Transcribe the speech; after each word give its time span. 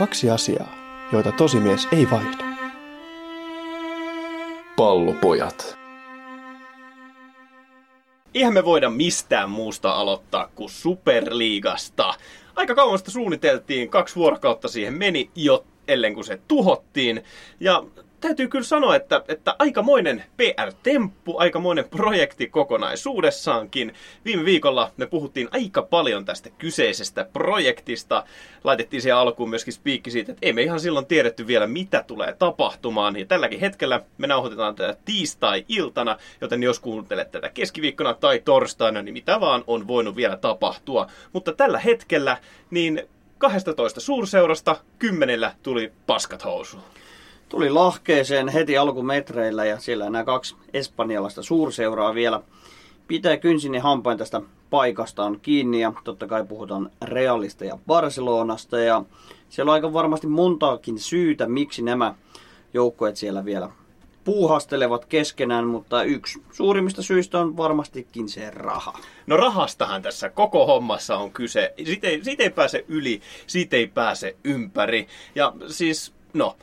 kaksi 0.00 0.30
asiaa, 0.30 0.74
joita 1.12 1.32
tosimies 1.32 1.88
ei 1.92 2.10
vaihda. 2.10 2.44
Pallopojat. 4.76 5.78
Eihän 8.34 8.54
me 8.54 8.64
voida 8.64 8.90
mistään 8.90 9.50
muusta 9.50 9.92
aloittaa 9.92 10.48
kuin 10.54 10.70
Superliigasta. 10.70 12.14
Aika 12.56 12.74
kauan 12.74 12.98
sitä 12.98 13.10
suunniteltiin, 13.10 13.88
kaksi 13.88 14.16
vuorokautta 14.16 14.68
siihen 14.68 14.94
meni 14.94 15.30
jo 15.34 15.64
ellen 15.88 16.14
kuin 16.14 16.24
se 16.24 16.40
tuhottiin. 16.48 17.24
Ja 17.60 17.84
täytyy 18.20 18.48
kyllä 18.48 18.64
sanoa, 18.64 18.96
että, 18.96 19.22
että 19.28 19.56
aikamoinen 19.58 20.24
PR-temppu, 20.36 21.38
aikamoinen 21.38 21.88
projekti 21.88 22.46
kokonaisuudessaankin. 22.46 23.94
Viime 24.24 24.44
viikolla 24.44 24.90
me 24.96 25.06
puhuttiin 25.06 25.48
aika 25.50 25.82
paljon 25.82 26.24
tästä 26.24 26.50
kyseisestä 26.58 27.26
projektista. 27.32 28.24
Laitettiin 28.64 29.02
siihen 29.02 29.16
alkuun 29.16 29.50
myöskin 29.50 29.72
spiikki 29.72 30.10
siitä, 30.10 30.32
että 30.32 30.46
ei 30.46 30.52
me 30.52 30.62
ihan 30.62 30.80
silloin 30.80 31.06
tiedetty 31.06 31.46
vielä, 31.46 31.66
mitä 31.66 32.04
tulee 32.06 32.36
tapahtumaan. 32.38 33.16
Ja 33.16 33.26
tälläkin 33.26 33.60
hetkellä 33.60 34.00
me 34.18 34.26
nauhoitetaan 34.26 34.74
tätä 34.74 34.96
tiistai-iltana, 35.04 36.16
joten 36.40 36.62
jos 36.62 36.80
kuuntelet 36.80 37.30
tätä 37.30 37.48
keskiviikkona 37.48 38.14
tai 38.14 38.40
torstaina, 38.44 39.02
niin 39.02 39.12
mitä 39.12 39.40
vaan 39.40 39.64
on 39.66 39.88
voinut 39.88 40.16
vielä 40.16 40.36
tapahtua. 40.36 41.06
Mutta 41.32 41.52
tällä 41.52 41.78
hetkellä, 41.78 42.36
niin 42.70 43.02
12 43.38 44.00
suurseurasta 44.00 44.76
kymmenellä 44.98 45.54
tuli 45.62 45.92
paskat 46.06 46.44
housuun. 46.44 46.82
Tuli 47.50 47.70
lahkeeseen 47.70 48.48
heti 48.48 48.78
alkumetreillä 48.78 49.64
ja 49.64 49.78
siellä 49.78 50.10
nämä 50.10 50.24
kaksi 50.24 50.56
espanjalaista 50.72 51.42
suurseuraa 51.42 52.14
vielä 52.14 52.42
pitää 53.08 53.36
kynsin 53.36 53.74
ja 53.74 53.82
hampain 53.82 54.18
tästä 54.18 54.40
paikastaan 54.70 55.40
kiinni 55.40 55.80
ja 55.80 55.92
totta 56.04 56.26
kai 56.26 56.44
puhutaan 56.44 56.90
Realista 57.02 57.64
ja 57.64 57.78
Barcelonasta 57.86 58.78
ja 58.78 59.02
siellä 59.48 59.70
on 59.70 59.74
aika 59.74 59.92
varmasti 59.92 60.26
montaakin 60.26 60.98
syytä, 60.98 61.46
miksi 61.46 61.82
nämä 61.82 62.14
joukkueet 62.74 63.16
siellä 63.16 63.44
vielä 63.44 63.68
puuhastelevat 64.24 65.04
keskenään, 65.04 65.66
mutta 65.66 66.02
yksi 66.02 66.42
suurimmista 66.52 67.02
syistä 67.02 67.38
on 67.38 67.56
varmastikin 67.56 68.28
se 68.28 68.50
raha. 68.50 68.98
No 69.26 69.36
rahastahan 69.36 70.02
tässä 70.02 70.28
koko 70.28 70.66
hommassa 70.66 71.16
on 71.16 71.32
kyse. 71.32 71.74
Siitä 71.84 72.08
ei, 72.08 72.24
siitä 72.24 72.42
ei 72.42 72.50
pääse 72.50 72.84
yli, 72.88 73.20
siitä 73.46 73.76
ei 73.76 73.86
pääse 73.86 74.36
ympäri. 74.44 75.08
Ja 75.34 75.52
siis, 75.66 76.12
no, 76.32 76.56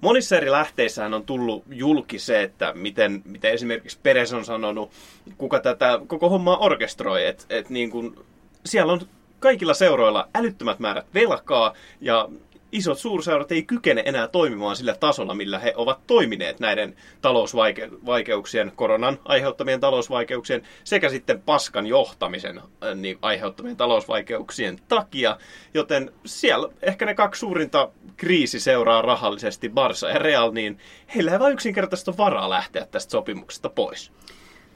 monissa 0.00 0.36
eri 0.36 0.50
lähteissähän 0.50 1.14
on 1.14 1.24
tullut 1.24 1.64
julki 1.70 2.18
se, 2.18 2.42
että 2.42 2.72
miten, 2.74 3.22
miten 3.24 3.52
esimerkiksi 3.52 3.98
Peres 4.02 4.32
on 4.32 4.44
sanonut, 4.44 4.90
kuka 5.38 5.60
tätä 5.60 6.00
koko 6.06 6.28
hommaa 6.28 6.56
orkestroi. 6.56 7.26
Että 7.26 7.44
et 7.48 7.70
niin 7.70 7.90
kun, 7.90 8.24
siellä 8.64 8.92
on 8.92 9.00
kaikilla 9.40 9.74
seuroilla 9.74 10.28
älyttömät 10.34 10.78
määrät 10.78 11.06
velkaa 11.14 11.74
ja 12.00 12.28
isot 12.74 12.98
suurseurat 12.98 13.52
ei 13.52 13.62
kykene 13.62 14.02
enää 14.06 14.28
toimimaan 14.28 14.76
sillä 14.76 14.94
tasolla, 14.94 15.34
millä 15.34 15.58
he 15.58 15.72
ovat 15.76 16.06
toimineet 16.06 16.60
näiden 16.60 16.96
talousvaikeuksien, 17.20 18.72
koronan 18.76 19.18
aiheuttamien 19.24 19.80
talousvaikeuksien 19.80 20.62
sekä 20.84 21.08
sitten 21.08 21.42
paskan 21.42 21.86
johtamisen 21.86 22.58
äh, 22.58 22.94
niin 22.94 23.18
aiheuttamien 23.22 23.76
talousvaikeuksien 23.76 24.78
takia. 24.88 25.36
Joten 25.74 26.12
siellä 26.24 26.68
ehkä 26.82 27.06
ne 27.06 27.14
kaksi 27.14 27.38
suurinta 27.38 27.90
kriisi 28.16 28.60
seuraa 28.60 29.02
rahallisesti, 29.02 29.68
Barsa 29.68 30.08
ja 30.08 30.18
Real, 30.18 30.52
niin 30.52 30.78
heillä 31.14 31.32
ei 31.32 31.38
vain 31.38 31.52
yksinkertaisesti 31.52 32.10
ole 32.10 32.16
varaa 32.16 32.50
lähteä 32.50 32.86
tästä 32.86 33.10
sopimuksesta 33.10 33.68
pois. 33.68 34.12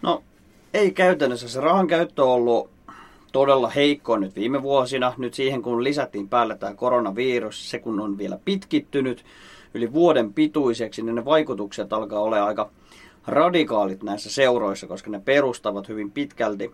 No, 0.02 0.22
ei 0.74 0.90
käytännössä. 0.90 1.48
Se 1.48 1.60
rahan 1.60 1.86
käyttö 1.86 2.24
on 2.24 2.30
ollut 2.30 2.77
todella 3.32 3.68
heikko 3.68 4.16
nyt 4.16 4.36
viime 4.36 4.62
vuosina. 4.62 5.12
Nyt 5.18 5.34
siihen 5.34 5.62
kun 5.62 5.84
lisättiin 5.84 6.28
päälle 6.28 6.56
tämä 6.56 6.74
koronavirus, 6.74 7.70
se 7.70 7.78
kun 7.78 8.00
on 8.00 8.18
vielä 8.18 8.38
pitkittynyt 8.44 9.24
yli 9.74 9.92
vuoden 9.92 10.32
pituiseksi, 10.32 11.02
niin 11.02 11.14
ne 11.14 11.24
vaikutukset 11.24 11.92
alkaa 11.92 12.20
olla 12.20 12.44
aika 12.44 12.70
radikaalit 13.26 14.02
näissä 14.02 14.30
seuroissa, 14.30 14.86
koska 14.86 15.10
ne 15.10 15.20
perustavat 15.20 15.88
hyvin 15.88 16.10
pitkälti 16.10 16.72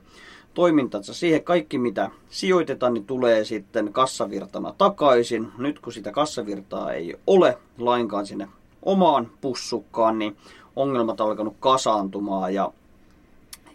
toimintansa 0.55 1.15
siihen. 1.15 1.45
Kaikki 1.45 1.79
mitä 1.79 2.11
sijoitetaan, 2.31 2.95
niin 2.95 3.07
tulee 3.07 3.45
sitten 3.45 3.93
kassavirtana 3.93 4.75
takaisin. 4.79 5.49
Nyt 5.59 5.79
kun 5.79 5.93
sitä 5.93 6.13
kassavirtaa 6.13 6.93
ei 6.93 7.17
ole 7.27 7.59
lainkaan 7.79 8.27
sinne 8.27 8.49
omaan 8.83 9.31
pussukkaan, 9.41 10.19
niin 10.19 10.37
ongelmat 10.77 11.21
on 11.21 11.29
alkanut 11.29 11.57
kasaantumaan 11.61 12.55
ja, 12.55 12.73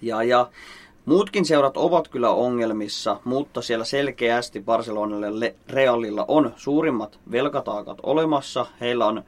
ja, 0.01 0.23
ja 0.23 0.49
Muutkin 1.09 1.45
seurat 1.45 1.77
ovat 1.77 2.07
kyllä 2.07 2.29
ongelmissa, 2.29 3.19
mutta 3.23 3.61
siellä 3.61 3.85
selkeästi 3.85 4.61
Barcelonalle 4.61 5.55
Realilla 5.69 6.25
on 6.27 6.53
suurimmat 6.55 7.19
velkataakat 7.31 7.97
olemassa. 8.03 8.65
Heillä 8.81 9.05
on 9.05 9.23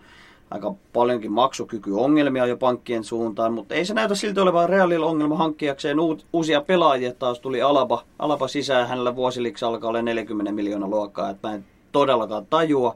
aika 0.52 0.74
paljonkin 0.94 1.32
maksukykyongelmia 1.32 2.46
jo 2.46 2.58
pankkien 2.58 3.04
suuntaan, 3.04 3.54
mutta 3.54 3.76
ei 3.76 3.86
se 3.86 3.94
näytä 3.94 4.16
siltä 4.16 4.42
olevan 4.42 4.70
Realilla 4.70 5.06
ongelma 5.06 5.38
hankkiakseen 5.38 5.98
uusia 6.34 6.62
pelaajia. 6.62 7.14
Taas 7.14 7.40
tuli 7.40 7.62
Alaba, 7.62 8.04
Alaba 8.20 8.48
sisään, 8.48 8.88
hänellä 8.88 9.16
vuosiliksi 9.16 9.66
alkaa 9.66 9.90
olla 9.90 10.02
40 10.02 10.52
miljoonaa 10.52 10.90
luokkaa, 10.90 11.30
että 11.30 11.48
mä 11.48 11.54
en 11.54 11.66
todellakaan 11.92 12.46
tajua, 12.46 12.96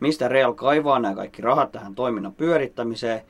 mistä 0.00 0.28
Real 0.28 0.52
kaivaa 0.52 0.98
nämä 0.98 1.14
kaikki 1.14 1.42
rahat 1.42 1.72
tähän 1.72 1.94
toiminnan 1.94 2.32
pyörittämiseen. 2.32 3.20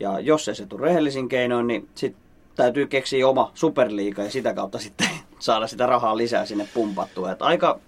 Ja 0.00 0.20
jos 0.20 0.48
ei 0.48 0.54
se 0.54 0.66
tule 0.66 0.82
rehellisin 0.82 1.28
keinoin, 1.28 1.66
niin 1.66 1.88
sitten 1.94 2.25
täytyy 2.56 2.86
keksiä 2.86 3.28
oma 3.28 3.50
superliiga 3.54 4.22
ja 4.22 4.30
sitä 4.30 4.54
kautta 4.54 4.78
sitten 4.78 5.08
saada 5.38 5.66
sitä 5.66 5.86
rahaa 5.86 6.16
lisää 6.16 6.46
sinne 6.46 6.68
pumpattua. 6.74 7.32
Että 7.32 7.44
aika 7.44 7.80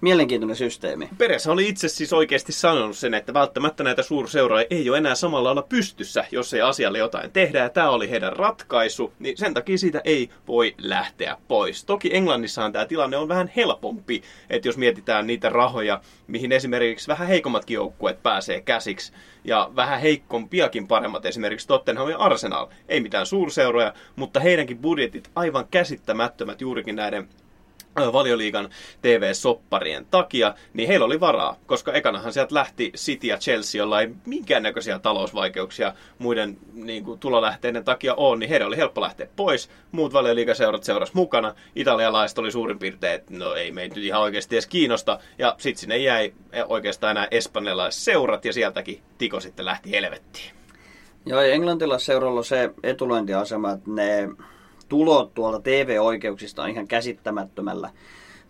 mielenkiintoinen 0.00 0.56
systeemi. 0.56 1.08
Peres 1.18 1.46
oli 1.46 1.68
itse 1.68 1.88
siis 1.88 2.12
oikeasti 2.12 2.52
sanonut 2.52 2.96
sen, 2.96 3.14
että 3.14 3.34
välttämättä 3.34 3.84
näitä 3.84 4.02
suurseuroja 4.02 4.66
ei 4.70 4.90
ole 4.90 4.98
enää 4.98 5.14
samalla 5.14 5.44
lailla 5.44 5.62
pystyssä, 5.62 6.24
jos 6.30 6.54
ei 6.54 6.60
asialle 6.60 6.98
jotain 6.98 7.32
tehdä. 7.32 7.58
Ja 7.58 7.68
tämä 7.68 7.90
oli 7.90 8.10
heidän 8.10 8.32
ratkaisu, 8.32 9.12
niin 9.18 9.36
sen 9.36 9.54
takia 9.54 9.78
siitä 9.78 10.00
ei 10.04 10.30
voi 10.46 10.74
lähteä 10.78 11.36
pois. 11.48 11.84
Toki 11.84 12.16
Englannissahan 12.16 12.72
tämä 12.72 12.86
tilanne 12.86 13.16
on 13.16 13.28
vähän 13.28 13.50
helpompi, 13.56 14.22
että 14.50 14.68
jos 14.68 14.76
mietitään 14.76 15.26
niitä 15.26 15.48
rahoja, 15.48 16.00
mihin 16.26 16.52
esimerkiksi 16.52 17.08
vähän 17.08 17.28
heikommatkin 17.28 17.74
joukkueet 17.74 18.22
pääsee 18.22 18.60
käsiksi, 18.60 19.12
ja 19.44 19.70
vähän 19.76 20.00
heikompiakin 20.00 20.88
paremmat, 20.88 21.26
esimerkiksi 21.26 21.68
Tottenham 21.68 22.10
ja 22.10 22.18
Arsenal. 22.18 22.66
Ei 22.88 23.00
mitään 23.00 23.26
suurseuroja, 23.26 23.94
mutta 24.16 24.40
heidänkin 24.40 24.78
budjetit 24.78 25.30
aivan 25.34 25.68
käsittämättömät 25.70 26.60
juurikin 26.60 26.96
näiden 26.96 27.28
valioliigan 28.12 28.70
TV-sopparien 29.02 30.06
takia, 30.10 30.54
niin 30.74 30.88
heillä 30.88 31.06
oli 31.06 31.20
varaa, 31.20 31.56
koska 31.66 31.92
ekanahan 31.92 32.32
sieltä 32.32 32.54
lähti 32.54 32.92
City 32.96 33.26
ja 33.26 33.38
Chelsea, 33.38 33.78
jolla 33.78 34.00
ei 34.00 34.10
minkäännäköisiä 34.26 34.98
talousvaikeuksia 34.98 35.94
muiden 36.18 36.58
niin 36.74 37.04
kuin, 37.04 37.18
tulolähteiden 37.18 37.84
takia 37.84 38.14
on, 38.14 38.38
niin 38.38 38.50
heidän 38.50 38.68
oli 38.68 38.76
helppo 38.76 39.00
lähteä 39.00 39.28
pois. 39.36 39.70
Muut 39.92 40.12
valioliigaseurat 40.12 40.84
seuras 40.84 41.14
mukana. 41.14 41.54
Italialaiset 41.74 42.38
oli 42.38 42.52
suurin 42.52 42.78
piirtein, 42.78 43.14
että 43.14 43.34
no 43.36 43.54
ei 43.54 43.72
meitä 43.72 43.94
nyt 43.94 44.04
ihan 44.04 44.22
oikeasti 44.22 44.54
edes 44.54 44.66
kiinnosta. 44.66 45.18
Ja 45.38 45.54
sitten 45.58 45.80
sinne 45.80 45.98
jäi 45.98 46.32
oikeastaan 46.68 47.10
enää 47.10 47.28
espanjalaiset 47.30 48.02
seurat 48.02 48.44
ja 48.44 48.52
sieltäkin 48.52 49.02
Tiko 49.18 49.40
sitten 49.40 49.64
lähti 49.64 49.90
helvettiin. 49.90 50.50
Joo, 51.26 51.40
englantilaisseuralla 51.40 52.42
se 52.42 52.70
etulointiasema, 52.82 53.72
että 53.72 53.90
ne 53.90 54.28
tulot 54.88 55.34
tuolta 55.34 55.60
TV-oikeuksista 55.60 56.62
on 56.62 56.70
ihan 56.70 56.88
käsittämättömällä 56.88 57.90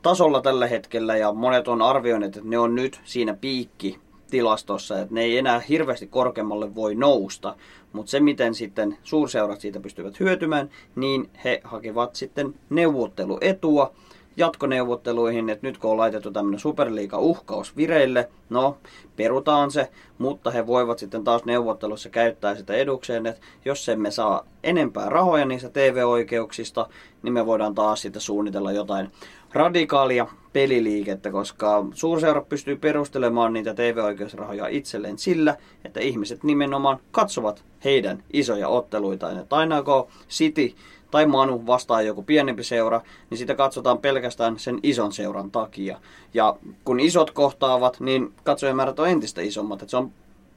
tasolla 0.03 0.41
tällä 0.41 0.67
hetkellä 0.67 1.17
ja 1.17 1.33
monet 1.33 1.69
on 1.69 1.83
arvioineet, 1.83 2.37
että 2.37 2.49
ne 2.49 2.59
on 2.59 2.75
nyt 2.75 3.01
siinä 3.05 3.35
piikki 3.35 3.99
tilastossa, 4.31 5.01
että 5.01 5.15
ne 5.15 5.23
ei 5.23 5.39
enää 5.39 5.61
hirveästi 5.61 6.07
korkeammalle 6.07 6.75
voi 6.75 6.95
nousta, 6.95 7.57
mutta 7.93 8.11
se 8.11 8.21
miten 8.21 8.55
sitten 8.55 8.99
suurseurat 9.03 9.61
siitä 9.61 9.81
pystyvät 9.81 10.21
hyötymään, 10.21 10.71
niin 10.97 11.31
he 11.45 11.61
hakevat 11.65 12.15
sitten 12.15 12.55
neuvotteluetua 12.71 13.95
jatkoneuvotteluihin, 14.37 15.51
että 15.51 15.67
nyt 15.67 15.79
kun 15.79 15.91
on 15.91 15.97
laitettu 15.97 16.31
tämmöinen 16.31 16.61
Superliiga-uhkaus 16.61 17.77
vireille, 17.77 18.29
no 18.51 18.77
perutaan 19.17 19.71
se, 19.71 19.91
mutta 20.19 20.51
he 20.51 20.67
voivat 20.67 20.99
sitten 20.99 21.25
taas 21.25 21.45
neuvottelussa 21.45 22.09
käyttää 22.09 22.55
sitä 22.55 22.75
edukseen, 22.75 23.27
että 23.27 23.41
jos 23.65 23.89
emme 23.89 24.11
saa 24.11 24.47
enempää 24.63 25.09
rahoja 25.09 25.45
niistä 25.45 25.69
TV-oikeuksista, 25.69 26.89
niin 27.23 27.33
me 27.33 27.47
voidaan 27.47 27.75
taas 27.75 28.03
sitten 28.03 28.23
suunnitella 28.23 28.73
jotain 28.73 29.11
radikaalia 29.53 30.27
peliliikettä, 30.53 31.31
koska 31.31 31.87
suurseura 31.95 32.41
pystyy 32.41 32.77
perustelemaan 32.77 33.53
niitä 33.53 33.75
TV-oikeusrahoja 33.75 34.67
itselleen 34.67 35.19
sillä, 35.19 35.57
että 35.85 36.01
ihmiset 36.01 36.45
nimenomaan 36.45 36.99
katsovat 37.11 37.65
heidän 37.85 38.23
isoja 38.33 38.69
otteluita. 38.69 39.41
Että 39.41 39.57
aina 39.57 39.83
kun 39.83 40.07
City 40.29 40.75
tai 41.17 41.27
Manu 41.27 41.67
vastaa 41.67 42.03
joku 42.03 42.23
pienempi 42.23 42.65
seura, 42.65 43.01
niin 43.31 43.39
sitä 43.39 43.55
katsotaan 43.55 43.99
pelkästään 43.99 44.59
sen 44.59 44.81
ison 44.83 45.13
seuran 45.13 45.51
takia. 45.51 46.01
Ja 46.35 46.57
kun 46.85 47.01
isot 47.01 47.31
kohtaavat, 47.31 48.01
niin 48.01 48.33
katsojamäärät 48.45 48.99
on 48.99 49.09
entistä 49.09 49.41
isommat. 49.41 49.83
Että 49.83 49.91
se 49.91 49.97
on 49.97 50.13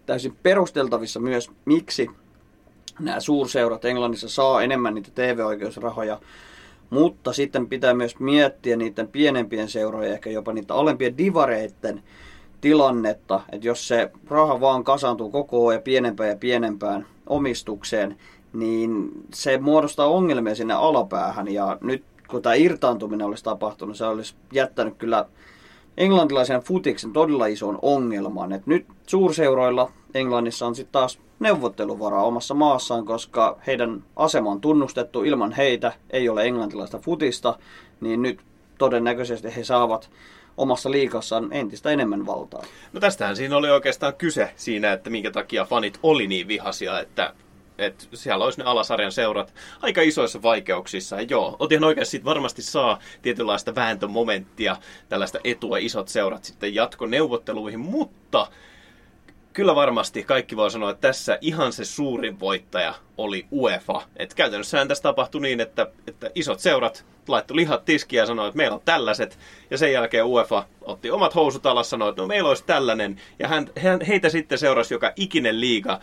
täysin 0.06 0.38
perusteltavissa 0.44 1.20
myös, 1.20 1.52
miksi 1.66 2.10
nämä 3.00 3.20
suurseurat 3.20 3.86
Englannissa 3.86 4.30
saa 4.30 4.62
enemmän 4.62 4.96
niitä 4.96 5.12
TV-oikeusrahoja, 5.16 6.20
mutta 6.90 7.34
sitten 7.34 7.68
pitää 7.68 7.94
myös 7.94 8.20
miettiä 8.20 8.76
niiden 8.76 9.08
pienempien 9.08 9.70
seurojen, 9.70 10.14
ehkä 10.14 10.30
jopa 10.30 10.54
niitä 10.54 10.74
alempien 10.76 11.18
divareiden 11.18 12.04
tilannetta, 12.62 13.42
että 13.52 13.68
jos 13.68 13.88
se 13.88 14.12
raha 14.28 14.60
vaan 14.60 14.84
kasaantuu 14.84 15.30
koko 15.32 15.68
ajan 15.68 15.82
pienempään 15.82 16.30
ja 16.30 16.36
pienempään 16.36 17.06
omistukseen, 17.28 18.18
niin 18.54 19.12
se 19.34 19.58
muodostaa 19.58 20.08
ongelmia 20.08 20.56
sinne 20.56 20.74
alapäähän. 20.74 21.54
Ja 21.54 21.78
nyt 21.82 22.04
kun 22.28 22.42
tämä 22.42 22.56
irtaantuminen 22.56 23.28
olisi 23.28 23.44
tapahtunut, 23.44 23.98
se 23.98 24.06
olisi 24.06 24.36
jättänyt 24.54 24.94
kyllä 24.98 25.26
englantilaisen 25.98 26.62
futiksen 26.62 27.14
todella 27.14 27.46
ison 27.46 27.80
ongelman. 27.82 28.52
Et 28.52 28.68
nyt 28.68 28.86
suurseuroilla 29.08 29.92
Englannissa 30.14 30.68
on 30.68 30.76
sitten 30.76 30.92
taas 30.92 31.20
neuvotteluvaraa 31.40 32.24
omassa 32.24 32.54
maassaan, 32.54 33.06
koska 33.06 33.60
heidän 33.68 34.04
asema 34.16 34.52
on 34.52 34.62
tunnustettu. 34.62 35.24
Ilman 35.24 35.52
heitä 35.52 35.92
ei 36.10 36.30
ole 36.30 36.44
englantilaista 36.44 36.98
futista, 36.98 37.60
niin 38.02 38.22
nyt 38.22 38.40
todennäköisesti 38.78 39.56
he 39.56 39.64
saavat 39.64 40.10
omassa 40.58 40.92
liikassaan 40.92 41.48
entistä 41.52 41.90
enemmän 41.90 42.26
valtaa. 42.26 42.64
No 42.94 43.00
tästähän 43.00 43.36
siinä 43.36 43.58
oli 43.58 43.70
oikeastaan 43.70 44.14
kyse 44.16 44.52
siinä, 44.56 44.94
että 44.94 45.10
minkä 45.10 45.32
takia 45.32 45.66
fanit 45.66 46.00
oli 46.04 46.28
niin 46.28 46.48
vihasia, 46.48 47.00
että 47.00 47.34
että 47.80 48.06
siellä 48.14 48.46
olisi 48.46 48.60
ne 48.60 48.66
alasarjan 48.66 49.12
seurat 49.12 49.54
aika 49.82 50.02
isoissa 50.02 50.42
vaikeuksissa. 50.42 51.16
Ja 51.16 51.28
joo, 51.30 51.56
oot 51.60 51.72
ihan 51.72 51.84
oikeasti 51.84 52.12
siitä 52.12 52.26
varmasti 52.26 52.62
saa 52.62 53.00
tietynlaista 53.22 53.76
vääntömomenttia, 53.76 54.78
tällaista 55.10 55.40
etua 55.44 55.78
isot 55.78 56.08
seurat 56.08 56.44
sitten 56.44 56.76
jatkoneuvotteluihin, 56.76 57.80
mutta 57.80 58.48
kyllä 59.54 59.76
varmasti 59.76 60.24
kaikki 60.24 60.56
voi 60.56 60.72
sanoa, 60.72 60.90
että 60.90 61.08
tässä 61.08 61.38
ihan 61.42 61.74
se 61.74 61.86
suurin 61.86 62.40
voittaja 62.40 62.94
oli 63.18 63.48
UEFA. 63.52 64.02
Et 64.16 64.34
käytännössähän 64.34 64.88
tässä 64.88 65.02
tapahtui 65.02 65.42
niin, 65.42 65.60
että, 65.60 65.88
että 66.08 66.32
isot 66.36 66.60
seurat 66.60 67.06
laittoi 67.28 67.56
lihat 67.56 67.86
tiskiä 67.86 68.22
ja 68.22 68.26
sanoi, 68.26 68.48
että 68.48 68.58
meillä 68.58 68.76
on 68.76 68.82
tällaiset. 68.86 69.40
Ja 69.70 69.78
sen 69.78 69.94
jälkeen 69.94 70.26
UEFA 70.26 70.66
otti 70.82 71.12
omat 71.12 71.36
housut 71.36 71.66
alas 71.66 71.90
sanoi, 71.90 72.10
että 72.10 72.22
no 72.22 72.28
meillä 72.28 72.50
olisi 72.50 72.64
tällainen. 72.66 73.22
Ja 73.40 73.48
hän, 73.48 73.70
hän, 73.84 74.02
heitä 74.02 74.30
sitten 74.30 74.58
seurasi 74.58 74.94
joka 74.94 75.14
ikinen 75.16 75.62
liiga 75.62 76.00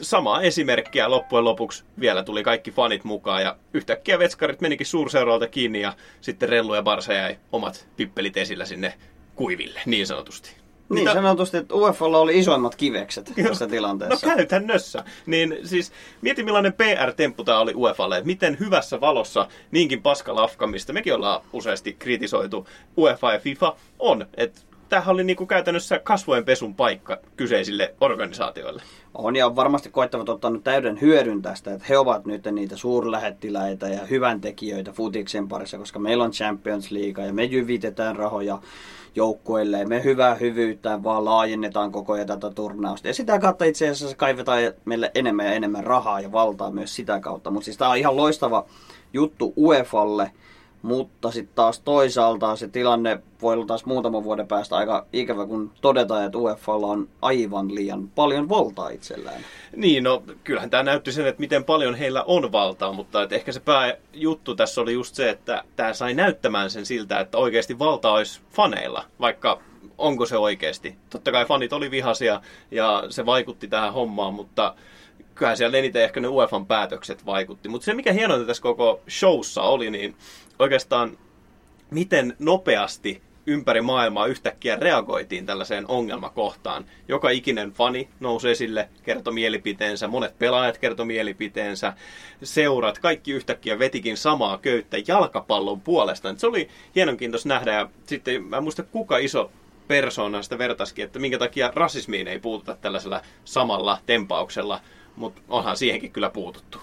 samaa 0.00 0.42
esimerkkiä 0.42 1.10
loppujen 1.10 1.44
lopuksi 1.44 1.84
vielä 2.00 2.22
tuli 2.22 2.42
kaikki 2.42 2.70
fanit 2.70 3.04
mukaan 3.04 3.42
ja 3.42 3.56
yhtäkkiä 3.74 4.18
vetskarit 4.18 4.60
menikin 4.60 4.86
suurseuralta 4.86 5.46
kiinni 5.46 5.80
ja 5.80 5.92
sitten 6.20 6.48
Rellu 6.48 6.74
ja 6.74 6.82
Barsa 6.82 7.12
jäi 7.12 7.38
omat 7.52 7.88
pippelit 7.96 8.36
esillä 8.36 8.64
sinne 8.64 8.94
kuiville, 9.34 9.80
niin 9.86 10.06
sanotusti. 10.06 10.64
Niin 10.88 11.04
Mitä? 11.04 11.12
sanotusti, 11.12 11.56
että 11.56 11.74
UEFalla 11.74 12.18
oli 12.18 12.38
isoimmat 12.38 12.74
kivekset 12.74 13.32
tässä 13.48 13.66
tilanteessa. 13.66 14.26
No 14.26 14.34
käytännössä. 14.34 15.04
Niin 15.26 15.58
siis 15.64 15.92
mieti 16.22 16.42
millainen 16.42 16.72
PR-temppu 16.72 17.44
tämä 17.44 17.58
oli 17.58 17.74
UEFalle, 17.74 18.16
että 18.16 18.26
miten 18.26 18.56
hyvässä 18.60 19.00
valossa 19.00 19.48
niinkin 19.70 20.02
paskalafka, 20.02 20.66
mistä 20.66 20.92
mekin 20.92 21.14
ollaan 21.14 21.40
useasti 21.52 21.92
kritisoitu 21.98 22.68
UEFA 22.98 23.32
ja 23.32 23.38
FIFA, 23.38 23.76
on. 23.98 24.26
Että 24.36 24.60
tämähän 24.88 25.14
oli 25.14 25.24
niinku 25.24 25.46
käytännössä 25.46 25.98
kasvojen 25.98 26.44
pesun 26.44 26.74
paikka 26.74 27.18
kyseisille 27.36 27.94
organisaatioille. 28.00 28.82
On 29.14 29.36
ja 29.36 29.56
varmasti 29.56 29.90
koittavat 29.90 30.28
ottaa 30.28 30.50
nyt 30.50 30.64
täyden 30.64 31.00
hyödyn 31.00 31.42
tästä, 31.42 31.74
että 31.74 31.86
he 31.88 31.98
ovat 31.98 32.26
nyt 32.26 32.44
niitä 32.52 32.76
suurlähettiläitä 32.76 33.88
ja 33.88 34.06
hyvän 34.06 34.40
tekijöitä 34.40 34.92
futiksen 34.92 35.48
parissa, 35.48 35.78
koska 35.78 35.98
meillä 35.98 36.24
on 36.24 36.30
Champions 36.30 36.90
League 36.90 37.26
ja 37.26 37.32
me 37.32 37.44
jyvitetään 37.44 38.16
rahoja 38.16 38.58
joukkueille 39.14 39.78
ja 39.78 39.86
me 39.86 40.04
hyvää 40.04 40.34
hyvyyttä 40.34 41.02
vaan 41.02 41.24
laajennetaan 41.24 41.92
koko 41.92 42.12
ajan 42.12 42.26
tätä 42.26 42.50
turnausta. 42.50 43.08
Ja 43.08 43.14
sitä 43.14 43.38
kautta 43.38 43.64
itse 43.64 43.88
asiassa 43.88 44.16
kaivetaan 44.16 44.62
meille 44.84 45.10
enemmän 45.14 45.46
ja 45.46 45.52
enemmän 45.52 45.84
rahaa 45.84 46.20
ja 46.20 46.32
valtaa 46.32 46.70
myös 46.70 46.96
sitä 46.96 47.20
kautta. 47.20 47.50
Mutta 47.50 47.64
siis 47.64 47.76
tämä 47.76 47.90
on 47.90 47.96
ihan 47.96 48.16
loistava 48.16 48.66
juttu 49.12 49.52
UEFalle– 49.56 50.30
mutta 50.84 51.30
sitten 51.30 51.54
taas 51.54 51.80
toisaalta 51.80 52.56
se 52.56 52.68
tilanne 52.68 53.18
voi 53.42 53.54
olla 53.54 53.66
taas 53.66 53.84
muutaman 53.84 54.24
vuoden 54.24 54.46
päästä 54.46 54.76
aika 54.76 55.06
ikävä, 55.12 55.46
kun 55.46 55.72
todetaan, 55.80 56.24
että 56.24 56.38
UEFalla 56.38 56.86
on 56.86 57.08
aivan 57.22 57.74
liian 57.74 58.08
paljon 58.08 58.48
valtaa 58.48 58.88
itsellään. 58.88 59.40
Niin, 59.76 60.04
no 60.04 60.22
kyllähän 60.44 60.70
tämä 60.70 60.82
näytti 60.82 61.12
sen, 61.12 61.26
että 61.26 61.40
miten 61.40 61.64
paljon 61.64 61.94
heillä 61.94 62.22
on 62.22 62.52
valtaa, 62.52 62.92
mutta 62.92 63.22
että 63.22 63.34
ehkä 63.34 63.52
se 63.52 63.60
pääjuttu 63.60 64.54
tässä 64.54 64.80
oli 64.80 64.92
just 64.92 65.14
se, 65.14 65.30
että 65.30 65.64
tämä 65.76 65.92
sai 65.92 66.14
näyttämään 66.14 66.70
sen 66.70 66.86
siltä, 66.86 67.20
että 67.20 67.38
oikeasti 67.38 67.78
valta 67.78 68.12
olisi 68.12 68.40
faneilla, 68.50 69.04
vaikka 69.20 69.60
onko 69.98 70.26
se 70.26 70.36
oikeasti. 70.36 70.96
Totta 71.10 71.32
kai 71.32 71.44
fanit 71.44 71.72
oli 71.72 71.90
vihasia 71.90 72.40
ja 72.70 73.04
se 73.10 73.26
vaikutti 73.26 73.68
tähän 73.68 73.92
hommaan, 73.92 74.34
mutta 74.34 74.74
kyllähän 75.34 75.56
siellä 75.56 75.78
eniten 75.78 76.02
ehkä 76.02 76.20
ne 76.20 76.28
UEFan 76.28 76.66
päätökset 76.66 77.26
vaikutti. 77.26 77.68
Mutta 77.68 77.84
se 77.84 77.94
mikä 77.94 78.12
hienointa 78.12 78.46
tässä 78.46 78.62
koko 78.62 79.00
showssa 79.10 79.62
oli, 79.62 79.90
niin 79.90 80.16
oikeastaan 80.58 81.18
miten 81.90 82.36
nopeasti 82.38 83.22
ympäri 83.46 83.80
maailmaa 83.80 84.26
yhtäkkiä 84.26 84.76
reagoitiin 84.76 85.46
tällaiseen 85.46 85.84
ongelmakohtaan. 85.88 86.84
Joka 87.08 87.30
ikinen 87.30 87.72
fani 87.72 88.08
nousi 88.20 88.50
esille, 88.50 88.88
kertoi 89.02 89.34
mielipiteensä, 89.34 90.08
monet 90.08 90.38
pelaajat 90.38 90.78
kertoi 90.78 91.06
mielipiteensä, 91.06 91.92
seurat, 92.42 92.98
kaikki 92.98 93.32
yhtäkkiä 93.32 93.78
vetikin 93.78 94.16
samaa 94.16 94.58
köyttä 94.58 94.96
jalkapallon 95.06 95.80
puolesta. 95.80 96.34
Se 96.36 96.46
oli 96.46 96.68
hienonkiintoista 96.94 97.48
nähdä 97.48 97.72
ja 97.72 97.88
sitten 98.06 98.44
mä 98.44 98.56
en 98.56 98.62
muista 98.62 98.82
kuka 98.82 99.18
iso 99.18 99.50
persoona 99.88 100.42
sitä 100.42 100.58
vertaiskin, 100.58 101.04
että 101.04 101.18
minkä 101.18 101.38
takia 101.38 101.72
rasismiin 101.74 102.28
ei 102.28 102.38
puututa 102.38 102.76
tällaisella 102.80 103.20
samalla 103.44 103.98
tempauksella, 104.06 104.80
mutta 105.16 105.40
onhan 105.48 105.76
siihenkin 105.76 106.12
kyllä 106.12 106.30
puututtu. 106.30 106.78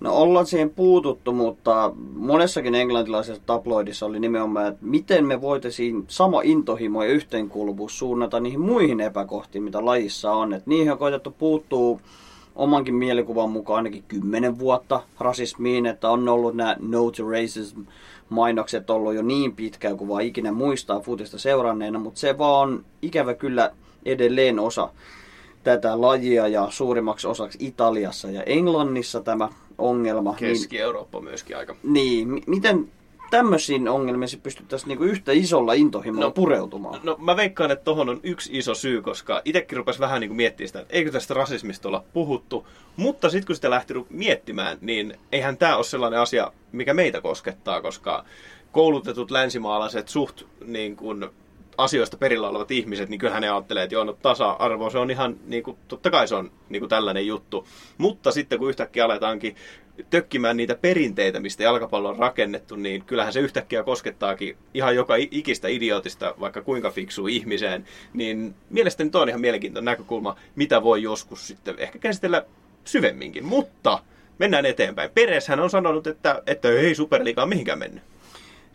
No 0.00 0.14
ollaan 0.16 0.46
siihen 0.46 0.70
puututtu, 0.70 1.32
mutta 1.32 1.92
monessakin 2.14 2.74
englantilaisessa 2.74 3.42
tabloidissa 3.46 4.06
oli 4.06 4.20
nimenomaan, 4.20 4.68
että 4.68 4.86
miten 4.86 5.26
me 5.26 5.40
voitaisiin 5.40 6.04
sama 6.08 6.40
intohimo 6.44 7.02
ja 7.02 7.10
yhteenkuuluvuus 7.10 7.98
suunnata 7.98 8.40
niihin 8.40 8.60
muihin 8.60 9.00
epäkohtiin, 9.00 9.62
mitä 9.62 9.84
lajissa 9.84 10.32
on. 10.32 10.52
Että 10.52 10.70
niihin 10.70 10.92
on 10.92 10.98
koetettu 10.98 11.30
puuttuu 11.30 12.00
omankin 12.56 12.94
mielikuvan 12.94 13.50
mukaan 13.50 13.76
ainakin 13.76 14.04
kymmenen 14.08 14.58
vuotta 14.58 15.02
rasismiin, 15.20 15.86
että 15.86 16.10
on 16.10 16.28
ollut 16.28 16.54
nämä 16.54 16.76
no 16.80 17.10
to 17.10 17.30
racism 17.30 17.80
mainokset 18.28 18.90
ollut 18.90 19.14
jo 19.14 19.22
niin 19.22 19.56
pitkään 19.56 19.96
kuin 19.96 20.08
vaan 20.08 20.22
ikinä 20.22 20.52
muistaa 20.52 21.00
futista 21.00 21.38
seuranneena, 21.38 21.98
mutta 21.98 22.20
se 22.20 22.38
vaan 22.38 22.68
on 22.68 22.84
ikävä 23.02 23.34
kyllä 23.34 23.70
edelleen 24.04 24.58
osa 24.58 24.90
tätä 25.76 26.00
lajia 26.00 26.48
ja 26.48 26.66
suurimmaksi 26.70 27.26
osaksi 27.26 27.58
Italiassa 27.60 28.30
ja 28.30 28.42
Englannissa 28.42 29.20
tämä 29.20 29.48
ongelma. 29.78 30.30
Niin- 30.30 30.38
Keski-Eurooppa 30.38 31.18
niin, 31.18 31.24
myöskin 31.24 31.56
aika. 31.56 31.76
Niin, 31.82 32.42
miten 32.46 32.88
tämmöisiin 33.30 33.88
ongelmiin 33.88 34.40
pystyttäisiin 34.42 34.88
niinku 34.88 35.04
yhtä 35.04 35.32
isolla 35.32 35.72
intohimolla 35.72 36.26
no, 36.26 36.30
pureutumaan? 36.30 37.00
No 37.02 37.16
mä 37.18 37.36
veikkaan, 37.36 37.70
että 37.70 37.84
tohon 37.84 38.08
on 38.08 38.20
yksi 38.22 38.58
iso 38.58 38.74
syy, 38.74 39.02
koska 39.02 39.42
itsekin 39.44 39.76
rupesi 39.76 39.98
vähän 39.98 40.20
niinku 40.20 40.34
miettimään 40.34 40.68
sitä, 40.68 40.80
että 40.80 40.94
eikö 40.94 41.10
tästä 41.10 41.34
rasismista 41.34 41.88
olla 41.88 42.04
puhuttu. 42.12 42.66
Mutta 42.96 43.30
sitten 43.30 43.46
kun 43.46 43.56
sitä 43.56 43.70
lähti 43.70 43.94
miettimään, 44.10 44.78
niin 44.80 45.14
eihän 45.32 45.56
tämä 45.56 45.76
ole 45.76 45.84
sellainen 45.84 46.20
asia, 46.20 46.52
mikä 46.72 46.94
meitä 46.94 47.20
koskettaa, 47.20 47.82
koska 47.82 48.24
koulutetut 48.72 49.30
länsimaalaiset 49.30 50.08
suht 50.08 50.42
niin 50.66 50.96
kuin, 50.96 51.30
asioista 51.78 52.16
perillä 52.16 52.48
olevat 52.48 52.70
ihmiset, 52.70 53.08
niin 53.08 53.18
kyllähän 53.20 53.42
ne 53.42 53.50
ajattelee, 53.50 53.82
että 53.82 53.94
joo, 53.94 54.04
no 54.04 54.12
tasa-arvo, 54.12 54.90
se 54.90 54.98
on 54.98 55.10
ihan, 55.10 55.36
niin 55.46 55.62
kuin, 55.62 55.76
totta 55.88 56.10
kai 56.10 56.28
se 56.28 56.34
on 56.34 56.50
niin 56.68 56.80
kuin 56.80 56.90
tällainen 56.90 57.26
juttu. 57.26 57.66
Mutta 57.98 58.32
sitten 58.32 58.58
kun 58.58 58.68
yhtäkkiä 58.68 59.04
aletaankin 59.04 59.56
tökkimään 60.10 60.56
niitä 60.56 60.74
perinteitä, 60.74 61.40
mistä 61.40 61.62
jalkapallo 61.62 62.08
on 62.08 62.18
rakennettu, 62.18 62.76
niin 62.76 63.04
kyllähän 63.04 63.32
se 63.32 63.40
yhtäkkiä 63.40 63.82
koskettaakin 63.82 64.56
ihan 64.74 64.94
joka 64.94 65.14
ikistä 65.16 65.68
idiotista, 65.68 66.34
vaikka 66.40 66.62
kuinka 66.62 66.90
fiksu 66.90 67.26
ihmiseen. 67.26 67.84
Niin 68.14 68.54
mielestäni 68.70 69.10
toi 69.10 69.22
on 69.22 69.28
ihan 69.28 69.40
mielenkiintoinen 69.40 69.84
näkökulma, 69.84 70.36
mitä 70.56 70.82
voi 70.82 71.02
joskus 71.02 71.46
sitten 71.46 71.74
ehkä 71.78 71.98
käsitellä 71.98 72.44
syvemminkin. 72.84 73.44
Mutta 73.44 73.98
mennään 74.38 74.66
eteenpäin. 74.66 75.10
Peres 75.10 75.48
hän 75.48 75.60
on 75.60 75.70
sanonut, 75.70 76.06
että, 76.06 76.42
että 76.46 76.68
ei 76.68 76.94
Superliiga 76.94 77.46
mihinkään 77.46 77.78
mennyt. 77.78 78.02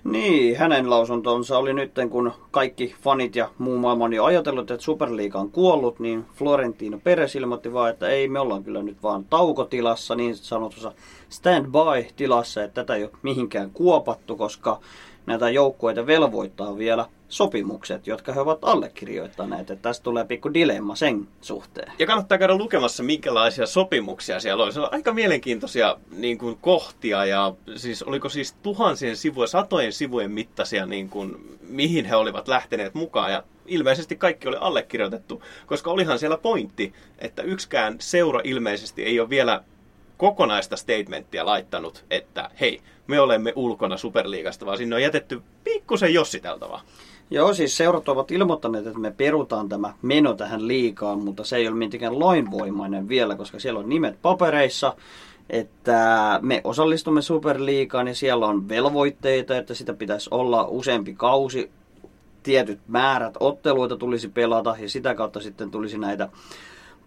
Niin, 0.03 0.57
hänen 0.57 0.89
lausuntonsa 0.89 1.57
oli 1.57 1.74
nyt, 1.74 1.91
kun 2.10 2.31
kaikki 2.51 2.95
fanit 3.01 3.36
ja 3.36 3.50
muu 3.57 3.77
maailma 3.77 4.05
on 4.05 4.13
jo 4.13 4.24
ajatellut, 4.24 4.72
että 4.72 4.83
Superliiga 4.83 5.39
on 5.39 5.51
kuollut, 5.51 6.00
niin 6.00 6.25
Florentino 6.36 7.00
Perez 7.03 7.36
ilmoitti 7.36 7.74
vaan, 7.74 7.89
että 7.89 8.07
ei, 8.07 8.27
me 8.27 8.39
ollaan 8.39 8.63
kyllä 8.63 8.83
nyt 8.83 9.03
vaan 9.03 9.25
taukotilassa, 9.25 10.15
niin 10.15 10.36
sanotussa 10.36 10.91
stand-by-tilassa, 11.29 12.63
että 12.63 12.81
tätä 12.81 12.95
ei 12.95 13.03
ole 13.03 13.12
mihinkään 13.22 13.72
kuopattu, 13.72 14.36
koska 14.36 14.79
näitä 15.25 15.49
joukkueita 15.49 16.07
velvoittaa 16.07 16.77
vielä 16.77 17.05
sopimukset, 17.29 18.07
jotka 18.07 18.33
he 18.33 18.39
ovat 18.39 18.59
allekirjoittaneet. 18.61 19.71
Että 19.71 19.81
tästä 19.81 20.03
tulee 20.03 20.25
pikku 20.25 20.53
dilemma 20.53 20.95
sen 20.95 21.27
suhteen. 21.41 21.91
Ja 21.99 22.05
kannattaa 22.05 22.37
käydä 22.37 22.55
lukemassa, 22.55 23.03
minkälaisia 23.03 23.65
sopimuksia 23.65 24.39
siellä 24.39 24.63
oli. 24.63 24.73
Se 24.73 24.79
on 24.79 24.93
aika 24.93 25.13
mielenkiintoisia 25.13 25.97
niin 26.11 26.37
kuin, 26.37 26.57
kohtia 26.61 27.25
ja 27.25 27.53
siis 27.75 28.03
oliko 28.03 28.29
siis 28.29 28.53
tuhansien 28.53 29.17
sivujen, 29.17 29.47
satojen 29.47 29.93
sivujen 29.93 30.31
mittaisia, 30.31 30.85
niin 30.85 31.09
kuin, 31.09 31.57
mihin 31.69 32.05
he 32.05 32.15
olivat 32.15 32.47
lähteneet 32.47 32.93
mukaan. 32.93 33.31
Ja 33.31 33.43
ilmeisesti 33.65 34.15
kaikki 34.15 34.47
oli 34.47 34.57
allekirjoitettu, 34.59 35.43
koska 35.65 35.91
olihan 35.91 36.19
siellä 36.19 36.37
pointti, 36.37 36.93
että 37.19 37.41
yksikään 37.41 37.95
seura 37.99 38.41
ilmeisesti 38.43 39.03
ei 39.03 39.19
ole 39.19 39.29
vielä 39.29 39.63
kokonaista 40.17 40.77
statementtia 40.77 41.46
laittanut, 41.46 42.05
että 42.10 42.50
hei, 42.60 42.82
me 43.08 43.20
olemme 43.20 43.53
ulkona 43.55 43.98
Superliigasta, 43.98 44.65
vaan 44.65 44.77
sinne 44.77 44.96
on 44.96 45.01
jätetty 45.01 45.41
pikkusen 45.63 46.13
jossiteltavaa. 46.13 46.82
Joo, 47.32 47.53
siis 47.53 47.77
seurat 47.77 48.10
ovat 48.10 48.32
ilmoittaneet, 48.32 48.88
että 48.88 49.00
me 49.00 49.12
perutaan 49.12 49.70
tämä 49.70 49.93
meno 50.01 50.34
tähän 50.34 50.67
liikaan, 50.67 51.20
mutta 51.20 51.43
se 51.43 51.58
ei 51.58 51.67
ole 51.67 51.75
mitenkään 51.75 52.20
lainvoimainen 52.20 53.10
vielä, 53.10 53.36
koska 53.36 53.60
siellä 53.60 53.79
on 53.79 53.89
nimet 53.89 54.22
papereissa, 54.22 54.96
että 55.50 56.39
me 56.41 56.62
osallistumme 56.63 57.22
Superliigaan 57.22 58.08
ja 58.08 58.15
siellä 58.15 58.46
on 58.46 58.70
velvoitteita, 58.70 59.58
että 59.58 59.74
sitä 59.74 59.93
pitäisi 59.93 60.29
olla 60.32 60.67
useampi 60.67 61.13
kausi, 61.13 61.72
tietyt 62.43 62.79
määrät 62.88 63.34
otteluita 63.39 63.98
tulisi 63.98 64.29
pelata 64.29 64.75
ja 64.79 64.89
sitä 64.89 65.15
kautta 65.15 65.39
sitten 65.39 65.72
tulisi 65.72 65.98
näitä 65.98 66.29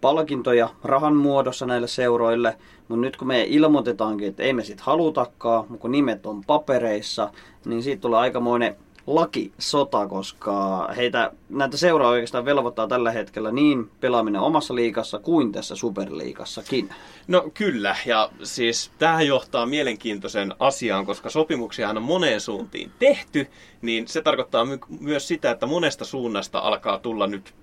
palkintoja 0.01 0.69
rahan 0.83 1.15
muodossa 1.15 1.65
näille 1.65 1.87
seuroille, 1.87 2.57
mutta 2.87 3.01
nyt 3.01 3.17
kun 3.17 3.27
me 3.27 3.43
ilmoitetaankin, 3.43 4.27
että 4.27 4.43
ei 4.43 4.53
me 4.53 4.63
sit 4.63 4.81
halutakaan, 4.81 5.65
mutta 5.69 5.81
kun 5.81 5.91
nimet 5.91 6.25
on 6.25 6.43
papereissa, 6.43 7.31
niin 7.65 7.83
siitä 7.83 8.01
tulee 8.01 8.19
aikamoinen 8.19 8.75
lakisota, 9.07 10.07
koska 10.07 10.87
heitä 10.97 11.31
näitä 11.49 11.77
seuraa 11.77 12.09
oikeastaan 12.09 12.45
velvoittaa 12.45 12.87
tällä 12.87 13.11
hetkellä 13.11 13.51
niin 13.51 13.91
pelaaminen 13.99 14.41
omassa 14.41 14.75
liikassa 14.75 15.19
kuin 15.19 15.51
tässä 15.51 15.75
superliikassakin. 15.75 16.89
No 17.27 17.49
kyllä, 17.53 17.95
ja 18.05 18.29
siis 18.43 18.91
tähän 18.99 19.27
johtaa 19.27 19.65
mielenkiintoisen 19.65 20.53
asiaan, 20.59 21.05
koska 21.05 21.29
sopimuksia 21.29 21.89
on 21.89 22.01
moneen 22.01 22.41
suuntiin 22.41 22.91
tehty, 22.99 23.47
niin 23.81 24.07
se 24.07 24.21
tarkoittaa 24.21 24.65
my- 24.65 24.79
myös 24.99 25.27
sitä, 25.27 25.51
että 25.51 25.65
monesta 25.65 26.05
suunnasta 26.05 26.59
alkaa 26.59 26.99
tulla 26.99 27.27
nyt 27.27 27.53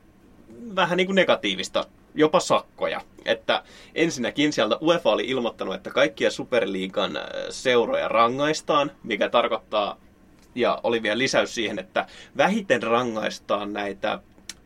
vähän 0.76 0.96
niin 0.96 1.06
kuin 1.06 1.16
negatiivista 1.16 1.84
jopa 2.14 2.40
sakkoja. 2.40 3.00
Että 3.24 3.62
ensinnäkin 3.94 4.52
sieltä 4.52 4.78
UEFA 4.82 5.10
oli 5.10 5.24
ilmoittanut, 5.26 5.74
että 5.74 5.90
kaikkia 5.90 6.30
Superliigan 6.30 7.16
äh, 7.16 7.22
seuroja 7.50 8.08
rangaistaan, 8.08 8.90
mikä 9.02 9.28
tarkoittaa, 9.28 9.96
ja 10.54 10.80
oli 10.82 11.02
vielä 11.02 11.18
lisäys 11.18 11.54
siihen, 11.54 11.78
että 11.78 12.06
vähiten 12.36 12.82
rangaistaan 12.82 13.72
näitä 13.72 14.18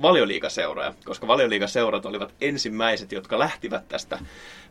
valioliigaseuroja, 0.03 0.95
koska 1.05 1.27
valioliigaseurat 1.27 2.07
olivat 2.07 2.35
ensimmäiset, 2.41 3.13
jotka 3.13 3.39
lähtivät 3.39 3.89
tästä, 3.89 4.19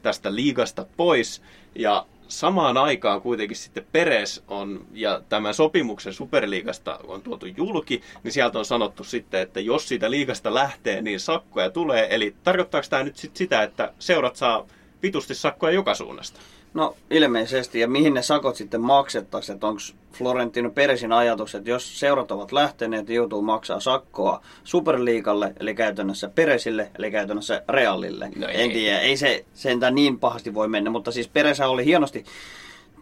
tästä 0.02 0.36
liigasta 0.36 0.86
pois. 0.98 1.42
Ja 1.76 2.06
samaan 2.28 2.78
aikaan 2.78 3.22
kuitenkin 3.22 3.58
sitten 3.58 3.86
Peres 3.92 4.44
on, 4.48 4.86
ja 4.94 5.22
tämän 5.30 5.54
sopimuksen 5.54 6.14
superliigasta 6.14 7.00
on 7.08 7.22
tuotu 7.22 7.46
julki, 7.46 8.02
niin 8.24 8.32
sieltä 8.32 8.60
on 8.60 8.66
sanottu 8.66 9.04
sitten, 9.04 9.42
että 9.42 9.60
jos 9.60 9.88
siitä 9.88 10.12
liigasta 10.12 10.54
lähtee, 10.54 11.02
niin 11.02 11.20
sakkoja 11.20 11.70
tulee. 11.70 12.16
Eli 12.16 12.36
tarkoittaako 12.44 12.88
tämä 12.90 13.04
nyt 13.04 13.18
sit 13.18 13.36
sitä, 13.36 13.64
että 13.64 13.94
seurat 14.00 14.36
saa 14.36 14.66
vitusti 15.04 15.36
sakkoja 15.36 15.74
joka 15.74 15.96
suunnasta? 15.96 16.40
No 16.78 16.96
ilmeisesti, 17.10 17.80
ja 17.80 17.88
mihin 17.88 18.14
ne 18.14 18.22
sakot 18.22 18.56
sitten 18.56 18.82
maksettaisiin, 18.82 19.54
että 19.54 19.68
onko 19.68 19.82
Florentino 20.14 20.70
Peresin 20.70 21.12
ajatus, 21.12 21.56
että 21.56 21.70
jos 21.70 22.00
seurat 22.00 22.32
ovat 22.32 22.52
lähteneet, 22.52 23.10
joutuu 23.10 23.42
maksaa 23.42 23.80
sakkoa 23.80 24.42
Superliikalle, 24.64 25.54
eli 25.60 25.76
käytännössä 25.76 26.30
Peresille, 26.36 26.92
eli 27.00 27.12
käytännössä 27.12 27.64
Realille. 27.70 28.32
No 28.36 28.48
ei. 28.48 28.62
En 28.62 28.72
tiedä, 28.72 29.00
ei 29.00 29.18
se 29.18 29.46
sentään 29.54 29.96
niin 29.96 30.20
pahasti 30.20 30.54
voi 30.54 30.68
mennä, 30.68 30.90
mutta 30.90 31.12
siis 31.12 31.28
Peresä 31.28 31.68
oli 31.68 31.86
hienosti 31.86 32.26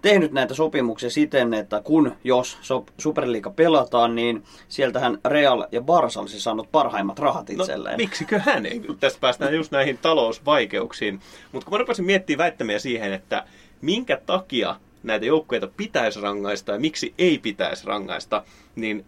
tehnyt 0.05 0.31
näitä 0.31 0.53
sopimuksia 0.53 1.09
siten, 1.09 1.53
että 1.53 1.81
kun 1.81 2.15
jos 2.23 2.57
Superliiga 2.97 3.49
pelataan, 3.49 4.15
niin 4.15 4.43
sieltähän 4.67 5.17
Real 5.25 5.67
ja 5.71 5.81
Barca 5.81 6.19
olisi 6.19 6.41
saanut 6.41 6.71
parhaimmat 6.71 7.19
rahat 7.19 7.49
no, 7.49 7.63
itselleen. 7.63 7.93
No, 7.93 7.97
miksikö 7.97 8.39
hän 8.39 8.65
ei? 8.65 8.81
Tästä 8.99 9.19
päästään 9.19 9.55
just 9.55 9.71
näihin 9.71 9.97
talousvaikeuksiin. 9.97 11.21
Mutta 11.51 11.65
kun 11.65 11.73
mä 11.73 11.77
rupesin 11.77 12.05
miettimään 12.05 12.37
väittämiä 12.37 12.79
siihen, 12.79 13.13
että 13.13 13.43
minkä 13.81 14.21
takia 14.25 14.75
näitä 15.03 15.25
joukkueita 15.25 15.67
pitäisi 15.67 16.21
rangaista 16.21 16.71
ja 16.71 16.79
miksi 16.79 17.13
ei 17.17 17.37
pitäisi 17.37 17.87
rangaista, 17.87 18.43
niin 18.75 19.05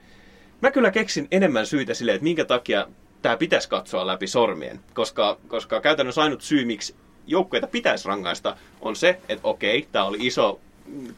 mä 0.62 0.72
kyllä 0.72 0.92
keksin 0.92 1.28
enemmän 1.32 1.66
syitä 1.66 1.94
sille, 1.94 2.14
että 2.14 2.24
minkä 2.24 2.46
takia 2.46 2.88
tämä 3.22 3.38
pitäisi 3.38 3.70
katsoa 3.70 4.08
läpi 4.08 4.28
sormien. 4.28 4.80
Koska, 4.94 5.38
koska 5.48 5.82
käytännössä 5.82 6.22
ainut 6.22 6.42
syy, 6.42 6.66
miksi 6.66 6.96
joukkueita 7.28 7.68
pitäisi 7.68 8.08
rangaista, 8.08 8.58
on 8.82 8.96
se, 8.96 9.20
että 9.30 9.48
okei, 9.48 9.88
tämä 9.92 10.06
oli 10.06 10.18
iso 10.22 10.60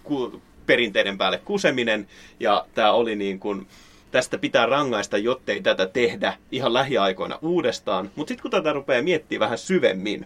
ku, 0.03 0.41
perinteiden 0.65 1.17
päälle 1.17 1.37
kuseminen 1.37 2.07
ja 2.39 2.65
tämä 2.75 2.91
oli 2.91 3.15
niin 3.15 3.39
kuin, 3.39 3.67
tästä 4.11 4.37
pitää 4.37 4.65
rangaista, 4.65 5.17
jottei 5.17 5.61
tätä 5.61 5.85
tehdä 5.85 6.33
ihan 6.51 6.73
lähiaikoina 6.73 7.39
uudestaan. 7.41 8.11
Mutta 8.15 8.29
sitten 8.29 8.41
kun 8.41 8.51
tätä 8.51 8.73
rupeaa 8.73 9.01
miettimään 9.01 9.39
vähän 9.39 9.57
syvemmin, 9.57 10.25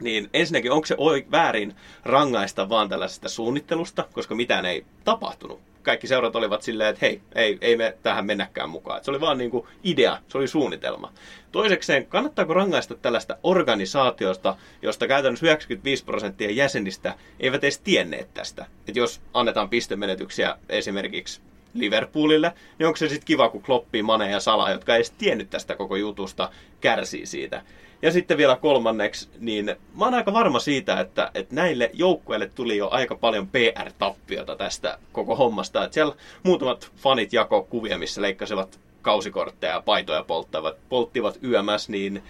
niin 0.00 0.30
ensinnäkin 0.34 0.72
onko 0.72 0.86
se 0.86 0.96
väärin 1.30 1.74
rangaista 2.04 2.68
vaan 2.68 2.88
tällaisesta 2.88 3.28
suunnittelusta, 3.28 4.04
koska 4.12 4.34
mitään 4.34 4.66
ei 4.66 4.84
tapahtunut. 5.04 5.60
Kaikki 5.82 6.06
seurat 6.06 6.36
olivat 6.36 6.62
silleen, 6.62 6.90
että 6.90 7.06
hei, 7.06 7.20
ei, 7.34 7.58
ei 7.60 7.76
me 7.76 7.96
tähän 8.02 8.26
mennäkään 8.26 8.70
mukaan. 8.70 9.04
Se 9.04 9.10
oli 9.10 9.20
vaan 9.20 9.38
niin 9.38 9.50
kuin 9.50 9.66
idea, 9.84 10.18
se 10.28 10.38
oli 10.38 10.48
suunnitelma. 10.48 11.12
Toisekseen, 11.52 12.06
kannattaako 12.06 12.54
rangaista 12.54 12.94
tällaista 12.94 13.36
organisaatiosta, 13.42 14.56
josta 14.82 15.06
käytännössä 15.06 15.46
95 15.46 16.04
prosenttia 16.04 16.50
jäsenistä 16.50 17.14
eivät 17.40 17.64
edes 17.64 17.78
tienneet 17.78 18.34
tästä. 18.34 18.66
Että 18.88 18.98
jos 18.98 19.20
annetaan 19.34 19.68
pistemenetyksiä 19.68 20.58
esimerkiksi 20.68 21.40
Liverpoolille, 21.74 22.52
niin 22.78 22.86
onko 22.86 22.96
se 22.96 23.08
sitten 23.08 23.26
kiva, 23.26 23.48
kun 23.48 23.62
Kloppi, 23.62 24.02
Mane 24.02 24.30
ja 24.30 24.40
Sala, 24.40 24.70
jotka 24.70 24.94
ei 24.94 24.96
edes 24.96 25.10
tiennyt 25.10 25.50
tästä 25.50 25.74
koko 25.74 25.96
jutusta, 25.96 26.50
kärsii 26.80 27.26
siitä. 27.26 27.62
Ja 28.02 28.12
sitten 28.12 28.36
vielä 28.38 28.56
kolmanneksi, 28.56 29.28
niin 29.38 29.76
mä 29.96 30.04
oon 30.04 30.14
aika 30.14 30.32
varma 30.32 30.58
siitä, 30.58 31.00
että, 31.00 31.30
että 31.34 31.54
näille 31.54 31.90
joukkueille 31.94 32.50
tuli 32.54 32.76
jo 32.76 32.88
aika 32.90 33.14
paljon 33.14 33.48
PR-tappiota 33.48 34.56
tästä 34.56 34.98
koko 35.12 35.36
hommasta. 35.36 35.84
Että 35.84 35.94
siellä 35.94 36.14
muutamat 36.42 36.90
fanit 36.96 37.32
jako 37.32 37.62
kuvia, 37.62 37.98
missä 37.98 38.22
leikkasivat 38.22 38.78
kausikortteja 39.02 39.72
ja 39.72 39.80
paitoja 39.80 40.22
polttavat, 40.22 40.76
polttivat 40.88 41.38
YMS, 41.42 41.88
niin 41.88 42.22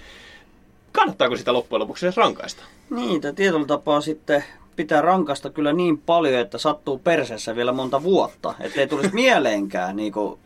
kannattaako 0.93 1.37
sitä 1.37 1.53
loppujen 1.53 1.81
lopuksi 1.81 2.07
edes 2.07 2.17
rankaista? 2.17 2.63
Niin, 2.91 3.21
tietyllä 3.21 3.67
tapaa 3.67 4.01
sitten 4.01 4.45
pitää 4.77 5.03
rankasta 5.03 5.51
kyllä 5.51 5.73
niin 5.73 5.99
paljon, 5.99 6.41
että 6.41 6.59
sattuu 6.59 6.99
persessä 6.99 7.57
vielä 7.57 7.73
monta 7.73 8.03
vuotta. 8.03 8.55
Että 8.61 8.81
ei 8.81 8.87
tulisi 8.87 9.15
mieleenkään 9.25 9.97
niin 9.97 10.13
kuin 10.13 10.39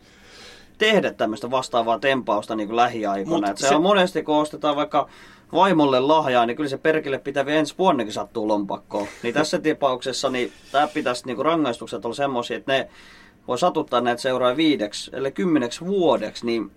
tehdä 0.81 1.13
tämmöistä 1.13 1.51
vastaavaa 1.51 1.99
tempausta 1.99 2.55
niin 2.55 2.67
kuin 2.67 2.75
lähiaikoina. 2.75 3.55
Se... 3.55 3.67
se 3.67 3.75
on 3.75 3.81
monesti, 3.81 4.23
kun 4.23 4.35
ostetaan 4.35 4.75
vaikka 4.75 5.09
vaimolle 5.53 5.99
lahjaa, 5.99 6.45
niin 6.45 6.57
kyllä 6.57 6.69
se 6.69 6.77
perkele 6.77 7.19
pitää 7.19 7.45
vielä 7.45 7.59
ensi 7.59 7.75
vuonnakin 7.77 8.13
sattuu 8.13 8.47
lompakkoon. 8.47 9.07
Niin 9.23 9.33
tässä 9.33 9.59
tapauksessa 9.69 10.29
niin 10.29 10.51
tämä 10.71 10.87
pitäisi 10.87 11.25
niin 11.25 11.35
kuin 11.35 11.45
rangaistukset 11.45 12.05
olla 12.05 12.15
semmoisia, 12.15 12.57
että 12.57 12.73
ne 12.73 12.89
voi 13.47 13.59
satuttaa 13.59 14.01
näitä 14.01 14.21
seuraa 14.21 14.57
viideksi, 14.57 15.11
eli 15.13 15.31
kymmeneksi 15.31 15.85
vuodeksi, 15.85 16.45
niin 16.45 16.71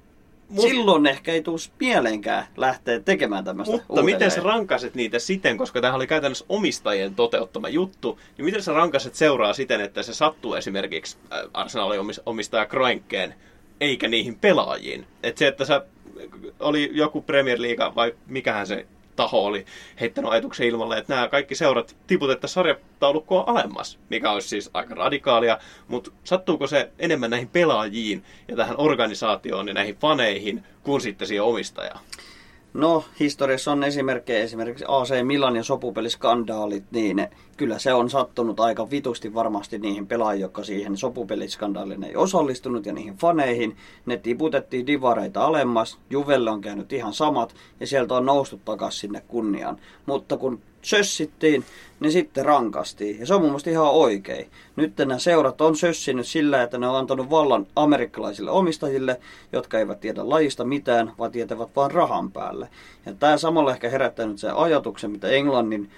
Mut, 0.48 0.64
silloin 0.64 1.06
ehkä 1.06 1.32
ei 1.32 1.42
tule 1.42 1.58
mieleenkään 1.80 2.46
lähteä 2.56 3.00
tekemään 3.00 3.44
tämmöistä 3.44 3.72
Mutta 3.72 3.86
uudelleen. 3.88 4.16
miten 4.16 4.30
sä 4.30 4.40
rankaset 4.40 4.94
niitä 4.94 5.18
siten, 5.18 5.56
koska 5.56 5.80
tämä 5.80 5.94
oli 5.94 6.06
käytännössä 6.06 6.44
omistajien 6.48 7.14
toteuttama 7.14 7.68
juttu, 7.68 8.18
niin 8.36 8.44
miten 8.44 8.62
sä 8.62 8.72
rankaset 8.72 9.14
seuraa 9.14 9.52
siten, 9.52 9.80
että 9.80 10.02
se 10.02 10.14
sattuu 10.14 10.54
esimerkiksi 10.54 11.16
äh, 11.32 11.38
Arsenalin 11.54 12.00
omistaja 12.26 12.66
Kroenkkeen 12.66 13.34
eikä 13.80 14.08
niihin 14.08 14.38
pelaajiin. 14.38 15.06
Että 15.22 15.38
se, 15.38 15.46
että 15.46 15.64
sä 15.64 15.84
oli 16.60 16.90
joku 16.92 17.22
Premier 17.22 17.62
League 17.62 17.94
vai 17.94 18.14
mikähän 18.26 18.66
se 18.66 18.86
taho 19.16 19.44
oli 19.44 19.66
heittänyt 20.00 20.30
ajatuksen 20.30 20.66
ilmalle, 20.66 20.98
että 20.98 21.14
nämä 21.14 21.28
kaikki 21.28 21.54
seurat 21.54 21.96
tiputettaisiin 22.06 22.54
sarjataulukkoa 22.54 23.44
alemmas, 23.46 23.98
mikä 24.08 24.30
olisi 24.30 24.48
siis 24.48 24.70
aika 24.74 24.94
radikaalia, 24.94 25.58
mutta 25.88 26.10
sattuuko 26.24 26.66
se 26.66 26.90
enemmän 26.98 27.30
näihin 27.30 27.48
pelaajiin 27.48 28.24
ja 28.48 28.56
tähän 28.56 28.76
organisaatioon 28.78 29.68
ja 29.68 29.74
näihin 29.74 29.96
faneihin 29.96 30.62
kuin 30.82 31.00
sitten 31.00 31.28
siihen 31.28 31.44
omistajaan? 31.44 32.00
No, 32.74 33.04
historiassa 33.20 33.72
on 33.72 33.84
esimerkkejä, 33.84 34.44
esimerkiksi 34.44 34.84
AC 34.88 35.22
Milan 35.22 35.56
ja 35.56 35.62
sopupeliskandaalit, 35.62 36.84
niin 36.90 37.28
kyllä 37.56 37.78
se 37.78 37.94
on 37.94 38.10
sattunut 38.10 38.60
aika 38.60 38.90
vitusti 38.90 39.34
varmasti 39.34 39.78
niihin 39.78 40.06
pelaajien, 40.06 40.40
jotka 40.40 40.64
siihen 40.64 40.96
sopupeliskandaalin 40.96 42.04
ei 42.04 42.16
osallistunut 42.16 42.86
ja 42.86 42.92
niihin 42.92 43.16
faneihin. 43.16 43.76
Ne 44.06 44.16
tiputettiin 44.16 44.86
divareita 44.86 45.44
alemmas, 45.44 45.98
Juvelle 46.10 46.50
on 46.50 46.60
käynyt 46.60 46.92
ihan 46.92 47.14
samat 47.14 47.54
ja 47.80 47.86
sieltä 47.86 48.14
on 48.14 48.26
noustu 48.26 48.60
takaisin 48.64 49.00
sinne 49.00 49.22
kunniaan. 49.28 49.76
Mutta 50.06 50.36
kun 50.36 50.60
sössittiin, 50.84 51.64
niin 52.00 52.12
sitten 52.12 52.44
rankastiin. 52.44 53.20
Ja 53.20 53.26
se 53.26 53.34
on 53.34 53.40
mun 53.40 53.50
mielestä 53.50 53.70
ihan 53.70 53.90
oikein. 53.90 54.50
Nyt 54.76 54.98
nämä 54.98 55.18
seurat 55.18 55.60
on 55.60 55.76
sössinyt 55.76 56.26
sillä, 56.26 56.62
että 56.62 56.78
ne 56.78 56.88
on 56.88 56.96
antanut 56.96 57.30
vallan 57.30 57.66
amerikkalaisille 57.76 58.50
omistajille, 58.50 59.20
jotka 59.52 59.78
eivät 59.78 60.00
tiedä 60.00 60.28
lajista 60.28 60.64
mitään, 60.64 61.12
vaan 61.18 61.32
tietävät 61.32 61.68
vain 61.76 61.90
rahan 61.90 62.32
päälle. 62.32 62.68
Ja 63.06 63.14
tämä 63.14 63.36
samalla 63.36 63.72
ehkä 63.72 63.88
herättänyt 63.88 64.38
sen 64.38 64.54
ajatuksen, 64.54 65.10
mitä 65.10 65.28
Englannin 65.28 65.90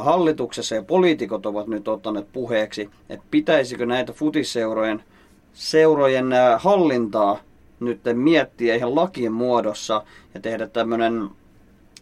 hallituksessa 0.00 0.74
ja 0.74 0.82
poliitikot 0.82 1.46
ovat 1.46 1.66
nyt 1.66 1.88
ottaneet 1.88 2.32
puheeksi, 2.32 2.90
että 3.08 3.26
pitäisikö 3.30 3.86
näitä 3.86 4.12
futiseurojen 4.12 5.04
seurojen 5.52 6.26
hallintaa 6.58 7.38
nyt 7.80 8.00
miettiä 8.14 8.74
ihan 8.74 8.94
lakien 8.94 9.32
muodossa 9.32 10.02
ja 10.34 10.40
tehdä 10.40 10.66
tämmöinen 10.66 11.28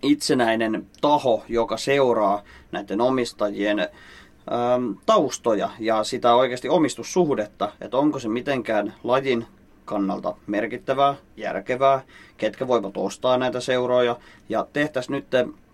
itsenäinen 0.07 0.87
taho, 1.01 1.45
joka 1.49 1.77
seuraa 1.77 2.43
näiden 2.73 3.01
omistajien 3.01 3.81
äm, 3.81 4.97
taustoja 5.07 5.71
ja 5.79 6.05
sitä 6.05 6.35
oikeasti 6.35 6.69
omistussuhdetta, 6.69 7.73
että 7.81 7.97
onko 7.97 8.19
se 8.19 8.29
mitenkään 8.29 8.95
lajin 9.05 9.47
kannalta 9.85 10.35
merkittävää, 10.47 11.15
järkevää, 11.37 12.03
ketkä 12.37 12.69
voivat 12.69 12.97
ostaa 12.97 13.39
näitä 13.39 13.61
seuroja 13.61 14.17
ja 14.49 14.67
tehtäisiin 14.73 15.13
nyt 15.13 15.27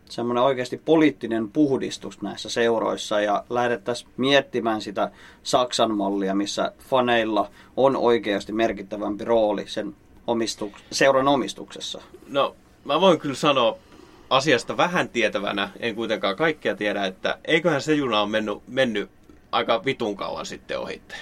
semmoinen 0.04 0.44
oikeasti 0.44 0.82
poliittinen 0.84 1.48
puhdistus 1.50 2.22
näissä 2.22 2.48
seuroissa 2.48 3.20
ja 3.20 3.44
lähdettäisiin 3.50 4.10
miettimään 4.16 4.80
sitä 4.80 5.10
Saksan 5.42 5.96
mallia, 5.96 6.34
missä 6.34 6.72
faneilla 6.78 7.50
on 7.76 7.96
oikeasti 7.96 8.52
merkittävämpi 8.52 9.24
rooli 9.24 9.64
sen 9.66 9.96
omistuk- 10.26 10.80
seuran 10.90 11.28
omistuksessa. 11.28 12.02
No, 12.28 12.56
mä 12.84 13.00
voin 13.00 13.18
kyllä 13.18 13.34
sanoa 13.34 13.78
asiasta 14.32 14.76
vähän 14.76 15.08
tietävänä, 15.08 15.68
en 15.80 15.94
kuitenkaan 15.94 16.36
kaikkea 16.36 16.76
tiedä, 16.76 17.04
että 17.04 17.38
eiköhän 17.44 17.82
se 17.82 17.94
juna 17.94 18.20
on 18.20 18.30
mennyt, 18.30 18.58
mennyt 18.68 19.10
aika 19.52 19.84
vitun 19.84 20.16
kauan 20.16 20.46
sitten 20.46 20.78
ohitte. 20.78 21.14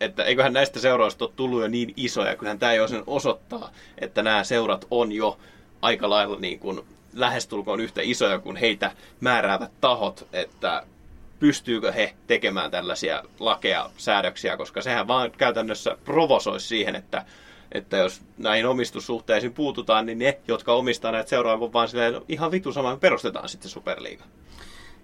Että 0.00 0.24
eiköhän 0.24 0.52
näistä 0.52 0.80
seuroista 0.80 1.24
ole 1.24 1.32
tullut 1.36 1.60
jo 1.62 1.68
niin 1.68 1.92
isoja, 1.96 2.36
kyllähän 2.36 2.58
tämä 2.58 2.74
jo 2.74 2.88
sen 2.88 3.02
osoittaa, 3.06 3.70
että 3.98 4.22
nämä 4.22 4.44
seurat 4.44 4.86
on 4.90 5.12
jo 5.12 5.38
aika 5.82 6.10
lailla 6.10 6.38
niin 6.40 6.58
kuin 6.58 6.80
lähestulkoon 7.12 7.80
yhtä 7.80 8.00
isoja 8.04 8.38
kuin 8.38 8.56
heitä 8.56 8.90
määräävät 9.20 9.70
tahot, 9.80 10.28
että 10.32 10.82
pystyykö 11.38 11.92
he 11.92 12.14
tekemään 12.26 12.70
tällaisia 12.70 13.22
lakeja, 13.40 13.90
säädöksiä, 13.96 14.56
koska 14.56 14.82
sehän 14.82 15.08
vaan 15.08 15.30
käytännössä 15.30 15.96
provosoisi 16.04 16.66
siihen, 16.66 16.94
että 16.96 17.24
että 17.72 17.96
jos 17.96 18.22
näihin 18.38 18.66
omistussuhteisiin 18.66 19.52
puututaan, 19.52 20.06
niin 20.06 20.18
ne, 20.18 20.40
jotka 20.48 20.72
omistaa 20.72 21.12
näitä 21.12 21.30
seuraavia, 21.30 21.72
vaan 21.72 21.88
silleen, 21.88 22.22
ihan 22.28 22.50
vitu 22.50 22.72
sama, 22.72 22.96
perustetaan 22.96 23.48
sitten 23.48 23.70
Superliiga. 23.70 24.24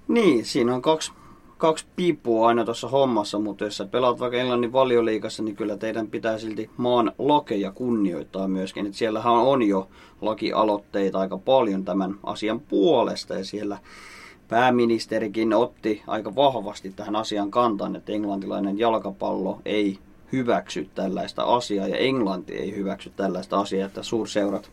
Niin, 0.08 0.44
siinä 0.44 0.74
on 0.74 0.82
kaksi, 0.82 1.12
kaksi 1.58 1.86
piippua 1.96 2.48
aina 2.48 2.64
tuossa 2.64 2.88
hommassa, 2.88 3.38
mutta 3.38 3.64
jos 3.64 3.76
sä 3.76 3.86
pelaat 3.86 4.20
vaikka 4.20 4.38
Englannin 4.38 4.72
valioliikassa, 4.72 5.42
niin 5.42 5.56
kyllä 5.56 5.76
teidän 5.76 6.08
pitää 6.08 6.38
silti 6.38 6.70
maan 6.76 7.12
lakeja 7.18 7.72
kunnioittaa 7.72 8.48
myöskin. 8.48 8.86
Et 8.86 8.94
siellähän 8.94 9.32
on 9.32 9.62
jo 9.62 9.88
lakialoitteita 10.20 11.18
aika 11.18 11.38
paljon 11.38 11.84
tämän 11.84 12.14
asian 12.22 12.60
puolesta 12.60 13.34
ja 13.34 13.44
siellä 13.44 13.78
pääministerikin 14.48 15.54
otti 15.54 16.02
aika 16.06 16.34
vahvasti 16.34 16.90
tähän 16.90 17.16
asian 17.16 17.50
kantaan, 17.50 17.96
että 17.96 18.12
englantilainen 18.12 18.78
jalkapallo 18.78 19.60
ei 19.64 19.98
hyväksy 20.32 20.88
tällaista 20.94 21.42
asiaa 21.42 21.88
ja 21.88 21.96
Englanti 21.96 22.54
ei 22.54 22.76
hyväksy 22.76 23.12
tällaista 23.16 23.60
asiaa, 23.60 23.86
että 23.86 24.02
suurseurat 24.02 24.70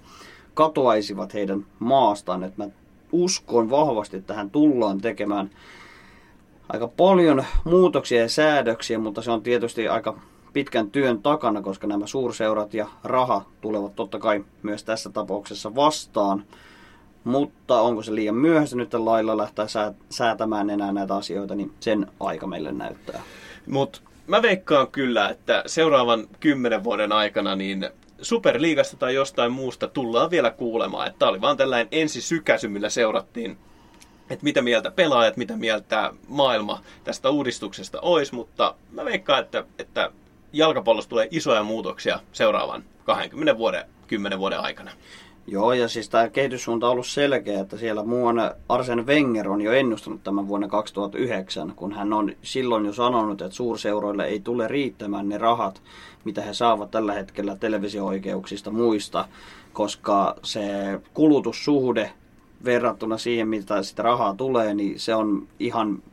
katoaisivat 0.53 1.33
heidän 1.33 1.65
maastaan. 1.79 2.43
Että 2.43 2.63
mä 2.63 2.69
uskon 3.11 3.69
vahvasti, 3.69 4.17
että 4.17 4.27
tähän 4.27 4.49
tullaan 4.49 5.01
tekemään 5.01 5.49
aika 6.69 6.87
paljon 6.87 7.45
muutoksia 7.63 8.21
ja 8.21 8.29
säädöksiä, 8.29 8.99
mutta 8.99 9.21
se 9.21 9.31
on 9.31 9.43
tietysti 9.43 9.87
aika 9.87 10.19
pitkän 10.53 10.91
työn 10.91 11.21
takana, 11.21 11.61
koska 11.61 11.87
nämä 11.87 12.07
suurseurat 12.07 12.73
ja 12.73 12.87
raha 13.03 13.45
tulevat 13.61 13.95
totta 13.95 14.19
kai 14.19 14.45
myös 14.63 14.83
tässä 14.83 15.09
tapauksessa 15.09 15.75
vastaan. 15.75 16.43
Mutta 17.23 17.81
onko 17.81 18.03
se 18.03 18.15
liian 18.15 18.35
myöhäistä 18.35 18.75
nyt 18.75 18.93
lailla 18.93 19.37
lähteä 19.37 19.65
säätämään 20.09 20.69
enää 20.69 20.91
näitä 20.91 21.15
asioita, 21.15 21.55
niin 21.55 21.73
sen 21.79 22.07
aika 22.19 22.47
meille 22.47 22.71
näyttää. 22.71 23.21
Mutta 23.67 24.01
mä 24.27 24.41
veikkaan 24.41 24.87
kyllä, 24.87 25.29
että 25.29 25.63
seuraavan 25.65 26.27
kymmenen 26.39 26.83
vuoden 26.83 27.11
aikana 27.11 27.55
niin 27.55 27.89
Superliigasta 28.21 28.97
tai 28.97 29.15
jostain 29.15 29.51
muusta 29.51 29.87
tullaan 29.87 30.31
vielä 30.31 30.51
kuulemaan. 30.51 31.07
Että 31.07 31.27
oli 31.27 31.41
vaan 31.41 31.57
tällainen 31.57 31.87
ensisykäsy, 31.91 32.67
millä 32.67 32.89
seurattiin, 32.89 33.57
että 34.29 34.43
mitä 34.43 34.61
mieltä 34.61 34.91
pelaajat, 34.91 35.37
mitä 35.37 35.57
mieltä 35.57 36.11
maailma 36.27 36.81
tästä 37.03 37.29
uudistuksesta 37.29 38.01
olisi, 38.01 38.35
mutta 38.35 38.75
mä 38.91 39.05
veikkaan, 39.05 39.43
että, 39.43 39.63
että 39.79 40.11
jalkapallossa 40.53 41.09
tulee 41.09 41.27
isoja 41.31 41.63
muutoksia 41.63 42.19
seuraavan 42.31 42.83
20 43.03 43.57
vuoden, 43.57 43.85
10 44.07 44.39
vuoden 44.39 44.59
aikana. 44.59 44.91
Joo, 45.47 45.73
ja 45.73 45.87
siis 45.87 46.09
tämä 46.09 46.29
kehityssuunta 46.29 46.85
on 46.85 46.91
ollut 46.91 47.07
selkeä, 47.07 47.59
että 47.61 47.77
siellä 47.77 48.03
muuan 48.03 48.51
Arsen 48.69 49.07
Wenger 49.07 49.49
on 49.49 49.61
jo 49.61 49.71
ennustanut 49.71 50.23
tämän 50.23 50.47
vuonna 50.47 50.67
2009, 50.67 51.73
kun 51.75 51.93
hän 51.93 52.13
on 52.13 52.31
silloin 52.41 52.85
jo 52.85 52.93
sanonut, 52.93 53.41
että 53.41 53.55
suurseuroille 53.55 54.25
ei 54.25 54.39
tule 54.39 54.67
riittämään 54.67 55.29
ne 55.29 55.37
rahat, 55.37 55.81
mitä 56.23 56.41
he 56.41 56.53
saavat 56.53 56.91
tällä 56.91 57.13
hetkellä 57.13 57.55
televisio-oikeuksista 57.55 58.71
muista, 58.71 59.27
koska 59.73 60.35
se 60.43 60.63
kulutussuhde 61.13 62.11
verrattuna 62.65 63.17
siihen, 63.17 63.47
mitä 63.47 63.83
sitä 63.83 64.03
rahaa 64.03 64.35
tulee, 64.35 64.73
niin 64.73 64.99
se 64.99 65.15
on 65.15 65.47
ihan 65.59 66.03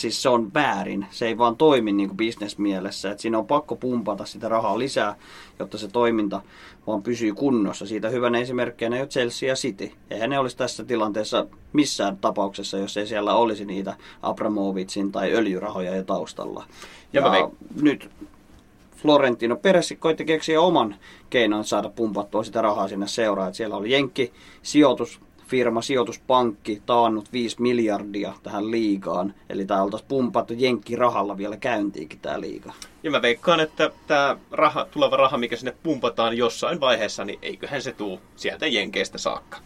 siis 0.00 0.22
se 0.22 0.28
on 0.28 0.54
väärin. 0.54 1.06
Se 1.10 1.26
ei 1.26 1.38
vaan 1.38 1.56
toimi 1.56 1.92
niin 1.92 2.08
kuin 2.08 2.16
bisnesmielessä. 2.16 3.10
Et 3.10 3.20
siinä 3.20 3.38
on 3.38 3.46
pakko 3.46 3.76
pumpata 3.76 4.26
sitä 4.26 4.48
rahaa 4.48 4.78
lisää, 4.78 5.16
jotta 5.58 5.78
se 5.78 5.88
toiminta 5.88 6.42
vaan 6.86 7.02
pysyy 7.02 7.34
kunnossa. 7.34 7.86
Siitä 7.86 8.08
hyvänä 8.08 8.38
esimerkkinä 8.38 8.96
ei 8.96 9.02
ole 9.02 9.08
Chelsea 9.08 9.48
ja 9.48 9.54
City. 9.54 9.92
Eihän 10.10 10.30
ne 10.30 10.38
olisi 10.38 10.56
tässä 10.56 10.84
tilanteessa 10.84 11.46
missään 11.72 12.16
tapauksessa, 12.16 12.78
jos 12.78 12.96
ei 12.96 13.06
siellä 13.06 13.34
olisi 13.34 13.64
niitä 13.64 13.96
Abramovitsin 14.22 15.12
tai 15.12 15.32
öljyrahoja 15.32 15.96
jo 15.96 16.04
taustalla. 16.04 16.64
Ja, 17.12 17.36
ja 17.36 17.50
nyt 17.82 18.10
Florentino 18.96 19.56
Peressi 19.56 19.96
koitti 19.96 20.24
keksiä 20.24 20.60
oman 20.60 20.96
keinon 21.30 21.64
saada 21.64 21.88
pumpattua 21.88 22.44
sitä 22.44 22.62
rahaa 22.62 22.88
sinne 22.88 23.06
seuraan. 23.06 23.54
Siellä 23.54 23.76
oli 23.76 23.92
Jenkki 23.92 24.32
sijoitus 24.62 25.20
firma, 25.48 25.82
sijoituspankki, 25.82 26.82
taannut 26.86 27.32
5 27.32 27.62
miljardia 27.62 28.32
tähän 28.42 28.70
liigaan. 28.70 29.34
Eli 29.48 29.64
tämä 29.64 29.82
oltaisiin 29.82 30.08
pumpattu 30.08 30.54
rahalla 30.96 31.36
vielä 31.36 31.56
käyntiinkin 31.56 32.18
tämä 32.18 32.40
liiga. 32.40 32.72
Ja 33.02 33.10
mä 33.10 33.22
veikkaan, 33.22 33.60
että 33.60 33.90
tämä 34.06 34.36
raha, 34.50 34.86
tuleva 34.90 35.16
raha, 35.16 35.38
mikä 35.38 35.56
sinne 35.56 35.74
pumpataan 35.82 36.36
jossain 36.36 36.80
vaiheessa, 36.80 37.24
niin 37.24 37.38
eiköhän 37.42 37.82
se 37.82 37.92
tuu 37.92 38.20
sieltä 38.36 38.66
jenkeistä 38.66 39.18
saakka. 39.18 39.58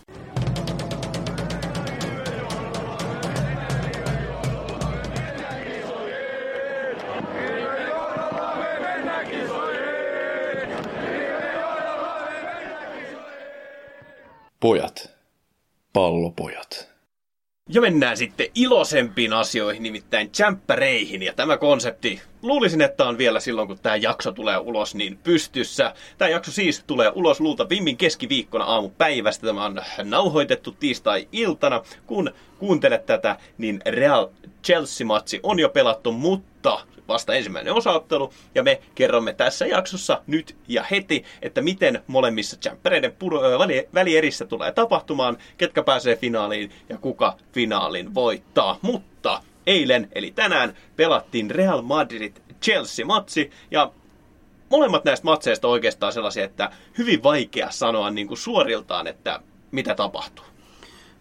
Pojat, 14.61 15.22
pallopojat. 15.92 16.92
Ja 17.68 17.81
mennään 17.81 18.16
sitten 18.16 18.46
iloisempiin 18.55 19.33
asioihin, 19.33 19.83
nimittäin 19.83 20.31
tsemppäreihin. 20.31 21.22
Ja 21.22 21.33
tämä 21.33 21.57
konsepti, 21.57 22.20
luulisin, 22.42 22.83
että 22.83 23.05
on 23.05 23.18
vielä 23.18 23.40
silloin, 23.40 23.68
kun 23.68 23.78
tämä 23.83 23.96
jakso 23.96 24.33
tulee 24.33 24.59
ulos, 24.59 24.94
niin 24.94 25.18
pystyssä. 25.18 25.94
Tämä 26.18 26.28
jakso 26.28 26.52
siis 26.52 26.85
tulee 26.87 27.12
ulos 27.14 27.40
luulta 27.40 27.68
vimmin 27.68 27.96
keskiviikkona 27.96 28.64
aamupäivästä. 28.64 29.46
Tämä 29.46 29.64
on 29.64 29.81
nauhoitettu 30.05 30.72
tiistai-iltana. 30.81 31.83
Kun 32.07 32.31
kuuntelet 32.59 33.07
tätä, 33.07 33.37
niin 33.59 33.81
Real 33.87 34.28
Chelsea-matsi 34.64 35.40
on 35.42 35.59
jo 35.59 35.68
pelattu, 35.68 36.12
mutta 36.12 36.87
vasta 37.09 37.35
ensimmäinen 37.35 37.72
osaottelu, 37.72 38.33
ja 38.55 38.62
me 38.62 38.83
kerromme 38.94 39.33
tässä 39.33 39.66
jaksossa 39.66 40.22
nyt 40.27 40.57
ja 40.68 40.83
heti, 40.90 41.25
että 41.42 41.62
miten 41.62 42.03
molemmissa 42.07 42.57
jämppäreiden 42.64 43.12
väli- 43.59 43.88
välierissä 43.94 44.44
tulee 44.44 44.72
tapahtumaan, 44.72 45.38
ketkä 45.59 45.83
pääsee 45.83 46.16
finaaliin 46.16 46.70
ja 46.88 46.98
kuka 46.98 47.37
finaalin 47.53 48.14
voittaa. 48.14 48.79
Mutta 48.83 49.42
eilen, 49.66 50.09
eli 50.12 50.31
tänään, 50.31 50.77
pelattiin 50.96 51.51
Real 51.51 51.83
Madrid 51.83 52.37
Chelsea-matsi, 52.62 53.51
ja 53.70 53.92
molemmat 54.70 55.05
näistä 55.05 55.25
matseista 55.25 55.68
oikeastaan 55.68 56.12
sellaisia, 56.12 56.44
että 56.44 56.70
hyvin 56.98 57.22
vaikea 57.22 57.70
sanoa 57.70 58.11
niin 58.11 58.27
kuin 58.29 58.38
suoriltaan, 58.38 59.07
että 59.07 59.40
mitä 59.70 59.94
tapahtuu? 59.94 60.52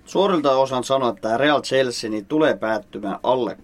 Suorilta 0.05 0.57
osaan 0.57 0.83
sanoa, 0.83 1.09
että 1.09 1.37
Real 1.37 1.61
Chelsea 1.61 2.09
niin 2.09 2.25
tulee 2.25 2.57
päättymään 2.57 3.19
alle 3.23 3.57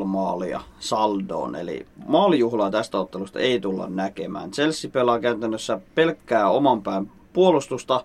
2,5 0.00 0.04
maalia 0.04 0.60
saldoon. 0.80 1.54
Eli 1.56 1.86
maalijuhlaa 2.06 2.70
tästä 2.70 2.98
ottelusta 2.98 3.40
ei 3.40 3.60
tulla 3.60 3.86
näkemään. 3.88 4.50
Chelsea 4.50 4.90
pelaa 4.90 5.20
käytännössä 5.20 5.80
pelkkää 5.94 6.50
oman 6.50 6.82
pään 6.82 7.10
puolustusta. 7.32 8.04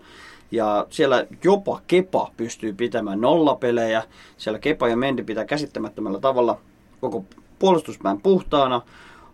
Ja 0.51 0.87
siellä 0.89 1.27
jopa 1.43 1.81
Kepa 1.87 2.31
pystyy 2.37 2.73
pitämään 2.73 3.21
nollapelejä. 3.21 4.03
Siellä 4.37 4.59
Kepa 4.59 4.87
ja 4.87 4.97
Mendi 4.97 5.23
pitää 5.23 5.45
käsittämättömällä 5.45 6.19
tavalla 6.19 6.57
koko 7.01 7.25
puolustuspään 7.59 8.21
puhtaana. 8.21 8.81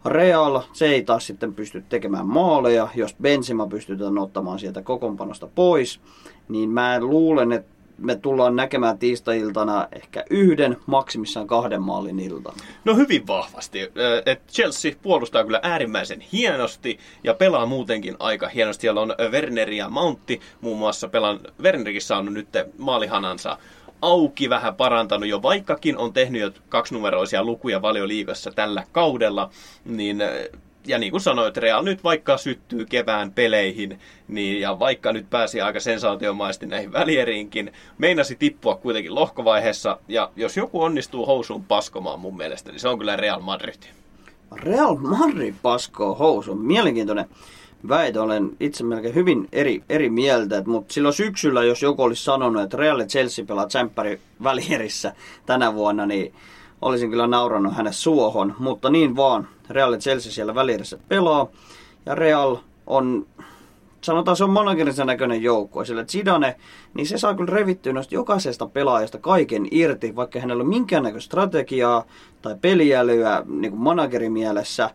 Real, 0.06 0.62
se 0.74 0.86
ei 0.86 1.04
taas 1.04 1.28
sitten 1.28 1.54
pysty 1.54 1.84
tekemään 1.89 2.28
maaleja. 2.28 2.88
Jos 2.96 3.15
Benzema 3.22 3.67
pystytään 3.67 4.17
ottamaan 4.17 4.60
sieltä 4.60 4.82
kokonpanosta 4.82 5.48
pois, 5.56 6.00
niin 6.50 6.70
mä 6.70 7.00
luulen, 7.00 7.52
että 7.52 7.70
me 8.01 8.15
tullaan 8.15 8.55
näkemään 8.55 8.97
tiistai-iltana 8.97 9.87
ehkä 9.91 10.23
yhden, 10.29 10.77
maksimissaan 10.85 11.47
kahden 11.47 11.81
maalin 11.81 12.19
ilta. 12.19 12.53
No 12.85 12.95
hyvin 12.95 13.27
vahvasti. 13.27 13.79
Et 14.25 14.41
Chelsea 14.51 14.91
puolustaa 15.01 15.43
kyllä 15.43 15.59
äärimmäisen 15.63 16.19
hienosti 16.19 16.99
ja 17.23 17.33
pelaa 17.33 17.65
muutenkin 17.65 18.15
aika 18.19 18.47
hienosti. 18.47 18.81
Siellä 18.81 19.01
on 19.01 19.15
Werner 19.31 19.71
ja 19.71 19.89
Mountti 19.89 20.41
muun 20.61 20.77
muassa. 20.77 21.07
Pelan, 21.07 21.39
Wernerikin 21.61 22.01
saanut 22.01 22.33
nyt 22.33 22.47
maalihanansa 22.77 23.57
auki, 24.01 24.49
vähän 24.49 24.75
parantanut 24.75 25.29
jo, 25.29 25.41
vaikkakin 25.41 25.97
on 25.97 26.13
tehnyt 26.13 26.41
jo 26.41 26.51
kaksinumeroisia 26.69 27.43
lukuja 27.43 27.81
valioliigassa 27.81 28.51
tällä 28.51 28.83
kaudella, 28.91 29.49
niin 29.85 30.23
ja 30.88 30.98
niin 30.98 31.12
kuin 31.12 31.22
sanoit, 31.22 31.58
Real 31.58 31.84
nyt 31.84 32.04
vaikka 32.04 32.38
syttyy 32.38 32.86
kevään 32.86 33.32
peleihin, 33.32 34.00
niin, 34.28 34.62
ja 34.62 34.80
vaikka 34.80 35.13
nyt 35.13 35.30
pääsi 35.30 35.62
aika 35.62 35.80
sensaatiomaisesti 35.80 36.65
näihin 36.65 36.91
välieriinkin, 36.91 37.72
meinasi 37.98 38.36
tippua 38.36 38.76
kuitenkin 38.76 39.15
lohkovaiheessa, 39.15 40.00
ja 40.08 40.32
jos 40.36 40.58
joku 40.58 40.82
onnistuu 40.82 41.26
housuun 41.26 41.63
paskomaan 41.63 42.20
mun 42.20 42.38
mielestä, 42.38 42.72
niin 42.72 42.80
se 42.80 42.88
on 42.88 42.98
kyllä 42.98 43.15
Real 43.15 43.39
Madrid. 43.39 43.84
Real 44.52 44.96
Madrid 44.96 45.56
paskoo 45.62 46.15
housuun. 46.15 46.65
Mielenkiintoinen 46.65 47.26
väite. 47.89 48.20
Olen 48.20 48.50
itse 48.60 48.84
melkein 48.84 49.15
hyvin 49.15 49.48
eri, 49.52 49.84
eri 49.89 50.10
mieltä, 50.10 50.63
mutta 50.65 50.94
silloin 50.94 51.13
syksyllä, 51.13 51.63
jos 51.63 51.82
joku 51.82 52.04
olisi 52.04 52.24
sanonut, 52.24 52.63
että 52.63 52.78
Real 52.78 53.00
ja 53.00 53.06
Chelsea 53.06 53.46
pelaa 53.46 53.67
tsemppäri 53.67 54.20
välierissä 54.44 55.13
tänä 55.46 55.74
vuonna, 55.74 56.06
niin 56.06 56.34
olisin 56.82 57.10
kyllä 57.10 57.28
naurannut 57.28 57.76
hänen 57.76 57.94
suohon, 57.94 58.56
mutta 58.60 58.89
niin 58.89 59.15
vaan. 59.15 59.48
Real 59.70 59.98
Chelsea 59.98 60.32
siellä 60.32 60.56
välierissä 60.56 60.98
pelaa. 61.08 61.48
Ja 62.06 62.15
Real 62.15 62.58
on, 62.88 63.26
sanotaan 64.02 64.38
se 64.38 64.44
on 64.44 64.50
managerisen 64.50 65.08
näköinen 65.08 65.44
joukkue, 65.44 65.86
sillä 65.86 66.06
Zidane, 66.06 66.56
niin 66.94 67.08
se 67.08 67.17
saa 67.17 67.36
kyllä 67.36 67.54
revittyä 67.54 67.94
noista 67.94 68.15
jokaisesta 68.15 68.67
pelaajasta 68.67 69.17
kaiken 69.17 69.67
irti, 69.72 70.15
vaikka 70.15 70.39
hänellä 70.39 70.62
ole 70.62 70.70
minkäännäköistä 70.70 71.26
strategiaa 71.26 72.06
tai 72.41 72.56
peliälyä 72.62 73.44
niin 73.48 73.72
kuin 73.72 73.82
managerin 73.82 74.32
mielessä, 74.32 74.89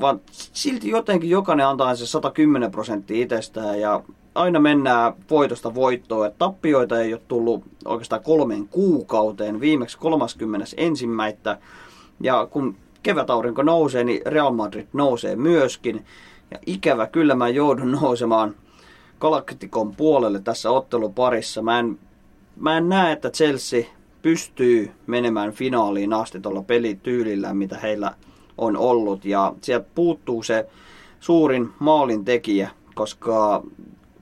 vaan 0.00 0.20
silti 0.32 0.88
jotenkin 0.88 1.30
jokainen 1.30 1.66
antaa 1.66 1.96
se 1.96 2.06
110 2.06 2.70
prosenttia 2.70 3.22
itsestään 3.22 3.80
ja 3.80 4.02
aina 4.36 4.60
mennään 4.60 5.12
voitosta 5.30 5.74
voittoon. 5.74 6.26
Että 6.26 6.38
tappioita 6.38 7.00
ei 7.00 7.12
ole 7.12 7.22
tullut 7.28 7.64
oikeastaan 7.84 8.22
kolmeen 8.22 8.68
kuukauteen, 8.68 9.60
viimeksi 9.60 9.98
31. 9.98 11.06
Ja 12.20 12.48
kun 12.50 12.76
kevätaurinko 13.02 13.62
nousee, 13.62 14.04
niin 14.04 14.20
Real 14.26 14.52
Madrid 14.52 14.86
nousee 14.92 15.36
myöskin. 15.36 16.04
Ja 16.50 16.58
ikävä 16.66 17.06
kyllä 17.06 17.34
mä 17.34 17.48
joudun 17.48 17.92
nousemaan 18.02 18.54
Galacticon 19.20 19.96
puolelle 19.96 20.40
tässä 20.40 20.70
otteluparissa. 20.70 21.62
Mä 21.62 21.78
en, 21.78 21.98
mä 22.56 22.76
en 22.76 22.88
näe, 22.88 23.12
että 23.12 23.30
Chelsea 23.30 23.84
pystyy 24.22 24.90
menemään 25.06 25.52
finaaliin 25.52 26.12
asti 26.12 26.40
tuolla 26.40 26.62
pelityylillä, 26.62 27.54
mitä 27.54 27.78
heillä 27.78 28.14
on 28.58 28.76
ollut. 28.76 29.24
Ja 29.24 29.54
sieltä 29.60 29.86
puuttuu 29.94 30.42
se 30.42 30.68
suurin 31.20 31.68
maalin 31.78 32.24
tekijä, 32.24 32.70
koska 32.94 33.62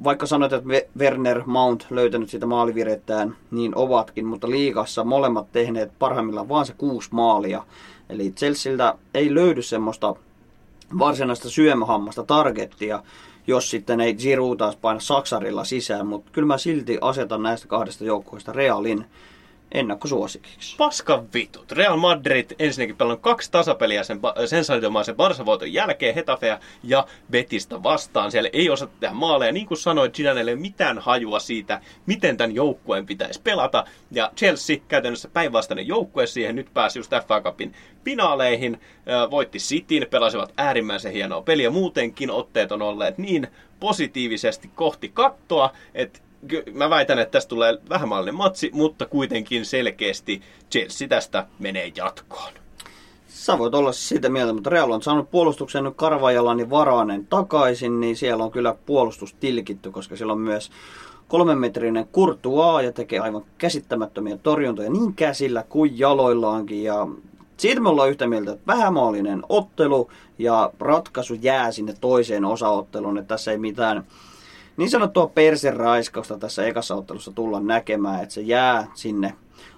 vaikka 0.05 0.27
sanoit, 0.27 0.53
että 0.53 0.69
Werner 0.99 1.43
Mount 1.47 1.87
löytänyt 1.91 2.31
sitä 2.31 2.47
maalivirettään, 2.47 3.37
niin 3.51 3.73
ovatkin, 3.77 4.27
mutta 4.27 4.51
liigassa 4.51 5.05
molemmat 5.05 5.53
tehneet 5.53 5.93
parhaimmillaan 5.99 6.49
vaan 6.49 6.67
se 6.67 6.75
kuusi 6.79 7.09
maalia. 7.13 7.65
Eli 8.09 8.31
Chelsealtä 8.31 8.95
ei 9.15 9.35
löydy 9.35 9.63
semmoista 9.63 10.15
varsinaista 10.99 11.51
syömähammasta 11.51 12.23
targettia, 12.23 13.03
jos 13.47 13.71
sitten 13.71 14.01
ei 14.01 14.15
Giroud 14.15 14.57
taas 14.57 14.77
paina 14.77 15.01
saksarilla 15.01 15.65
sisään, 15.65 16.07
mutta 16.07 16.31
kyllä 16.33 16.47
mä 16.47 16.59
silti 16.59 16.99
asetan 17.01 17.43
näistä 17.43 17.69
kahdesta 17.69 18.05
joukkueesta 18.05 18.53
Realin 18.53 19.05
ennakkosuosikiksi. 19.73 20.77
Paskan 20.77 21.29
vitut. 21.35 21.73
Real 21.73 21.97
Madrid 21.97 22.51
ensinnäkin 22.59 22.97
pelannut 22.97 23.21
kaksi 23.21 23.51
tasapeliä 23.51 24.05
sen 24.05 24.21
sensaatiomaisen 24.47 25.17
Barsa-voiton 25.17 25.73
jälkeen 25.73 26.15
Hetafea 26.15 26.59
ja 26.83 27.07
Betistä 27.31 27.83
vastaan. 27.83 28.31
Siellä 28.31 28.51
ei 28.53 28.71
osata 28.71 28.93
tehdä 29.01 29.15
maaleja. 29.15 29.53
Niin 29.53 29.67
kuin 29.67 29.79
sanoin, 29.79 30.11
Gidanelle 30.15 30.51
ei 30.51 30.55
ole 30.55 30.61
mitään 30.61 30.99
hajua 30.99 31.39
siitä, 31.39 31.81
miten 32.07 32.37
tämän 32.37 32.55
joukkueen 32.55 33.07
pitäisi 33.07 33.41
pelata. 33.43 33.85
Ja 34.11 34.31
Chelsea 34.37 34.77
käytännössä 34.89 35.29
päinvastainen 35.29 35.87
joukkue 35.87 36.27
siihen. 36.27 36.57
Nyt 36.57 36.75
pääsi 36.75 36.99
just 36.99 37.13
FA 37.27 37.41
Cupin 37.41 37.75
finaaleihin. 38.05 38.81
Voitti 39.31 39.59
Cityn, 39.59 40.07
pelasivat 40.11 40.53
äärimmäisen 40.57 41.13
hienoa 41.13 41.43
peliä. 41.43 41.71
Muutenkin 41.71 42.31
otteet 42.31 42.73
on 42.73 42.83
olleet 42.83 43.19
niin 43.19 43.49
positiivisesti 43.81 44.71
kohti 44.75 45.09
kattoa, 45.09 45.73
että 45.95 46.21
mä 46.73 46.91
väitän, 46.91 47.19
että 47.19 47.33
tästä 47.33 47.49
tulee 47.49 47.79
vähämallinen 47.89 48.35
matsi, 48.35 48.71
mutta 48.73 49.07
kuitenkin 49.07 49.65
selkeästi 49.65 50.43
Chelsea 50.71 51.09
tästä 51.09 51.47
menee 51.59 51.93
jatkoon. 51.97 52.53
Sä 53.29 53.59
voit 53.59 53.75
olla 53.75 53.93
sitä 53.93 54.29
mieltä, 54.29 54.53
mutta 54.53 54.71
Real 54.71 54.91
on 54.91 55.03
saanut 55.03 55.31
puolustuksen 55.31 55.85
nyt 55.85 55.95
Karvajalan 55.97 56.61
ja 56.61 56.71
Varanen 56.71 57.27
takaisin, 57.27 58.01
niin 58.01 58.17
siellä 58.17 58.45
on 58.45 58.51
kyllä 58.51 58.77
puolustus 58.87 59.35
tilkitty, 59.35 59.91
koska 59.91 60.17
siellä 60.17 60.33
on 60.33 60.41
myös 60.41 60.71
kolmenmetrinen 61.29 62.09
Kurtua 62.13 62.83
ja 62.83 62.93
tekee 62.93 63.19
aivan 63.19 63.45
käsittämättömiä 63.59 64.37
torjuntoja 64.37 64.91
niin 64.91 65.15
käsillä 65.15 65.65
kuin 65.69 65.99
jaloillaankin. 65.99 66.83
Ja 66.83 67.09
siitä 67.57 67.81
me 67.81 67.89
ollaan 67.89 68.11
yhtä 68.11 68.27
mieltä, 68.27 68.53
että 68.53 68.67
vähämaallinen 68.67 69.43
ottelu 69.49 70.11
ja 70.39 70.73
ratkaisu 70.81 71.35
jää 71.35 71.73
sinne 71.73 71.95
toiseen 72.01 72.45
osaotteluun, 72.45 73.19
että 73.19 73.29
tässä 73.29 73.51
ei 73.51 73.59
mitään 73.59 74.05
niin 74.77 74.91
sanottua 74.91 75.27
perseraiskausta 75.27 76.39
tässä 76.39 76.67
ekassa 76.67 76.95
ottelussa 76.95 77.33
tulla 77.33 77.61
näkemään, 77.61 78.23
että 78.23 78.35
se 78.35 78.41
jää 78.41 78.87
sinne 78.95 79.35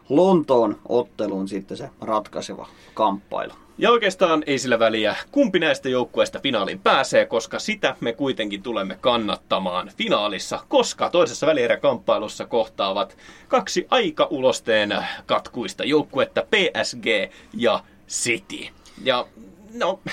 Lontoon 0.08 0.78
otteluun 0.88 1.48
sitten 1.48 1.76
se 1.76 1.90
ratkaiseva 2.00 2.68
kamppailu. 2.94 3.52
Ja 3.78 3.90
oikeastaan 3.90 4.42
ei 4.46 4.58
sillä 4.58 4.78
väliä, 4.78 5.16
kumpi 5.32 5.58
näistä 5.58 5.88
joukkueista 5.88 6.38
finaaliin 6.38 6.78
pääsee, 6.78 7.26
koska 7.26 7.58
sitä 7.58 7.96
me 8.00 8.12
kuitenkin 8.12 8.62
tulemme 8.62 8.98
kannattamaan 9.00 9.90
finaalissa, 9.96 10.60
koska 10.68 11.10
toisessa 11.10 11.46
välieräkamppailussa 11.46 12.46
kohtaavat 12.46 13.16
kaksi 13.48 13.86
aika 13.90 14.26
ulosteen 14.30 14.96
katkuista 15.26 15.84
joukkuetta 15.84 16.42
PSG 16.42 17.06
ja 17.54 17.80
City. 18.08 18.66
Ja 19.02 19.26
no, 19.74 19.90
okei, 19.90 20.10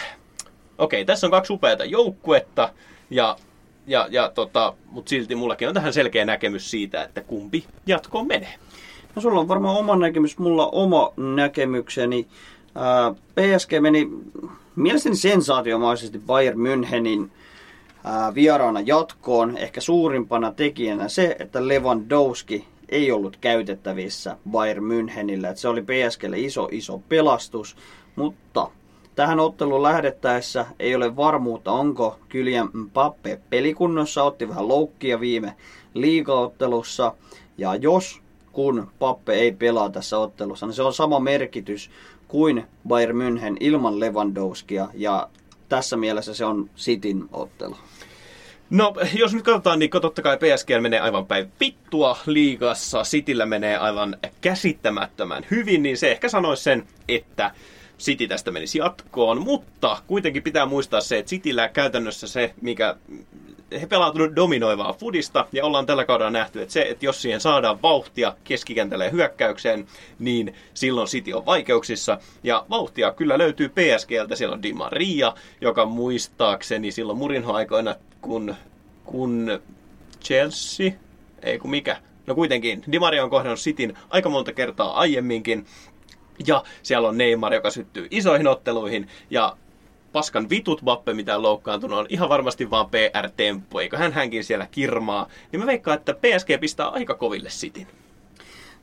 okay, 0.77 1.05
tässä 1.05 1.27
on 1.27 1.31
kaksi 1.31 1.53
upeata 1.53 1.85
joukkuetta 1.85 2.69
ja 3.09 3.35
ja, 3.87 4.07
ja 4.11 4.31
tota, 4.35 4.73
mutta 4.91 5.09
silti 5.09 5.35
mullakin 5.35 5.67
on 5.67 5.73
tähän 5.73 5.93
selkeä 5.93 6.25
näkemys 6.25 6.71
siitä, 6.71 7.03
että 7.03 7.21
kumpi 7.21 7.65
jatkoon 7.87 8.27
menee. 8.27 8.53
No 9.15 9.21
sulla 9.21 9.39
on 9.39 9.47
varmaan 9.47 9.77
oma 9.77 9.95
näkemys, 9.95 10.37
mulla 10.37 10.67
oma 10.67 11.13
näkemykseni. 11.17 12.27
Ää, 12.75 13.13
PSG 13.13 13.71
meni 13.79 14.09
mielestäni 14.75 15.15
sensaatiomaisesti 15.15 16.19
Bayern 16.19 16.59
Münchenin 16.59 17.29
ää, 18.03 18.35
vieraana 18.35 18.79
jatkoon. 18.79 19.57
Ehkä 19.57 19.81
suurimpana 19.81 20.51
tekijänä 20.51 21.07
se, 21.07 21.35
että 21.39 21.67
Lewandowski 21.67 22.67
ei 22.89 23.11
ollut 23.11 23.37
käytettävissä 23.37 24.37
Bayern 24.51 24.83
Münchenillä. 24.83 25.49
Et 25.49 25.57
se 25.57 25.67
oli 25.67 25.81
PSGlle 25.81 26.39
iso, 26.39 26.67
iso 26.71 27.01
pelastus, 27.09 27.75
mutta 28.15 28.67
Tähän 29.15 29.39
otteluun 29.39 29.83
lähdettäessä 29.83 30.65
ei 30.79 30.95
ole 30.95 31.15
varmuutta, 31.15 31.71
onko 31.71 32.19
Kylian 32.29 32.69
Mbappe 32.73 33.39
pelikunnossa. 33.49 34.23
Otti 34.23 34.49
vähän 34.49 34.67
loukkia 34.67 35.19
viime 35.19 35.55
liigaottelussa. 35.93 37.13
Ja 37.57 37.75
jos 37.75 38.21
kun 38.51 38.87
Pappe 38.99 39.33
ei 39.33 39.51
pelaa 39.51 39.89
tässä 39.89 40.17
ottelussa, 40.17 40.65
niin 40.65 40.73
se 40.73 40.83
on 40.83 40.93
sama 40.93 41.19
merkitys 41.19 41.89
kuin 42.27 42.63
Bayern 42.87 43.17
München 43.17 43.57
ilman 43.59 43.99
Lewandowskia. 43.99 44.87
Ja 44.93 45.29
tässä 45.69 45.97
mielessä 45.97 46.33
se 46.33 46.45
on 46.45 46.69
Cityn 46.77 47.25
ottelu. 47.31 47.75
No, 48.69 48.93
jos 49.13 49.33
nyt 49.33 49.43
katsotaan, 49.43 49.79
niin 49.79 49.89
totta 49.89 50.21
kai 50.21 50.37
PSG 50.37 50.69
menee 50.81 50.99
aivan 50.99 51.25
päin 51.25 51.51
vittua 51.59 52.17
liigassa, 52.25 53.03
Cityllä 53.03 53.45
menee 53.45 53.77
aivan 53.77 54.17
käsittämättömän 54.41 55.45
hyvin, 55.51 55.83
niin 55.83 55.97
se 55.97 56.11
ehkä 56.11 56.29
sanoisi 56.29 56.63
sen, 56.63 56.87
että 57.07 57.51
City 57.99 58.27
tästä 58.27 58.51
menisi 58.51 58.77
jatkoon, 58.77 59.41
mutta 59.41 59.97
kuitenkin 60.07 60.43
pitää 60.43 60.65
muistaa 60.65 61.01
se, 61.01 61.17
että 61.17 61.29
Cityllä 61.29 61.67
käytännössä 61.67 62.27
se, 62.27 62.53
mikä 62.61 62.95
he 63.81 63.87
pelaavat 63.87 64.35
dominoivaa 64.35 64.93
fudista 64.93 65.45
ja 65.51 65.65
ollaan 65.65 65.85
tällä 65.85 66.05
kaudella 66.05 66.31
nähty, 66.31 66.61
että 66.61 66.73
se, 66.73 66.81
että 66.81 67.05
jos 67.05 67.21
siihen 67.21 67.41
saadaan 67.41 67.81
vauhtia 67.81 68.35
keskikentälle 68.43 69.11
hyökkäykseen, 69.11 69.87
niin 70.19 70.55
silloin 70.73 71.07
City 71.07 71.33
on 71.33 71.45
vaikeuksissa. 71.45 72.17
Ja 72.43 72.65
vauhtia 72.69 73.11
kyllä 73.11 73.37
löytyy 73.37 73.69
PSGltä, 73.69 74.35
siellä 74.35 74.53
on 74.53 74.63
Di 74.63 74.73
Maria, 74.73 75.33
joka 75.61 75.85
muistaakseni 75.85 76.91
silloin 76.91 77.17
Murinho-aikoina, 77.17 77.95
kun, 78.21 78.55
kun 79.05 79.59
Chelsea, 80.23 80.91
ei 81.41 81.59
kun 81.59 81.69
mikä, 81.69 81.97
no 82.27 82.35
kuitenkin, 82.35 82.83
Di 82.91 82.99
Maria 82.99 83.23
on 83.23 83.29
kohdannut 83.29 83.59
Cityn 83.59 83.97
aika 84.09 84.29
monta 84.29 84.53
kertaa 84.53 84.99
aiemminkin, 84.99 85.65
ja 86.47 86.63
siellä 86.83 87.07
on 87.07 87.17
Neymar, 87.17 87.53
joka 87.53 87.69
syttyy 87.69 88.07
isoihin 88.11 88.47
otteluihin, 88.47 89.07
ja 89.29 89.57
paskan 90.11 90.49
vitut 90.49 90.81
Bappe, 90.83 91.13
mitä 91.13 91.35
on 91.35 91.41
loukkaantunut, 91.41 91.99
on 91.99 92.05
ihan 92.09 92.29
varmasti 92.29 92.69
vaan 92.69 92.89
PR-temppu, 92.89 93.79
eikö 93.79 93.97
hän 93.97 94.13
hänkin 94.13 94.43
siellä 94.43 94.67
kirmaa. 94.71 95.27
Niin 95.51 95.59
mä 95.59 95.65
veikkaan, 95.65 95.97
että 95.97 96.13
PSG 96.13 96.59
pistää 96.59 96.87
aika 96.87 97.13
koville 97.13 97.49
sitin. 97.49 97.87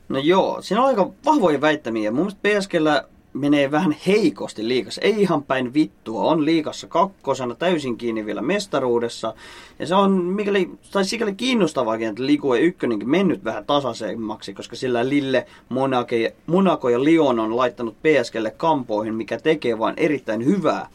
No 0.09 0.19
joo, 0.19 0.61
siinä 0.61 0.81
on 0.81 0.87
aika 0.87 1.09
vahvoja 1.25 1.61
väittämiä. 1.61 2.11
Mun 2.11 2.19
mielestä 2.19 2.59
PSGllä 2.59 3.03
menee 3.33 3.71
vähän 3.71 3.95
heikosti 4.07 4.67
liikassa. 4.67 5.01
Ei 5.01 5.21
ihan 5.21 5.43
päin 5.43 5.73
vittua. 5.73 6.23
On 6.23 6.45
liikassa 6.45 6.87
kakkosena 6.87 7.55
täysin 7.55 7.97
kiinni 7.97 8.25
vielä 8.25 8.41
mestaruudessa. 8.41 9.33
Ja 9.79 9.87
se 9.87 9.95
on 9.95 10.11
mikäli, 10.11 10.69
tai 10.91 11.05
sikäli 11.05 11.33
kiinnostavaakin, 11.33 12.07
että 12.07 12.25
Ligue 12.25 12.59
ykkönenkin 12.59 13.09
mennyt 13.09 13.43
vähän 13.43 13.65
tasaisemmaksi, 13.65 14.53
koska 14.53 14.75
sillä 14.75 15.09
Lille, 15.09 15.45
Monaco, 15.69 16.15
Monaco 16.45 16.89
ja 16.89 17.03
Lyon 17.03 17.39
on 17.39 17.57
laittanut 17.57 17.95
PSGlle 18.01 18.51
kampoihin, 18.51 19.15
mikä 19.15 19.39
tekee 19.39 19.79
vain 19.79 19.95
erittäin 19.97 20.45
hyvää 20.45 20.87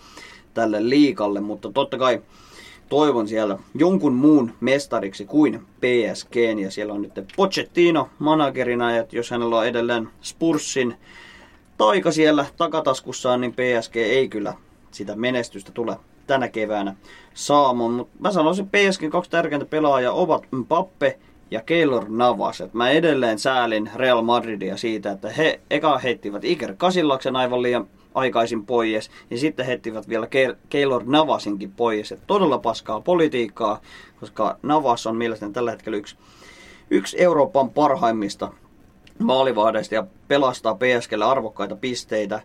tälle 0.54 0.88
liikalle. 0.88 1.40
Mutta 1.40 1.72
totta 1.72 1.98
kai 1.98 2.22
toivon 2.88 3.28
siellä 3.28 3.58
jonkun 3.74 4.14
muun 4.14 4.52
mestariksi 4.60 5.24
kuin 5.24 5.60
PSG. 5.80 6.36
Ja 6.62 6.70
siellä 6.70 6.94
on 6.94 7.02
nyt 7.02 7.12
Pochettino 7.36 8.08
managerina, 8.18 8.96
että 8.96 9.16
jos 9.16 9.30
hänellä 9.30 9.56
on 9.56 9.66
edelleen 9.66 10.08
Spursin 10.22 10.94
taika 11.78 12.12
siellä 12.12 12.46
takataskussaan, 12.56 13.40
niin 13.40 13.52
PSG 13.52 13.96
ei 13.96 14.28
kyllä 14.28 14.54
sitä 14.90 15.16
menestystä 15.16 15.72
tule 15.72 15.96
tänä 16.26 16.48
keväänä 16.48 16.96
saamaan. 17.34 17.90
Mutta 17.92 18.16
mä 18.20 18.30
sanoisin, 18.30 18.64
että 18.64 18.78
PSG 18.78 19.02
kaksi 19.10 19.30
tärkeintä 19.30 19.66
pelaajaa 19.66 20.12
ovat 20.12 20.46
Mbappe 20.52 21.18
ja 21.50 21.62
Keylor 21.62 22.04
Navas. 22.08 22.60
Et 22.60 22.74
mä 22.74 22.90
edelleen 22.90 23.38
säälin 23.38 23.90
Real 23.94 24.22
Madridia 24.22 24.76
siitä, 24.76 25.10
että 25.10 25.30
he 25.30 25.60
eka 25.70 25.98
heittivät 25.98 26.44
Iker 26.44 26.74
Kasillaksen 26.76 27.36
aivan 27.36 27.62
liian 27.62 27.86
aikaisin 28.14 28.66
pois, 28.66 29.10
ja 29.30 29.38
sitten 29.38 29.66
heittivät 29.66 30.08
vielä 30.08 30.28
Keylor 30.68 31.02
Navasinkin 31.06 31.72
pois. 31.72 32.12
Et 32.12 32.20
todella 32.26 32.58
paskaa 32.58 33.00
politiikkaa, 33.00 33.80
koska 34.20 34.58
Navas 34.62 35.06
on 35.06 35.16
mielestäni 35.16 35.52
tällä 35.52 35.70
hetkellä 35.70 35.98
yksi, 35.98 36.16
yksi 36.90 37.22
Euroopan 37.22 37.70
parhaimmista 37.70 38.52
maalivahdeista 39.18 39.94
ja 39.94 40.06
pelastaa 40.28 40.74
PSGlle 40.74 41.24
arvokkaita 41.24 41.76
pisteitä 41.76 42.40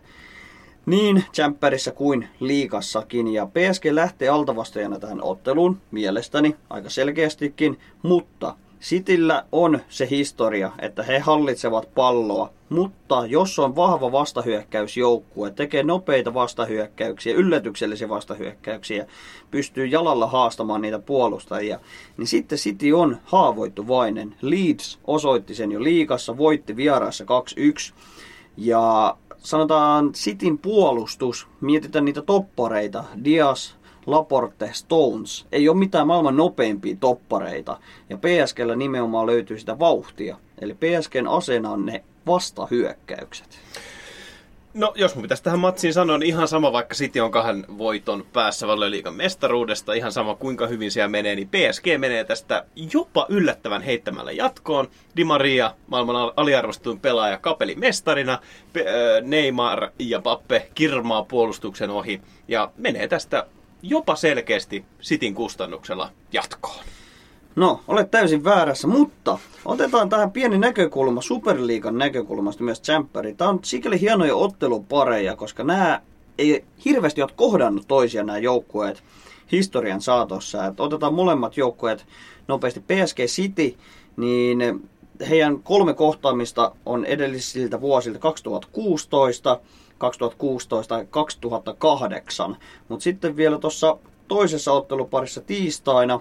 niin 0.86 1.24
Champerissa 1.34 1.92
kuin 1.92 2.28
liikassakin. 2.40 3.28
Ja 3.28 3.46
PSG 3.46 3.84
lähtee 3.90 4.28
altavastajana 4.28 4.98
tähän 4.98 5.22
otteluun 5.22 5.80
mielestäni 5.90 6.56
aika 6.70 6.90
selkeästikin, 6.90 7.78
mutta 8.02 8.54
Sitillä 8.82 9.44
on 9.52 9.80
se 9.88 10.10
historia, 10.10 10.72
että 10.78 11.02
he 11.02 11.18
hallitsevat 11.18 11.94
palloa, 11.94 12.50
mutta 12.68 13.26
jos 13.26 13.58
on 13.58 13.76
vahva 13.76 14.12
vastahyökkäysjoukkue, 14.12 15.50
tekee 15.50 15.82
nopeita 15.82 16.34
vastahyökkäyksiä, 16.34 17.34
yllätyksellisiä 17.34 18.08
vastahyökkäyksiä, 18.08 19.06
pystyy 19.50 19.86
jalalla 19.86 20.26
haastamaan 20.26 20.80
niitä 20.80 20.98
puolustajia, 20.98 21.80
niin 22.16 22.26
sitten 22.26 22.58
City 22.58 22.92
on 22.92 23.16
haavoittuvainen. 23.24 24.34
Leeds 24.40 24.98
osoitti 25.04 25.54
sen 25.54 25.72
jo 25.72 25.82
liikassa, 25.82 26.38
voitti 26.38 26.76
vieraassa 26.76 27.24
2-1. 27.24 27.94
Ja 28.56 29.16
sanotaan 29.38 30.12
Cityn 30.12 30.58
puolustus, 30.58 31.48
mietitään 31.60 32.04
niitä 32.04 32.22
toppareita, 32.22 33.04
Dias, 33.24 33.76
Laporte, 34.06 34.70
Stones, 34.72 35.46
ei 35.52 35.68
ole 35.68 35.78
mitään 35.78 36.06
maailman 36.06 36.36
nopeimpia 36.36 36.96
toppareita. 37.00 37.78
Ja 38.10 38.16
PSGllä 38.16 38.76
nimenomaan 38.76 39.26
löytyy 39.26 39.58
sitä 39.58 39.78
vauhtia. 39.78 40.36
Eli 40.60 40.74
PSGn 40.74 41.28
aseena 41.28 41.70
on 41.70 41.86
ne 41.86 42.04
vastahyökkäykset. 42.26 43.58
No, 44.74 44.92
jos 44.94 45.14
mun 45.14 45.22
pitäisi 45.22 45.42
tähän 45.42 45.58
matsiin 45.58 45.94
sanoa, 45.94 46.18
niin 46.18 46.28
ihan 46.28 46.48
sama, 46.48 46.72
vaikka 46.72 46.94
City 46.94 47.20
on 47.20 47.30
kahden 47.30 47.64
voiton 47.78 48.24
päässä 48.32 48.66
Valioliigan 48.66 49.14
mestaruudesta, 49.14 49.92
ihan 49.92 50.12
sama 50.12 50.34
kuinka 50.34 50.66
hyvin 50.66 50.90
siellä 50.90 51.08
menee, 51.08 51.34
niin 51.34 51.48
PSG 51.48 51.86
menee 51.98 52.24
tästä 52.24 52.64
jopa 52.94 53.26
yllättävän 53.28 53.82
heittämällä 53.82 54.32
jatkoon. 54.32 54.88
Di 55.16 55.24
Maria, 55.24 55.74
maailman 55.86 56.32
aliarvostetuin 56.36 57.00
pelaaja, 57.00 57.38
kapeli 57.38 57.74
mestarina, 57.74 58.38
Neymar 59.22 59.90
ja 59.98 60.20
Pappe 60.20 60.68
kirmaa 60.74 61.24
puolustuksen 61.24 61.90
ohi 61.90 62.20
ja 62.48 62.70
menee 62.76 63.08
tästä 63.08 63.46
jopa 63.82 64.16
selkeästi 64.16 64.84
Sitin 65.00 65.34
kustannuksella 65.34 66.10
jatkoon. 66.32 66.84
No, 67.56 67.80
olet 67.88 68.10
täysin 68.10 68.44
väärässä, 68.44 68.88
mutta 68.88 69.38
otetaan 69.64 70.08
tähän 70.08 70.30
pieni 70.30 70.58
näkökulma 70.58 71.22
Superliigan 71.22 71.98
näkökulmasta 71.98 72.64
myös 72.64 72.82
Championi. 72.82 73.34
Tämä 73.34 73.50
on 73.50 73.58
sikäli 73.62 74.00
hienoja 74.00 74.36
ottelupareja, 74.36 75.36
koska 75.36 75.64
nämä 75.64 76.02
ei 76.38 76.64
hirveästi 76.84 77.22
ole 77.22 77.30
kohdannut 77.36 77.88
toisia 77.88 78.24
nämä 78.24 78.38
joukkueet 78.38 79.02
historian 79.52 80.00
saatossa. 80.00 80.66
Et 80.66 80.80
otetaan 80.80 81.14
molemmat 81.14 81.56
joukkueet 81.56 82.06
nopeasti. 82.48 82.80
PSG 82.80 83.18
City, 83.18 83.76
niin 84.16 84.88
heidän 85.28 85.62
kolme 85.62 85.94
kohtaamista 85.94 86.72
on 86.86 87.04
edellisiltä 87.04 87.80
vuosilta 87.80 88.18
2016, 88.18 89.60
2016 90.02 90.98
ja 90.98 91.04
2008. 91.04 92.56
Mutta 92.88 93.02
sitten 93.04 93.36
vielä 93.36 93.58
tuossa 93.58 93.98
toisessa 94.28 94.72
otteluparissa 94.72 95.40
tiistaina, 95.40 96.20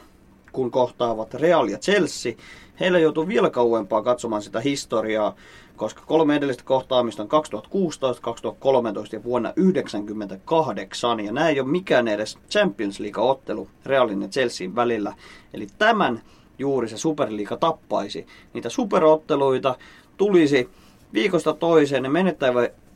kun 0.51 0.71
kohtaavat 0.71 1.33
Real 1.33 1.67
ja 1.67 1.77
Chelsea, 1.77 2.33
heillä 2.79 2.99
joutuu 2.99 3.27
vielä 3.27 3.49
kauempaa 3.49 4.01
katsomaan 4.01 4.41
sitä 4.41 4.59
historiaa, 4.59 5.35
koska 5.75 6.01
kolme 6.05 6.35
edellistä 6.35 6.63
kohtaamista 6.63 7.23
on 7.23 7.29
2016, 7.29 8.21
2013 8.21 9.15
ja 9.15 9.23
vuonna 9.23 9.49
1998, 9.49 11.19
ja 11.19 11.31
nämä 11.31 11.49
ei 11.49 11.59
ole 11.59 11.69
mikään 11.69 12.07
edes 12.07 12.37
Champions 12.49 12.99
League-ottelu 12.99 13.67
Realin 13.85 14.21
ja 14.21 14.27
Chelsean 14.27 14.75
välillä. 14.75 15.15
Eli 15.53 15.67
tämän 15.77 16.21
juuri 16.59 16.89
se 16.89 16.97
Superliiga 16.97 17.57
tappaisi. 17.57 18.27
Niitä 18.53 18.69
superotteluita 18.69 19.75
tulisi 20.17 20.69
viikosta 21.13 21.53
toiseen, 21.53 22.03
ne 22.03 22.09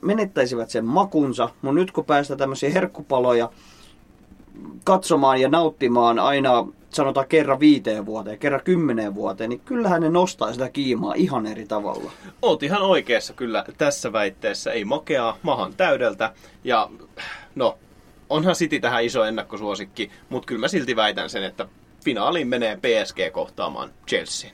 menettäisivät 0.05 0.69
sen 0.69 0.85
makunsa, 0.85 1.49
mutta 1.61 1.79
nyt 1.79 1.91
kun 1.91 2.05
päästään 2.05 2.37
tämmöisiä 2.37 2.69
herkkupaloja 2.69 3.49
katsomaan 4.83 5.41
ja 5.41 5.49
nauttimaan 5.49 6.19
aina 6.19 6.67
sanotaan 6.89 7.27
kerran 7.27 7.59
viiteen 7.59 8.05
vuoteen, 8.05 8.39
kerran 8.39 8.61
kymmeneen 8.63 9.15
vuoteen, 9.15 9.49
niin 9.49 9.59
kyllähän 9.59 10.01
ne 10.01 10.09
nostaa 10.09 10.53
sitä 10.53 10.69
kiimaa 10.69 11.13
ihan 11.13 11.45
eri 11.45 11.65
tavalla. 11.65 12.11
Oot 12.41 12.63
ihan 12.63 12.81
oikeassa 12.81 13.33
kyllä 13.33 13.65
tässä 13.77 14.13
väitteessä. 14.13 14.71
Ei 14.71 14.85
makeaa, 14.85 15.37
mahan 15.43 15.73
täydeltä. 15.73 16.33
Ja 16.63 16.89
no, 17.55 17.77
onhan 18.29 18.55
City 18.55 18.79
tähän 18.79 19.03
iso 19.03 19.23
ennakkosuosikki, 19.23 20.11
mutta 20.29 20.45
kyllä 20.45 20.61
mä 20.61 20.67
silti 20.67 20.95
väitän 20.95 21.29
sen, 21.29 21.43
että 21.43 21.67
finaaliin 22.03 22.47
menee 22.47 22.75
PSG 22.75 23.17
kohtaamaan 23.31 23.89
Chelsea. 24.07 24.49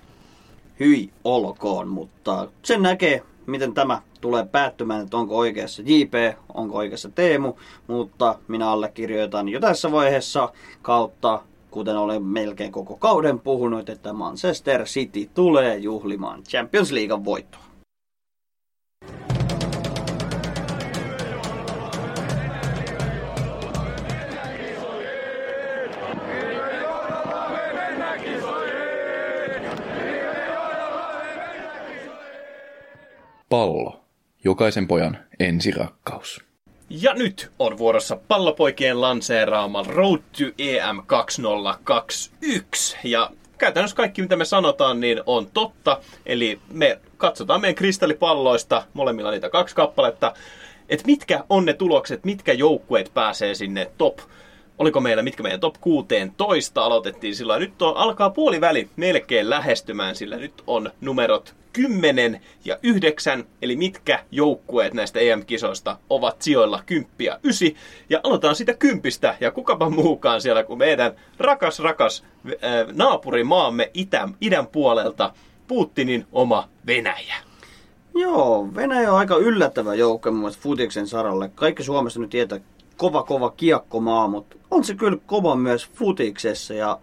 Hyi 0.80 1.10
olkoon, 1.24 1.88
mutta 1.88 2.48
sen 2.64 2.82
näkee 2.82 3.24
miten 3.46 3.74
tämä 3.74 4.02
tulee 4.22 4.46
päättymään, 4.46 5.04
että 5.04 5.18
onko 5.18 5.38
oikeassa 5.38 5.82
JP, 5.86 6.14
onko 6.54 6.78
oikeassa 6.78 7.10
Teemu, 7.10 7.54
mutta 7.88 8.36
minä 8.48 8.70
allekirjoitan 8.70 9.50
jo 9.50 9.60
tässä 9.60 9.92
vaiheessa 9.92 10.50
kautta, 10.82 11.42
kuten 11.72 11.98
olen 11.98 12.24
melkein 12.24 12.72
koko 12.72 12.96
kauden 12.96 13.40
puhunut, 13.40 13.90
että 13.90 14.14
Manchester 14.14 14.84
City 14.84 15.30
tulee 15.34 15.78
juhlimaan 15.78 16.44
Champions 16.44 16.92
League 16.92 17.26
voittoa. 17.26 17.62
Pallo. 33.50 34.01
Jokaisen 34.44 34.88
pojan 34.88 35.18
ensirakkaus. 35.40 36.42
Ja 36.90 37.14
nyt 37.14 37.52
on 37.60 37.78
vuorossa 37.78 38.20
pallopoikien 38.28 39.02
lanseeraama 39.02 39.84
Road 39.88 40.20
to 40.20 40.44
EM 40.58 41.02
2021. 41.08 42.98
Ja 43.04 43.30
käytännössä 43.58 43.96
kaikki, 43.96 44.22
mitä 44.22 44.36
me 44.36 44.46
sanotaan, 44.46 45.00
niin 45.00 45.22
on 45.26 45.48
totta. 45.54 46.00
Eli 46.26 46.60
me 46.74 47.00
katsotaan 47.18 47.62
meidän 47.62 47.76
kristallipalloista, 47.76 48.84
molemmilla 48.94 49.32
niitä 49.32 49.50
kaksi 49.50 49.76
kappaletta, 49.76 50.34
että 50.90 51.06
mitkä 51.06 51.44
on 51.50 51.66
ne 51.66 51.74
tulokset, 51.74 52.26
mitkä 52.26 52.54
joukkueet 52.54 53.12
pääsee 53.14 53.56
sinne 53.56 53.92
top 53.98 54.18
oliko 54.82 55.02
meillä, 55.02 55.24
mitkä 55.24 55.44
meidän 55.44 55.60
top 55.60 55.76
16 55.82 56.84
aloitettiin 56.84 57.36
silloin. 57.36 57.60
Nyt 57.60 57.82
on, 57.82 57.98
alkaa 57.98 58.30
puoliväli 58.30 58.90
melkein 58.96 59.50
lähestymään, 59.50 60.16
sillä 60.16 60.38
nyt 60.38 60.64
on 60.68 60.92
numerot 61.02 61.56
10 61.74 62.42
ja 62.66 62.78
9, 62.84 63.44
eli 63.62 63.76
mitkä 63.76 64.20
joukkueet 64.32 64.94
näistä 64.94 65.20
EM-kisoista 65.20 65.98
ovat 66.10 66.42
sijoilla 66.42 66.84
10 66.86 67.10
ja 67.20 67.40
9. 67.44 67.68
Ja 68.10 68.20
aloitetaan 68.24 68.56
sitä 68.56 68.74
kympistä, 68.74 69.38
ja 69.40 69.52
kukapa 69.52 69.90
muukaan 69.90 70.42
siellä 70.42 70.64
kuin 70.64 70.80
meidän 70.80 71.16
rakas, 71.38 71.80
rakas 71.80 72.24
äh, 72.46 72.96
naapurimaamme 72.96 73.92
itä, 73.94 74.30
idän 74.42 74.68
puolelta, 74.68 75.34
Putinin 75.68 76.26
oma 76.32 76.70
Venäjä. 76.88 77.36
Joo, 78.16 78.68
Venäjä 78.76 79.12
on 79.12 79.20
aika 79.20 79.38
yllättävä 79.38 79.96
joukko 79.96 80.32
mun 80.32 80.52
futiksen 80.52 81.08
saralle. 81.08 81.52
Kaikki 81.56 81.84
Suomessa 81.84 82.20
nyt 82.20 82.30
tietää 82.30 82.60
kova 83.02 83.24
kova 83.24 83.50
kiekkomaa, 83.50 84.28
mutta 84.28 84.56
on 84.72 84.84
se 84.84 84.96
kyllä 84.96 85.18
kova 85.26 85.56
myös 85.56 85.90
futiksessa 85.94 86.74
ja 86.74 87.00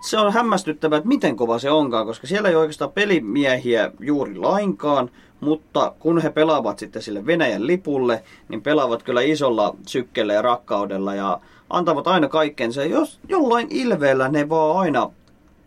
se 0.00 0.18
on 0.18 0.32
hämmästyttävää, 0.32 0.96
että 0.96 1.08
miten 1.08 1.36
kova 1.36 1.58
se 1.58 1.70
onkaan, 1.70 2.06
koska 2.06 2.26
siellä 2.26 2.48
ei 2.48 2.54
oikeastaan 2.54 2.92
pelimiehiä 2.92 3.92
juuri 4.00 4.36
lainkaan, 4.36 5.10
mutta 5.40 5.92
kun 5.98 6.22
he 6.22 6.30
pelaavat 6.30 6.78
sitten 6.78 7.02
sille 7.02 7.26
Venäjän 7.26 7.66
lipulle, 7.66 8.22
niin 8.48 8.62
pelaavat 8.62 9.02
kyllä 9.02 9.20
isolla 9.20 9.76
sykkeellä 9.86 10.32
ja 10.32 10.42
rakkaudella 10.42 11.14
ja 11.14 11.40
antavat 11.70 12.06
aina 12.06 12.28
kaikkensa. 12.28 12.84
Jos 12.84 13.20
jollain 13.28 13.66
ilveellä 13.70 14.28
ne 14.28 14.48
vaan 14.48 14.78
aina 14.78 15.10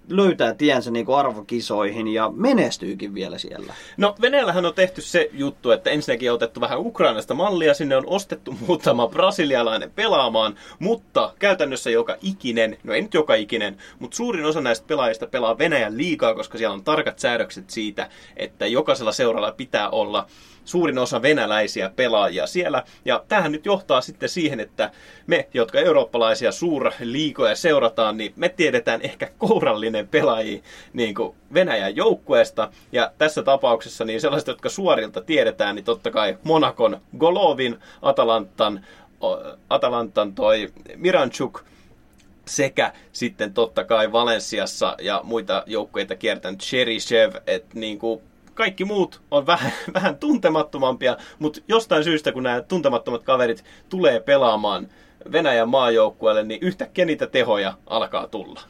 löytää 0.09 0.53
tiensä 0.53 0.91
niin 0.91 1.05
kuin 1.05 1.17
arvokisoihin 1.17 2.07
ja 2.07 2.31
menestyykin 2.35 3.13
vielä 3.13 3.37
siellä. 3.37 3.73
No 3.97 4.15
Venäjällähän 4.21 4.65
on 4.65 4.73
tehty 4.73 5.01
se 5.01 5.29
juttu, 5.33 5.71
että 5.71 5.89
ensinnäkin 5.89 6.31
on 6.31 6.35
otettu 6.35 6.61
vähän 6.61 6.79
Ukrainasta 6.79 7.33
mallia, 7.33 7.73
sinne 7.73 7.95
on 7.95 8.03
ostettu 8.07 8.55
muutama 8.67 9.07
brasilialainen 9.07 9.91
pelaamaan, 9.91 10.55
mutta 10.79 11.33
käytännössä 11.39 11.89
joka 11.89 12.15
ikinen, 12.21 12.77
no 12.83 12.93
ei 12.93 13.01
nyt 13.01 13.13
joka 13.13 13.35
ikinen, 13.35 13.77
mutta 13.99 14.17
suurin 14.17 14.45
osa 14.45 14.61
näistä 14.61 14.87
pelaajista 14.87 15.27
pelaa 15.27 15.57
Venäjän 15.57 15.97
liikaa, 15.97 16.35
koska 16.35 16.57
siellä 16.57 16.73
on 16.73 16.83
tarkat 16.83 17.19
säädökset 17.19 17.69
siitä, 17.69 18.09
että 18.37 18.67
jokaisella 18.67 19.11
seuralla 19.11 19.51
pitää 19.51 19.89
olla 19.89 20.27
suurin 20.65 20.97
osa 20.97 21.21
venäläisiä 21.21 21.91
pelaajia 21.95 22.47
siellä. 22.47 22.84
Ja 23.06 23.24
tähän 23.28 23.52
nyt 23.52 23.65
johtaa 23.65 24.02
sitten 24.02 24.30
siihen, 24.30 24.60
että 24.60 24.91
me, 25.28 25.47
jotka 25.54 25.80
eurooppalaisia 25.80 26.52
suurliikoja 26.52 27.56
seurataan, 27.56 28.17
niin 28.17 28.34
me 28.36 28.50
tiedetään 28.50 29.02
ehkä 29.02 29.30
kourallinen 29.38 30.08
pelaaji 30.08 30.63
niin 30.93 31.15
kuin 31.15 31.36
Venäjän 31.54 31.95
joukkueesta. 31.95 32.71
Ja 32.91 33.12
tässä 33.17 33.43
tapauksessa 33.43 34.06
niin 34.06 34.21
sellaiset, 34.21 34.47
jotka 34.47 34.69
suorilta 34.69 35.21
tiedetään, 35.21 35.76
niin 35.76 35.86
totta 35.86 36.12
kai 36.12 36.38
Monakon 36.43 37.02
Golovin, 37.17 37.80
Atalantan, 38.02 38.86
Atalantan 39.69 40.34
toi 40.36 40.69
Miranchuk, 40.95 41.63
sekä 42.45 42.93
sitten 43.12 43.54
totta 43.54 43.84
kai 43.84 44.12
Valensiassa 44.12 44.95
ja 45.02 45.21
muita 45.24 45.63
joukkueita 45.65 46.15
kiertänyt 46.15 46.60
Cherishev, 46.60 47.36
että 47.47 47.80
niin 47.80 48.00
kuin 48.00 48.21
kaikki 48.53 48.85
muut 48.85 49.21
on 49.31 49.45
vähän, 49.47 49.71
vähän 49.93 50.17
tuntemattomampia, 50.17 51.17
mutta 51.39 51.61
jostain 51.67 52.03
syystä, 52.03 52.31
kun 52.31 52.43
nämä 52.43 52.61
tuntemattomat 52.61 53.23
kaverit 53.23 53.63
tulee 53.89 54.19
pelaamaan 54.19 54.87
Venäjän 55.31 55.69
maajoukkueelle, 55.69 56.43
niin 56.43 56.61
yhtäkkiä 56.63 57.05
niitä 57.05 57.27
tehoja 57.27 57.73
alkaa 57.87 58.27
tulla. 58.27 58.61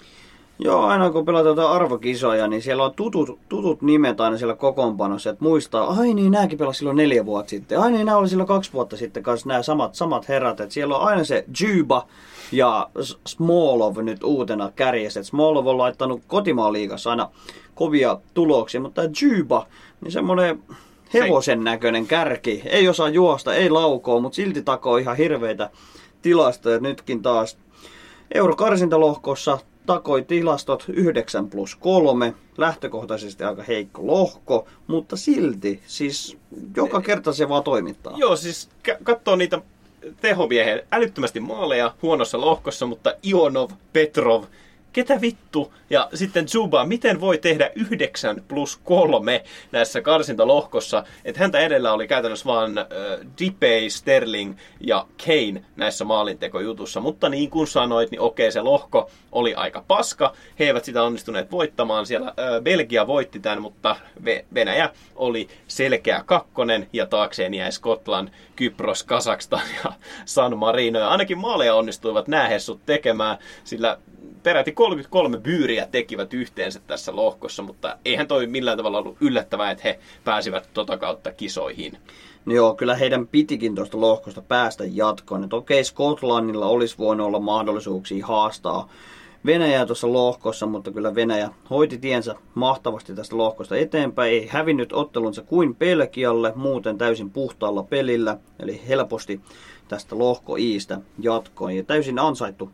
Joo, 0.64 0.86
aina 0.86 1.10
kun 1.10 1.26
pelataan 1.26 1.72
arvokisoja, 1.72 2.48
niin 2.48 2.62
siellä 2.62 2.84
on 2.84 2.94
tutut, 2.94 3.40
tutut 3.50 3.82
nimet 3.82 4.22
aina 4.22 4.38
siellä 4.38 4.56
kokoonpanossa, 4.56 5.30
että 5.30 5.44
muistaa, 5.44 5.88
ai 5.88 6.14
niin, 6.14 6.32
nämäkin 6.32 6.58
pelasivat 6.58 6.78
silloin 6.78 6.98
neljä 6.98 7.26
vuotta 7.26 7.50
sitten, 7.50 7.80
ai 7.80 7.92
niin, 7.92 8.06
nämä 8.06 8.18
oli 8.18 8.30
silloin 8.30 8.48
kaksi 8.48 8.74
vuotta 8.74 8.98
sitten 8.98 9.24
kanssa 9.24 9.48
nämä 9.48 9.64
samat, 9.64 9.96
samat 9.96 10.28
herrat, 10.30 10.60
että 10.60 10.74
siellä 10.74 10.98
on 10.98 11.08
aina 11.08 11.24
se 11.24 11.46
Juba 11.62 12.08
ja 12.52 12.90
Smolov 13.28 13.98
nyt 13.98 14.24
uutena 14.24 14.72
kärjessä, 14.76 15.20
että 15.20 15.30
Smolov 15.30 15.66
on 15.66 15.78
laittanut 15.78 16.22
kotimaan 16.28 16.74
liigassa 16.74 17.10
aina 17.10 17.30
kovia 17.76 18.18
tuloksia, 18.34 18.82
mutta 18.82 19.02
tämä 19.02 19.14
Juba, 19.22 19.68
niin 20.02 20.12
semmoinen 20.12 20.64
hevosen 21.14 21.64
näköinen 21.64 22.08
kärki, 22.08 22.62
ei 22.66 22.88
osaa 22.90 23.10
juosta, 23.10 23.56
ei 23.56 23.70
laukoa, 23.70 24.20
mutta 24.20 24.36
silti 24.36 24.62
takoo 24.62 24.98
ihan 24.98 25.18
hirveitä 25.18 25.70
tilastoja. 26.22 26.80
Nytkin 26.80 27.22
taas 27.22 27.58
eurokarsintalohkossa 28.34 29.60
takoi 29.86 30.22
tilastot 30.22 30.86
9 30.88 31.50
plus 31.50 31.76
3, 31.76 32.34
lähtökohtaisesti 32.58 33.44
aika 33.44 33.64
heikko 33.64 34.08
lohko, 34.08 34.68
mutta 34.88 35.18
silti, 35.18 35.82
siis 35.88 36.38
joka 36.76 37.02
kerta 37.02 37.34
se 37.34 37.50
vaan 37.50 37.64
toimittaa. 37.64 38.14
Joo, 38.18 38.36
siis 38.36 38.70
katsoo 39.04 39.36
niitä 39.36 39.62
tehomiehen 40.22 40.82
älyttömästi 40.92 41.40
maaleja 41.40 41.96
huonossa 42.02 42.42
lohkossa, 42.42 42.86
mutta 42.86 43.14
Ionov, 43.28 43.70
Petrov, 43.94 44.44
ketä 44.94 45.22
vittu? 45.22 45.74
Ja 45.90 46.10
sitten 46.14 46.48
Zuba, 46.48 46.86
miten 46.86 47.22
voi 47.22 47.38
tehdä 47.38 47.72
9 47.76 48.44
plus 48.48 48.78
3 48.84 49.44
näissä 49.72 50.02
karsintalohkossa? 50.02 51.04
Että 51.26 51.42
häntä 51.42 51.60
edellä 51.60 51.94
oli 51.94 52.08
käytännössä 52.08 52.46
vain 52.46 52.78
äh, 52.78 52.86
Dipey, 53.40 53.90
Sterling 53.90 54.58
ja 54.80 55.06
Kane 55.26 55.66
näissä 55.76 56.06
maalintekojutussa. 56.06 57.00
Mutta 57.00 57.30
niin 57.30 57.50
kuin 57.50 57.68
sanoit, 57.68 58.12
niin 58.12 58.22
okei, 58.22 58.52
se 58.52 58.62
lohko 58.62 59.10
oli 59.32 59.56
aika 59.56 59.84
paska. 59.88 60.34
He 60.60 60.66
eivät 60.66 60.86
sitä 60.86 61.04
onnistuneet 61.04 61.52
voittamaan. 61.52 62.06
Siellä 62.06 62.28
äh, 62.28 62.62
Belgia 62.64 63.08
voitti 63.08 63.40
tämän, 63.40 63.62
mutta 63.62 63.96
Venäjä 64.54 64.90
oli 65.16 65.48
selkeä 65.68 66.24
kakkonen 66.26 66.90
ja 66.94 67.06
taakseen 67.06 67.54
jäi 67.54 67.72
Skotland, 67.72 68.30
Kypros, 68.56 69.04
Kazakstan 69.04 69.62
ja 69.84 69.94
San 70.26 70.58
Marino. 70.58 71.00
Ja 71.00 71.10
ainakin 71.10 71.38
maaleja 71.38 71.76
onnistuivat 71.76 72.28
nämä 72.28 72.48
hessut 72.48 72.86
tekemään, 72.86 73.38
sillä 73.64 73.98
peräti 74.44 74.72
33 74.72 75.38
byyriä 75.38 75.88
tekivät 75.92 76.34
yhteensä 76.34 76.80
tässä 76.88 77.16
lohkossa, 77.16 77.64
mutta 77.64 77.98
eihän 78.06 78.28
toi 78.28 78.48
millään 78.48 78.78
tavalla 78.78 78.98
ollut 78.98 79.18
yllättävää, 79.22 79.72
että 79.72 79.84
he 79.84 80.00
pääsivät 80.24 80.70
tota 80.74 80.98
kautta 80.98 81.32
kisoihin. 81.32 81.98
No 82.46 82.54
joo, 82.54 82.76
kyllä 82.76 82.96
heidän 82.96 83.28
pitikin 83.28 83.76
tuosta 83.76 84.02
lohkosta 84.02 84.42
päästä 84.42 84.84
jatkoon. 84.92 85.44
Että 85.44 85.56
okei, 85.56 85.84
Skotlannilla 85.84 86.66
olisi 86.68 86.98
voinut 86.98 87.28
olla 87.28 87.40
mahdollisuuksia 87.40 88.26
haastaa 88.26 88.90
Venäjää 89.46 89.86
tuossa 89.86 90.14
lohkossa, 90.14 90.66
mutta 90.66 90.92
kyllä 90.92 91.16
Venäjä 91.16 91.50
hoiti 91.70 91.98
tiensä 91.98 92.36
mahtavasti 92.56 93.16
tästä 93.16 93.38
lohkosta 93.38 93.78
eteenpäin. 93.78 94.34
Ei 94.34 94.48
hävinnyt 94.48 94.94
ottelunsa 94.94 95.42
kuin 95.42 95.76
Pelkialle, 95.76 96.54
muuten 96.56 96.98
täysin 96.98 97.30
puhtaalla 97.30 97.84
pelillä, 97.84 98.38
eli 98.60 98.82
helposti 98.88 99.42
tästä 99.88 100.18
lohko 100.18 100.56
Iistä 100.56 101.02
jatkoon. 101.20 101.76
Ja 101.76 101.84
täysin 101.84 102.20
ansaittu 102.20 102.72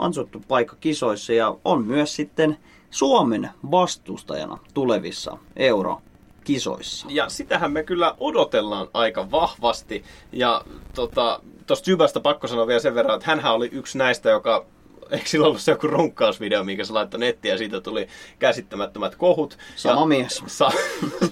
ansottu 0.00 0.42
paikka 0.48 0.76
kisoissa 0.80 1.32
ja 1.32 1.56
on 1.64 1.84
myös 1.84 2.16
sitten 2.16 2.56
Suomen 2.90 3.50
vastustajana 3.70 4.58
tulevissa 4.74 5.38
euro 5.56 6.02
kisoissa. 6.44 7.06
Ja 7.10 7.28
sitähän 7.28 7.72
me 7.72 7.82
kyllä 7.82 8.14
odotellaan 8.20 8.88
aika 8.94 9.30
vahvasti. 9.30 10.04
Ja 10.32 10.64
tota, 10.94 11.40
tuosta 11.66 11.90
Jybästä 11.90 12.20
pakko 12.20 12.46
sanoa 12.46 12.66
vielä 12.66 12.80
sen 12.80 12.94
verran, 12.94 13.16
että 13.16 13.36
hän 13.36 13.52
oli 13.54 13.68
yksi 13.72 13.98
näistä, 13.98 14.30
joka 14.30 14.66
eikö 15.10 15.26
sillä 15.26 15.46
ollut 15.46 15.60
se 15.60 15.72
joku 15.72 15.86
runkkausvideo, 15.86 16.64
minkä 16.64 16.84
se 16.84 16.92
laittoi 16.92 17.20
nettiin 17.20 17.52
ja 17.52 17.58
siitä 17.58 17.80
tuli 17.80 18.08
käsittämättömät 18.38 19.16
kohut. 19.16 19.58
Sama 19.76 20.00
ja 20.00 20.06
mies. 20.06 20.42
Sa- 20.46 20.70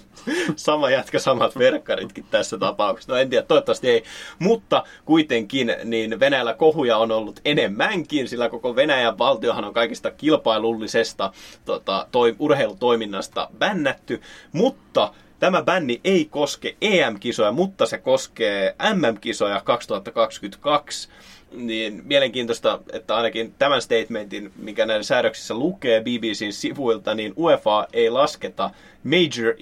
sama 0.56 0.90
jätkä, 0.90 1.18
samat 1.18 1.58
verkkaritkin 1.58 2.24
tässä 2.30 2.58
tapauksessa. 2.58 3.12
No 3.12 3.18
en 3.18 3.30
tiedä, 3.30 3.46
toivottavasti 3.46 3.90
ei. 3.90 4.02
Mutta 4.38 4.84
kuitenkin 5.04 5.76
niin 5.84 6.20
Venäjällä 6.20 6.54
kohuja 6.54 6.96
on 6.96 7.12
ollut 7.12 7.40
enemmänkin, 7.44 8.28
sillä 8.28 8.48
koko 8.48 8.76
Venäjän 8.76 9.18
valtiohan 9.18 9.64
on 9.64 9.74
kaikista 9.74 10.10
kilpailullisesta 10.10 11.32
tota, 11.64 12.06
toi, 12.12 12.36
urheilutoiminnasta 12.38 13.48
bännätty. 13.58 14.20
Mutta 14.52 15.12
Tämä 15.38 15.62
bänni 15.62 16.00
ei 16.04 16.24
koske 16.24 16.76
EM-kisoja, 16.80 17.52
mutta 17.52 17.86
se 17.86 17.98
koskee 17.98 18.76
MM-kisoja 18.94 19.60
2022 19.64 21.08
niin 21.52 22.02
mielenkiintoista, 22.04 22.80
että 22.92 23.16
ainakin 23.16 23.54
tämän 23.58 23.82
statementin, 23.82 24.52
mikä 24.56 24.86
näiden 24.86 25.04
säädöksissä 25.04 25.54
lukee 25.54 26.00
BBCn 26.00 26.52
sivuilta, 26.52 27.14
niin 27.14 27.32
UEFA 27.36 27.86
ei 27.92 28.10
lasketa 28.10 28.70
Major 29.04 29.54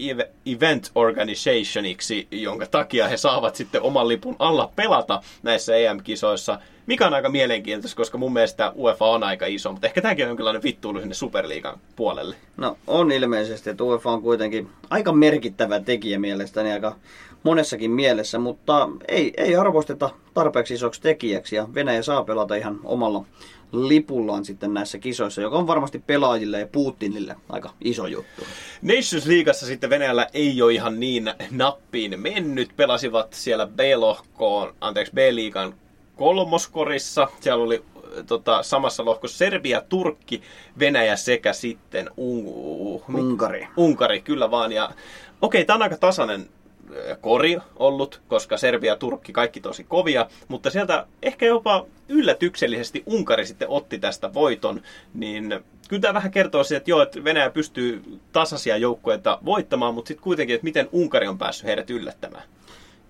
Event 0.46 0.90
Organizationiksi, 0.94 2.29
jonka 2.31 2.66
takia 2.66 3.09
he 3.09 3.16
saavat 3.16 3.57
sitten 3.57 3.83
oman 3.83 4.09
lipun 4.09 4.37
alla 4.38 4.72
pelata 4.77 5.20
näissä 5.42 5.77
EM-kisoissa, 5.77 6.59
mikä 6.87 7.07
on 7.07 7.14
aika 7.14 7.29
mielenkiintoista, 7.29 7.96
koska 7.96 8.18
mun 8.18 8.33
mielestä 8.33 8.72
UEFA 8.77 9.07
on 9.07 9.22
aika 9.22 9.46
iso, 9.46 9.72
mutta 9.72 9.87
ehkä 9.87 10.03
tämäkin 10.03 10.25
on 10.25 10.29
jonkinlainen 10.29 10.62
vittuilu 10.62 11.01
sinne 11.01 11.14
Superliigan 11.14 11.79
puolelle. 11.96 12.37
No 12.57 12.79
on 12.87 13.12
ilmeisesti, 13.12 13.70
että 13.70 13.85
UEFA 13.85 14.11
on 14.11 14.22
kuitenkin 14.22 14.68
aika 14.90 15.12
merkittävä 15.12 15.81
tekijä 15.81 16.18
mielestäni, 16.18 16.72
aika 16.72 16.96
monessakin 17.42 17.90
mielessä, 17.90 18.38
mutta 18.38 18.88
ei, 19.09 19.33
ei 19.37 19.57
arvosteta 19.57 20.11
tarpeeksi 20.37 20.75
isoksi 20.75 21.01
tekijäksi 21.01 21.57
ja 21.57 21.68
Venäjä 21.74 22.03
saa 22.03 22.24
pelata 22.24 22.55
ihan 22.55 22.80
omalla 22.84 23.24
lipullaan 23.72 24.45
sitten 24.45 24.74
näissä 24.74 24.99
kisoissa, 24.99 25.43
joka 25.43 25.57
on 25.57 25.66
varmasti 25.66 25.99
pelaajille 25.99 26.61
ja 26.61 26.66
Putinille 26.66 27.37
aika 27.49 27.70
iso 27.80 28.07
juttu. 28.07 28.43
Nations 28.82 29.26
Leagueassa 29.26 29.66
sitten 29.66 29.91
Venäjällä 29.91 30.26
ei 30.34 30.62
ole 30.62 30.72
ihan 30.72 31.01
niin 31.01 31.30
nappiin 31.51 32.20
mennyt. 32.20 32.70
Pelasivat 32.76 33.32
siellä 33.32 33.66
B-lohkoon, 33.66 34.74
anteeksi 34.80 35.12
B-liigan 35.12 35.74
kolmoskorissa. 36.16 37.28
Siellä 37.41 37.64
oli 37.64 37.84
tota, 38.26 38.62
samassa 38.62 39.05
lohkossa 39.05 39.39
Serbia, 39.39 39.80
Turkki, 39.80 40.43
Venäjä 40.78 41.16
sekä 41.16 41.53
sitten 41.53 42.11
Un- 42.16 43.03
Unkari. 43.14 43.68
Unkari, 43.76 44.20
kyllä 44.20 44.51
vaan. 44.51 44.72
Ja, 44.72 44.91
okei, 45.43 45.64
tämä 45.64 45.74
on 45.74 45.82
aika 45.82 45.97
tasainen 45.97 46.49
kori 47.20 47.59
ollut, 47.76 48.20
koska 48.28 48.57
Serbia 48.57 48.97
Turkki 48.97 49.32
kaikki 49.32 49.61
tosi 49.61 49.84
kovia, 49.84 50.26
mutta 50.49 50.70
sieltä 50.70 51.07
ehkä 51.22 51.47
jopa 51.47 51.87
yllätyksellisesti 52.09 53.03
Unkari 53.07 53.47
sitten 53.47 53.68
otti 53.68 53.99
tästä 53.99 54.34
voiton, 54.34 54.80
niin 55.14 55.61
kyllä 55.89 56.01
tämä 56.01 56.14
vähän 56.14 56.30
kertoo 56.30 56.64
siitä, 56.64 56.76
että 56.76 56.91
joo, 56.91 57.03
että 57.03 57.24
Venäjä 57.24 57.51
pystyy 57.51 58.03
tasaisia 58.32 58.76
joukkueita 58.76 59.39
voittamaan, 59.45 59.95
mutta 59.95 60.09
sitten 60.09 60.24
kuitenkin, 60.24 60.55
että 60.55 60.64
miten 60.64 60.89
Unkari 60.93 61.28
on 61.28 61.39
päässyt 61.39 61.66
heidät 61.66 61.91
yllättämään. 61.91 62.45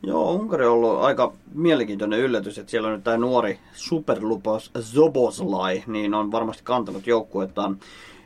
Joo, 0.03 0.33
Unkari 0.33 0.67
on 0.67 0.73
ollut 0.73 1.01
aika 1.01 1.33
mielenkiintoinen 1.55 2.21
yllätys, 2.21 2.59
että 2.59 2.71
siellä 2.71 2.89
on 2.89 2.95
nyt 2.95 3.05
tämä 3.05 3.17
nuori 3.17 3.59
superlupas 3.73 4.71
Zoboslai, 4.81 5.83
niin 5.87 6.15
on 6.15 6.33
varmasti 6.33 6.63
kantanut 6.65 7.07
joukkuettaan 7.07 7.79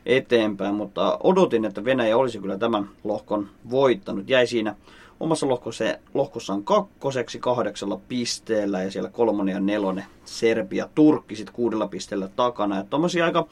eteenpäin, 0.05 0.75
mutta 0.75 1.17
odotin, 1.23 1.65
että 1.65 1.85
Venäjä 1.85 2.17
olisi 2.17 2.39
kyllä 2.39 2.57
tämän 2.57 2.89
lohkon 3.03 3.49
voittanut. 3.69 4.29
Jäi 4.29 4.47
siinä 4.47 4.75
omassa 5.21 5.47
lohkossa, 5.47 5.85
lohkossaan 6.13 6.63
kakkoseksi 6.63 7.39
kahdeksalla 7.39 7.99
pisteellä 8.07 8.83
ja 8.83 8.91
siellä 8.91 9.09
kolmonen 9.09 9.53
ja 9.53 9.59
nelonen 9.59 10.05
Serbia, 10.25 10.89
Turkki 10.95 11.35
sitten 11.35 11.55
kuudella 11.55 11.87
pisteellä 11.87 12.27
takana. 12.35 12.79
Että 12.79 12.89
tommosia 12.89 13.25
aika 13.25 13.47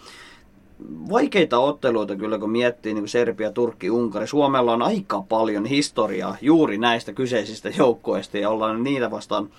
vaikeita 1.09 1.59
otteluita 1.59 2.15
kyllä, 2.15 2.39
kun 2.39 2.49
miettii 2.49 2.93
niin 2.93 3.01
kuin 3.01 3.09
Serbia, 3.09 3.51
Turkki, 3.51 3.89
Unkari. 3.89 4.27
Suomella 4.27 4.73
on 4.73 4.81
aika 4.81 5.21
paljon 5.29 5.65
historiaa 5.65 6.37
juuri 6.41 6.77
näistä 6.77 7.13
kyseisistä 7.13 7.69
joukkoista 7.77 8.37
ja 8.37 8.49
ollaan 8.49 8.83
niitä 8.83 9.11
vastaan 9.11 9.49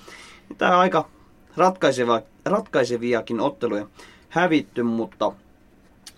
tämä 0.59 0.79
aika 0.79 1.09
ratkaiseva, 1.57 2.23
ratkaiseviakin 2.45 3.41
otteluja 3.41 3.87
hävitty, 4.29 4.83
mutta 4.83 5.33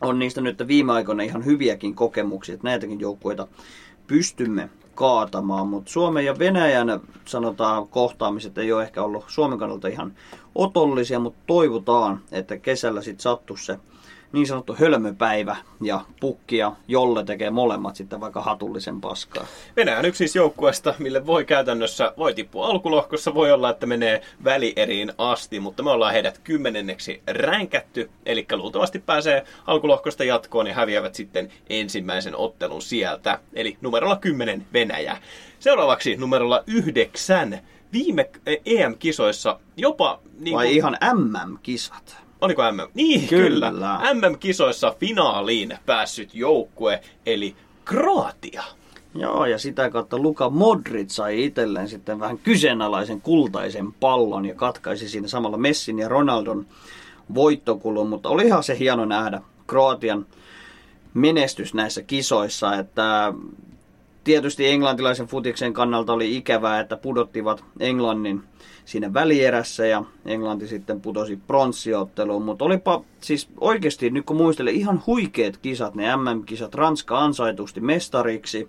on 0.00 0.18
niistä 0.18 0.40
nyt 0.40 0.68
viime 0.68 0.92
aikoina 0.92 1.22
ihan 1.22 1.44
hyviäkin 1.44 1.94
kokemuksia, 1.94 2.54
että 2.54 2.68
näitäkin 2.68 3.00
joukkueita 3.00 3.48
pystymme 4.06 4.68
kaatamaan, 4.94 5.66
mutta 5.66 5.90
Suomen 5.90 6.24
ja 6.24 6.38
Venäjän 6.38 7.00
sanotaan 7.24 7.88
kohtaamiset 7.88 8.58
ei 8.58 8.72
ole 8.72 8.82
ehkä 8.82 9.02
ollut 9.02 9.24
Suomen 9.28 9.58
kannalta 9.58 9.88
ihan 9.88 10.14
otollisia, 10.54 11.18
mutta 11.18 11.42
toivotaan, 11.46 12.20
että 12.32 12.56
kesällä 12.56 13.02
sitten 13.02 13.22
sattuu 13.22 13.56
se 13.56 13.78
niin 14.32 14.46
sanottu 14.46 14.76
hölmöpäivä 14.78 15.56
ja 15.80 16.00
pukki 16.20 16.56
ja 16.56 16.72
jolle 16.88 17.24
tekee 17.24 17.50
molemmat 17.50 17.96
sitten 17.96 18.20
vaikka 18.20 18.40
hatullisen 18.40 19.00
paskaa. 19.00 19.46
Venäjä 19.76 19.98
on 19.98 20.04
yksi 20.04 20.18
siis 20.18 20.36
joukkueesta, 20.36 20.94
mille 20.98 21.26
voi 21.26 21.44
käytännössä, 21.44 22.12
voi 22.16 22.34
tippua 22.34 22.66
alkulohkossa, 22.66 23.34
voi 23.34 23.52
olla, 23.52 23.70
että 23.70 23.86
menee 23.86 24.22
välieriin 24.44 25.12
asti, 25.18 25.60
mutta 25.60 25.82
me 25.82 25.90
ollaan 25.90 26.12
heidät 26.12 26.38
kymmenenneksi 26.38 27.22
ränkätty, 27.26 28.10
eli 28.26 28.46
luultavasti 28.52 28.98
pääsee 28.98 29.44
alkulohkosta 29.66 30.24
jatkoon 30.24 30.66
ja 30.66 30.74
häviävät 30.74 31.14
sitten 31.14 31.52
ensimmäisen 31.70 32.36
ottelun 32.36 32.82
sieltä, 32.82 33.38
eli 33.52 33.76
numerolla 33.80 34.16
10 34.16 34.66
Venäjä. 34.72 35.16
Seuraavaksi 35.58 36.16
numerolla 36.16 36.64
9 36.66 37.60
viime 37.92 38.30
EM-kisoissa 38.66 39.60
jopa... 39.76 40.20
Niin 40.38 40.56
Vai 40.56 40.66
kuin... 40.66 40.76
ihan 40.76 40.96
MM-kisat? 41.14 42.21
Oliko 42.42 42.62
MM? 42.72 42.80
Niin, 42.94 43.28
kyllä. 43.28 43.70
kyllä. 43.70 44.00
MM-kisoissa 44.14 44.94
finaaliin 45.00 45.78
päässyt 45.86 46.34
joukkue, 46.34 47.00
eli 47.26 47.56
Kroatia. 47.84 48.62
Joo, 49.14 49.46
ja 49.46 49.58
sitä 49.58 49.90
kautta 49.90 50.18
Luka 50.18 50.50
Modric 50.50 51.10
sai 51.10 51.44
itselleen 51.44 51.88
sitten 51.88 52.20
vähän 52.20 52.38
kyseenalaisen 52.38 53.20
kultaisen 53.20 53.92
pallon 53.92 54.44
ja 54.44 54.54
katkaisi 54.54 55.08
siinä 55.08 55.28
samalla 55.28 55.56
Messin 55.56 55.98
ja 55.98 56.08
Ronaldon 56.08 56.66
voittokulun, 57.34 58.08
mutta 58.08 58.28
oli 58.28 58.46
ihan 58.46 58.64
se 58.64 58.78
hieno 58.78 59.04
nähdä 59.04 59.40
Kroatian 59.66 60.26
menestys 61.14 61.74
näissä 61.74 62.02
kisoissa, 62.02 62.74
että 62.78 63.32
tietysti 64.24 64.68
englantilaisen 64.68 65.26
futiksen 65.26 65.72
kannalta 65.72 66.12
oli 66.12 66.36
ikävää, 66.36 66.80
että 66.80 66.96
pudottivat 66.96 67.64
Englannin 67.80 68.42
siinä 68.84 69.14
välierässä 69.14 69.86
ja 69.86 70.04
Englanti 70.26 70.68
sitten 70.68 71.00
putosi 71.00 71.38
pronssiotteluun, 71.46 72.42
mutta 72.42 72.64
olipa 72.64 73.04
siis 73.20 73.48
oikeasti, 73.60 74.10
nyt 74.10 74.26
kun 74.26 74.36
muistelen, 74.36 74.74
ihan 74.74 75.02
huikeat 75.06 75.56
kisat, 75.56 75.94
ne 75.94 76.16
MM-kisat, 76.16 76.74
Ranska 76.74 77.18
ansaitusti 77.18 77.80
mestariksi, 77.80 78.68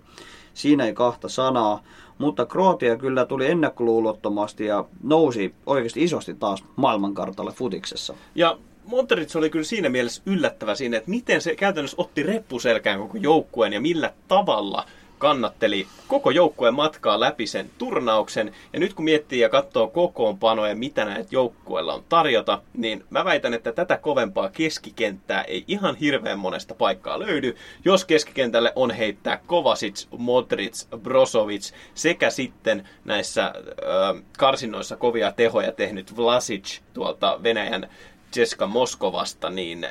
siinä 0.54 0.86
ei 0.86 0.94
kahta 0.94 1.28
sanaa, 1.28 1.82
mutta 2.18 2.46
Kroatia 2.46 2.96
kyllä 2.96 3.26
tuli 3.26 3.46
ennakkoluulottomasti 3.46 4.64
ja 4.64 4.84
nousi 5.02 5.54
oikeasti 5.66 6.04
isosti 6.04 6.34
taas 6.34 6.64
maailmankartalle 6.76 7.52
futiksessa. 7.52 8.14
Ja 8.34 8.58
Monteric 8.84 9.36
oli 9.36 9.50
kyllä 9.50 9.64
siinä 9.64 9.88
mielessä 9.88 10.22
yllättävä 10.26 10.74
siinä, 10.74 10.96
että 10.96 11.10
miten 11.10 11.40
se 11.40 11.56
käytännössä 11.56 11.96
otti 11.98 12.22
reppuselkään 12.22 13.00
koko 13.00 13.16
joukkueen 13.16 13.72
ja 13.72 13.80
millä 13.80 14.12
tavalla– 14.28 14.84
kannatteli 15.24 15.86
koko 16.08 16.30
joukkueen 16.30 16.74
matkaa 16.74 17.20
läpi 17.20 17.46
sen 17.46 17.70
turnauksen. 17.78 18.54
Ja 18.72 18.80
nyt 18.80 18.94
kun 18.94 19.04
miettii 19.04 19.40
ja 19.40 19.48
katsoo 19.48 19.88
kokoonpanoja, 19.88 20.74
mitä 20.74 21.04
näitä 21.04 21.28
joukkueilla 21.30 21.94
on 21.94 22.04
tarjota, 22.08 22.62
niin 22.76 23.04
mä 23.10 23.24
väitän, 23.24 23.54
että 23.54 23.72
tätä 23.72 23.96
kovempaa 23.96 24.48
keskikenttää 24.48 25.42
ei 25.42 25.64
ihan 25.68 25.96
hirveän 25.96 26.38
monesta 26.38 26.74
paikkaa 26.74 27.18
löydy. 27.18 27.56
Jos 27.84 28.04
keskikentälle 28.04 28.72
on 28.76 28.90
heittää 28.90 29.40
Kovacic, 29.46 30.06
Modric, 30.18 30.84
Brozovic 30.96 31.72
sekä 31.94 32.30
sitten 32.30 32.88
näissä 33.04 33.52
ö, 33.56 34.22
karsinnoissa 34.38 34.96
kovia 34.96 35.32
tehoja 35.32 35.72
tehnyt 35.72 36.16
Vlasic 36.16 36.80
tuolta 36.92 37.40
Venäjän 37.42 37.88
Jeska 38.36 38.66
Moskovasta, 38.66 39.50
niin 39.50 39.86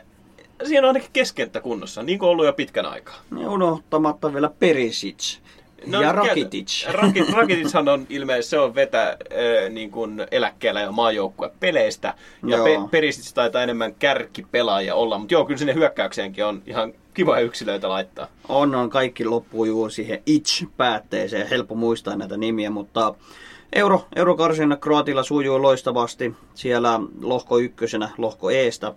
siinä 0.63 0.81
on 0.81 0.87
ainakin 0.87 1.09
keskenttä 1.13 1.61
kunnossa, 1.61 2.03
niin 2.03 2.19
kuin 2.19 2.29
ollut 2.29 2.45
jo 2.45 2.53
pitkän 2.53 2.85
aikaa. 2.85 3.15
Ja 3.41 3.49
unohtamatta 3.49 4.33
vielä 4.33 4.51
Perisic. 4.59 5.37
No, 5.85 6.01
ja 6.01 6.11
Rakitic. 6.11 6.85
Rakit, 6.91 7.29
Rakitichan 7.37 7.89
on 7.89 8.05
ilmeisesti, 8.09 8.49
se 8.49 8.59
on 8.59 8.75
vetä 8.75 9.09
äh, 9.09 9.69
niin 9.69 9.91
kuin 9.91 10.27
eläkkeellä 10.31 10.81
jo 10.81 10.91
maajoukkue 10.91 11.51
peleistä. 11.59 12.13
Ja 12.47 12.57
Pe, 12.63 12.77
Perisic 12.91 13.33
taitaa 13.33 13.63
enemmän 13.63 13.95
kärkipelaaja 13.95 14.95
olla, 14.95 15.17
mutta 15.17 15.33
joo, 15.33 15.45
kyllä 15.45 15.57
sinne 15.57 15.73
hyökkäykseenkin 15.73 16.45
on 16.45 16.61
ihan 16.65 16.93
kiva 17.13 17.39
yksilöitä 17.39 17.89
laittaa. 17.89 18.27
On, 18.49 18.75
on. 18.75 18.89
Kaikki 18.89 19.25
loppuu 19.25 19.65
juuri 19.65 19.91
siihen 19.91 20.23
itch-päätteeseen. 20.25 21.47
Helppo 21.47 21.75
muistaa 21.75 22.15
näitä 22.15 22.37
nimiä, 22.37 22.69
mutta 22.69 23.15
Euro, 23.73 24.05
eurokarsinna 24.15 24.77
Kroatilla 24.77 25.23
sujuu 25.23 25.61
loistavasti. 25.61 26.33
Siellä 26.53 26.99
lohko 27.21 27.57
ykkösenä, 27.57 28.09
lohko 28.17 28.51
eestä 28.51 28.93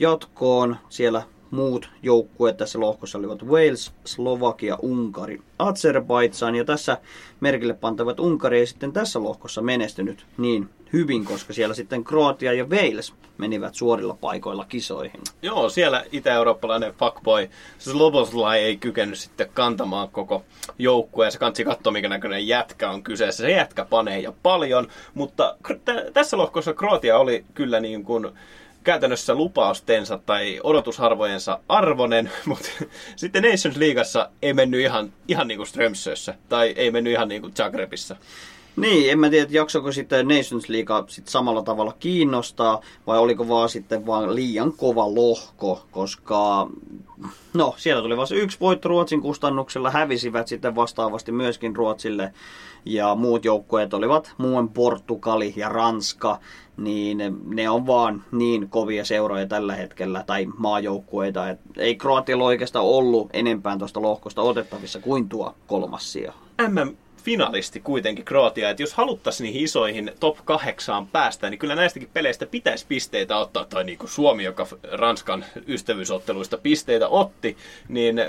jatkoon. 0.00 0.76
Siellä 0.88 1.22
muut 1.50 1.90
joukkueet 2.02 2.56
tässä 2.56 2.80
lohkossa 2.80 3.18
olivat 3.18 3.42
Wales, 3.42 3.92
Slovakia, 4.04 4.78
Unkari, 4.82 5.40
Azerbaidsan 5.58 6.54
ja 6.54 6.64
tässä 6.64 6.98
merkille 7.40 7.74
pantavat 7.74 8.20
Unkari 8.20 8.58
ei 8.58 8.66
sitten 8.66 8.92
tässä 8.92 9.22
lohkossa 9.22 9.62
menestynyt 9.62 10.26
niin 10.38 10.68
hyvin, 10.92 11.24
koska 11.24 11.52
siellä 11.52 11.74
sitten 11.74 12.04
Kroatia 12.04 12.52
ja 12.52 12.64
Wales 12.64 13.14
menivät 13.38 13.74
suorilla 13.74 14.16
paikoilla 14.20 14.64
kisoihin. 14.64 15.20
Joo, 15.42 15.68
siellä 15.68 16.04
itä-eurooppalainen 16.12 16.94
fuckboy 16.94 17.50
Sloboslai 17.78 18.58
ei 18.58 18.76
kykennyt 18.76 19.18
sitten 19.18 19.50
kantamaan 19.54 20.08
koko 20.08 20.44
joukkueen. 20.78 21.32
Se 21.32 21.38
kansi 21.38 21.64
katsoa, 21.64 21.92
mikä 21.92 22.08
näköinen 22.08 22.48
jätkä 22.48 22.90
on 22.90 23.02
kyseessä. 23.02 23.42
Se 23.42 23.50
jätkä 23.50 23.84
panee 23.84 24.20
ja 24.20 24.32
paljon, 24.42 24.88
mutta 25.14 25.56
t- 25.84 26.12
tässä 26.12 26.36
lohkossa 26.36 26.74
Kroatia 26.74 27.18
oli 27.18 27.44
kyllä 27.54 27.80
niin 27.80 28.04
kuin 28.04 28.28
käytännössä 28.84 29.34
lupaustensa 29.34 30.18
tai 30.18 30.60
odotusharvojensa 30.62 31.58
arvonen, 31.68 32.30
mutta 32.46 32.68
sitten 33.16 33.42
Nations 33.42 33.76
Leagueassa 33.76 34.30
ei 34.42 34.54
mennyt 34.54 34.80
ihan, 34.80 35.12
ihan 35.28 35.48
niin 35.48 35.58
kuin 35.58 35.66
Strömsössä 35.66 36.34
tai 36.48 36.74
ei 36.76 36.90
mennyt 36.90 37.12
ihan 37.12 37.28
niin 37.28 37.40
kuin 37.40 37.54
Zagrebissa. 37.54 38.16
Niin, 38.80 39.10
en 39.10 39.18
mä 39.18 39.30
tiedä, 39.30 39.48
jaksoko 39.50 39.92
sitten 39.92 40.28
Nations 40.28 40.68
League 40.68 41.04
sit 41.08 41.28
samalla 41.28 41.62
tavalla 41.62 41.94
kiinnostaa, 41.98 42.80
vai 43.06 43.18
oliko 43.18 43.48
vaan 43.48 43.68
sitten 43.68 44.06
vaan 44.06 44.34
liian 44.34 44.72
kova 44.72 45.14
lohko, 45.14 45.82
koska 45.90 46.68
no, 47.54 47.74
siellä 47.76 48.02
tuli 48.02 48.16
vasta 48.16 48.34
yksi 48.34 48.60
voitto 48.60 48.88
Ruotsin 48.88 49.20
kustannuksella, 49.20 49.90
hävisivät 49.90 50.48
sitten 50.48 50.74
vastaavasti 50.74 51.32
myöskin 51.32 51.76
Ruotsille, 51.76 52.32
ja 52.84 53.14
muut 53.14 53.44
joukkueet 53.44 53.94
olivat 53.94 54.32
muun 54.38 54.68
Portugali 54.68 55.52
ja 55.56 55.68
Ranska, 55.68 56.38
niin 56.76 57.18
ne 57.44 57.70
on 57.70 57.86
vaan 57.86 58.24
niin 58.32 58.68
kovia 58.68 59.04
seuroja 59.04 59.46
tällä 59.46 59.74
hetkellä, 59.74 60.24
tai 60.26 60.46
maajoukkueita, 60.56 61.48
että 61.48 61.64
ei 61.76 61.96
Kroatialla 61.96 62.44
oikeastaan 62.44 62.84
ollut 62.84 63.28
enempää 63.32 63.78
tuosta 63.78 64.02
lohkosta 64.02 64.42
otettavissa 64.42 65.00
kuin 65.00 65.28
tuo 65.28 65.54
kolmas 65.66 66.12
sija. 66.12 66.32
MM 66.68 66.96
finalisti 67.22 67.80
kuitenkin 67.80 68.24
Kroatia, 68.24 68.70
että 68.70 68.82
jos 68.82 68.94
haluttaisiin 68.94 69.44
niihin 69.44 69.62
isoihin 69.62 70.12
top 70.20 70.38
kahdeksaan 70.44 71.06
päästä, 71.06 71.50
niin 71.50 71.58
kyllä 71.58 71.74
näistäkin 71.74 72.10
peleistä 72.12 72.46
pitäisi 72.46 72.86
pisteitä 72.88 73.36
ottaa, 73.36 73.64
tai 73.64 73.84
niin 73.84 73.98
kuin 73.98 74.10
Suomi, 74.10 74.44
joka 74.44 74.66
Ranskan 74.92 75.44
ystävyysotteluista 75.68 76.58
pisteitä 76.58 77.08
otti, 77.08 77.56
niin 77.88 78.20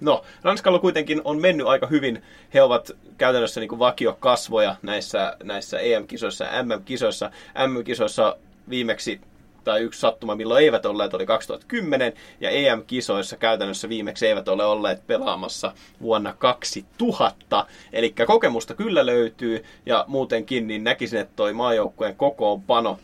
no, 0.00 0.24
Ranskalla 0.42 0.78
kuitenkin 0.78 1.20
on 1.24 1.40
mennyt 1.40 1.66
aika 1.66 1.86
hyvin. 1.86 2.22
He 2.54 2.62
ovat 2.62 2.90
käytännössä 3.18 3.60
niin 3.60 3.78
vakiokasvoja 3.78 4.76
näissä, 4.82 5.36
näissä 5.42 5.78
EM-kisoissa 5.78 6.44
MM-kisoissa. 6.62 7.30
MM-kisoissa 7.66 8.36
viimeksi 8.70 9.20
tai 9.64 9.80
yksi 9.80 10.00
sattuma, 10.00 10.34
milloin 10.34 10.64
eivät 10.64 10.86
olleet, 10.86 11.14
oli 11.14 11.26
2010, 11.26 12.12
ja 12.40 12.50
EM-kisoissa 12.50 13.36
käytännössä 13.36 13.88
viimeksi 13.88 14.26
eivät 14.26 14.48
ole 14.48 14.64
olleet 14.64 15.06
pelaamassa 15.06 15.72
vuonna 16.02 16.34
2000. 16.38 17.66
Eli 17.92 18.14
kokemusta 18.26 18.74
kyllä 18.74 19.06
löytyy, 19.06 19.64
ja 19.86 20.04
muutenkin 20.08 20.66
niin 20.66 20.84
näkisin, 20.84 21.20
että 21.20 21.36
toi 21.36 21.52
maajoukkueen 21.52 22.16
kokoonpano 22.16 22.98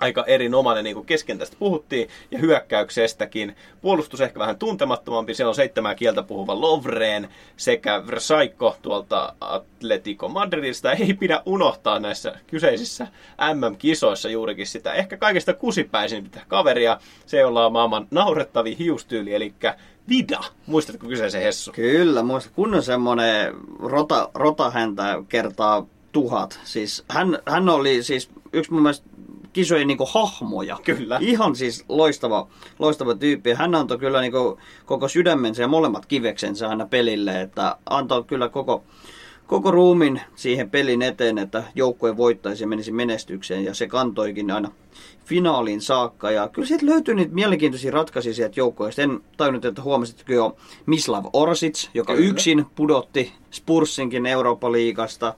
aika 0.00 0.24
erinomainen, 0.26 0.84
niin 0.84 0.94
kuin 0.94 1.06
kesken 1.06 1.38
tästä 1.38 1.56
puhuttiin, 1.58 2.08
ja 2.30 2.38
hyökkäyksestäkin. 2.38 3.56
Puolustus 3.80 4.20
ehkä 4.20 4.38
vähän 4.38 4.58
tuntemattomampi, 4.58 5.34
siellä 5.34 5.48
on 5.48 5.54
seitsemän 5.54 5.96
kieltä 5.96 6.22
puhuva 6.22 6.60
Lovreen 6.60 7.28
sekä 7.56 8.06
Versaikko 8.06 8.76
tuolta 8.82 9.34
Atletico 9.40 10.28
Madridista. 10.28 10.92
Ei 10.92 11.14
pidä 11.14 11.42
unohtaa 11.46 11.98
näissä 11.98 12.34
kyseisissä 12.46 13.06
MM-kisoissa 13.54 14.28
juurikin 14.28 14.66
sitä 14.66 14.92
ehkä 14.92 15.16
kaikista 15.16 15.52
kusipäisintä 15.52 16.40
kaveria, 16.48 16.98
se 17.26 17.38
jolla 17.38 17.66
on 17.66 17.72
maailman 17.72 18.06
naurettavi 18.10 18.78
hiustyyli, 18.78 19.34
eli 19.34 19.54
Vida. 20.08 20.40
Muistatko 20.66 21.06
kyseisen 21.06 21.42
Hessu? 21.42 21.72
Kyllä, 21.72 22.22
muista 22.22 22.50
kunnon 22.54 22.82
semmonen 22.82 23.54
rota, 23.78 24.30
rotahäntä 24.34 25.22
kertaa 25.28 25.86
tuhat. 26.12 26.60
Siis 26.64 27.04
hän, 27.08 27.38
hän 27.46 27.68
oli 27.68 28.02
siis 28.02 28.30
yksi 28.52 28.72
mun 28.72 28.82
mielestä 28.82 29.06
kisojen 29.54 29.86
niin 29.86 29.98
hahmoja. 30.12 30.78
Kyllä. 30.84 31.18
Ihan 31.20 31.56
siis 31.56 31.84
loistava, 31.88 32.48
loistava 32.78 33.14
tyyppi. 33.14 33.52
Hän 33.52 33.74
antoi 33.74 33.98
kyllä 33.98 34.20
niin 34.20 34.32
koko 34.86 35.08
sydämensä 35.08 35.62
ja 35.62 35.68
molemmat 35.68 36.06
kiveksensä 36.06 36.68
aina 36.68 36.86
pelille, 36.86 37.40
että 37.40 37.76
antoi 37.90 38.24
kyllä 38.24 38.48
koko, 38.48 38.84
koko 39.46 39.70
ruumin 39.70 40.20
siihen 40.34 40.70
pelin 40.70 41.02
eteen, 41.02 41.38
että 41.38 41.64
joukkue 41.74 42.16
voittaisi 42.16 42.64
ja 42.64 42.68
menisi 42.68 42.92
menestykseen. 42.92 43.64
Ja 43.64 43.74
se 43.74 43.86
kantoikin 43.86 44.50
aina 44.50 44.70
finaaliin 45.24 45.80
saakka. 45.80 46.30
Ja 46.30 46.48
kyllä 46.48 46.68
siitä 46.68 46.86
löytyy 46.86 47.14
niitä 47.14 47.34
mielenkiintoisia 47.34 47.92
ratkaisuja 47.92 48.34
sieltä 48.34 48.60
joukkoista. 48.60 49.02
En 49.02 49.20
tajunnut, 49.36 49.64
että 49.64 49.82
huomasitko 49.82 50.32
jo 50.32 50.56
Mislav 50.86 51.24
Orsic, 51.32 51.88
joka 51.94 52.14
kyllä. 52.14 52.28
yksin 52.28 52.66
pudotti 52.74 53.32
Spursinkin 53.50 54.26
Eurooppa-liigasta. 54.26 55.34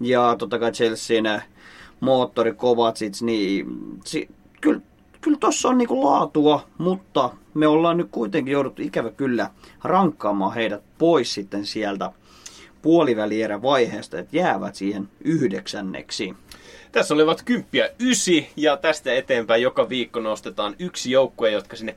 Ja 0.00 0.36
totta 0.38 0.58
kai 0.58 0.72
Chelsean 0.72 1.42
moottori 2.02 2.52
Kovacic, 2.52 3.22
niin 3.22 3.66
si, 4.04 4.28
kyllä, 4.60 4.80
kyllä 5.20 5.36
tuossa 5.40 5.68
on 5.68 5.78
niinku 5.78 6.04
laatua, 6.04 6.66
mutta 6.78 7.30
me 7.54 7.66
ollaan 7.66 7.96
nyt 7.96 8.08
kuitenkin 8.10 8.52
jouduttu 8.52 8.82
ikävä 8.82 9.10
kyllä 9.10 9.50
rankkaamaan 9.84 10.54
heidät 10.54 10.82
pois 10.98 11.34
sitten 11.34 11.66
sieltä 11.66 12.12
puolivälierä 12.82 13.62
vaiheesta, 13.62 14.18
että 14.18 14.36
jäävät 14.36 14.74
siihen 14.74 15.08
yhdeksänneksi. 15.24 16.34
Tässä 16.92 17.14
olivat 17.14 17.42
kymppiä 17.42 17.88
ysi 18.00 18.48
ja 18.56 18.76
tästä 18.76 19.14
eteenpäin 19.14 19.62
joka 19.62 19.88
viikko 19.88 20.20
nostetaan 20.20 20.74
yksi 20.78 21.10
joukkue, 21.10 21.50
jotka 21.50 21.76
sinne 21.76 21.94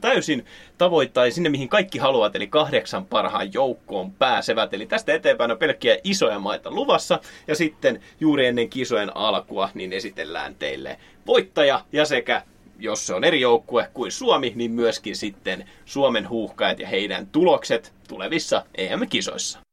täysin 0.00 0.44
tavoittaa 0.78 1.30
sinne, 1.30 1.48
mihin 1.48 1.68
kaikki 1.68 1.98
haluavat, 1.98 2.36
eli 2.36 2.46
kahdeksan 2.46 3.06
parhaan 3.06 3.52
joukkoon 3.52 4.12
pääsevät. 4.12 4.74
Eli 4.74 4.86
tästä 4.86 5.14
eteenpäin 5.14 5.50
on 5.50 5.58
pelkkiä 5.58 5.98
isoja 6.04 6.38
maita 6.38 6.70
luvassa, 6.70 7.20
ja 7.46 7.54
sitten 7.54 8.00
juuri 8.20 8.46
ennen 8.46 8.68
kisojen 8.68 9.16
alkua, 9.16 9.70
niin 9.74 9.92
esitellään 9.92 10.54
teille 10.54 10.98
voittaja 11.26 11.84
ja 11.92 12.04
sekä 12.04 12.42
jos 12.78 13.06
se 13.06 13.14
on 13.14 13.24
eri 13.24 13.40
joukkue 13.40 13.90
kuin 13.94 14.12
Suomi, 14.12 14.52
niin 14.54 14.70
myöskin 14.70 15.16
sitten 15.16 15.68
Suomen 15.84 16.28
huuhkajat 16.28 16.78
ja 16.78 16.88
heidän 16.88 17.26
tulokset 17.26 17.92
tulevissa 18.08 18.64
EM-kisoissa. 18.74 19.65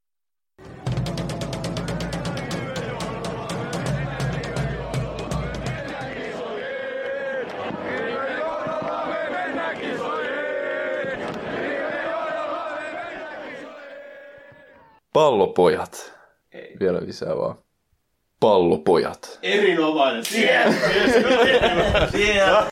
Pallopojat. 15.13 16.13
Ei. 16.51 16.75
Vielä 16.79 16.99
lisää 17.05 17.37
vaan. 17.37 17.55
Pallopojat. 18.39 19.39
Erinomainen. 19.41 20.25
Siellä. 20.25 20.75
Siellä. 22.11 22.67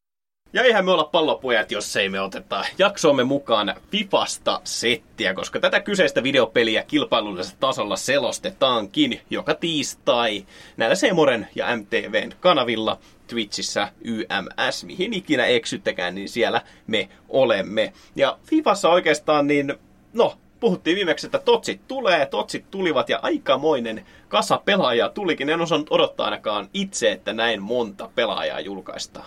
Ja 0.54 0.64
eihän 0.64 0.86
me 0.86 0.92
olla 0.92 1.04
pallopojat, 1.04 1.72
jos 1.72 1.96
ei 1.96 2.10
me 2.10 2.22
oteta 2.22 2.66
jaksoomme 2.78 3.24
mukaan 3.24 3.76
Fifasta 3.92 4.62
settiä, 4.64 5.34
koska 5.34 5.60
tätä 5.60 5.80
kyseistä 5.80 6.24
videopeliä 6.24 6.84
kilpailullisella 6.84 7.58
tasolla 7.60 7.96
selostetaankin 7.96 9.22
joka 9.30 9.56
tiistai 9.56 10.46
näillä 10.78 10.96
Semoren 10.96 11.48
ja 11.56 11.78
MTVn 11.78 12.32
kanavilla 12.40 13.00
Twitchissä 13.28 13.92
YMS, 14.04 14.84
mihin 14.84 15.14
ikinä 15.14 15.46
eksyttäkään, 15.46 16.16
niin 16.16 16.30
siellä 16.30 16.62
me 16.88 17.10
olemme. 17.30 17.94
Ja 18.16 18.38
Fifassa 18.44 18.90
oikeastaan 18.90 19.48
niin, 19.48 19.74
no, 20.14 20.38
puhuttiin 20.62 20.96
viimeksi, 20.96 21.28
että 21.28 21.40
totsit 21.40 21.82
tulee, 21.88 22.26
totsit 22.26 22.66
tulivat 22.72 23.10
ja 23.10 23.20
aikamoinen 23.22 24.06
kasa 24.28 24.62
pelaajaa 24.66 25.10
tulikin. 25.10 25.50
En 25.50 25.62
osannut 25.62 25.92
odottaa 25.92 26.26
ainakaan 26.26 26.70
itse, 26.74 27.12
että 27.12 27.34
näin 27.34 27.62
monta 27.62 28.10
pelaajaa 28.16 28.60
julkaistaan. 28.60 29.26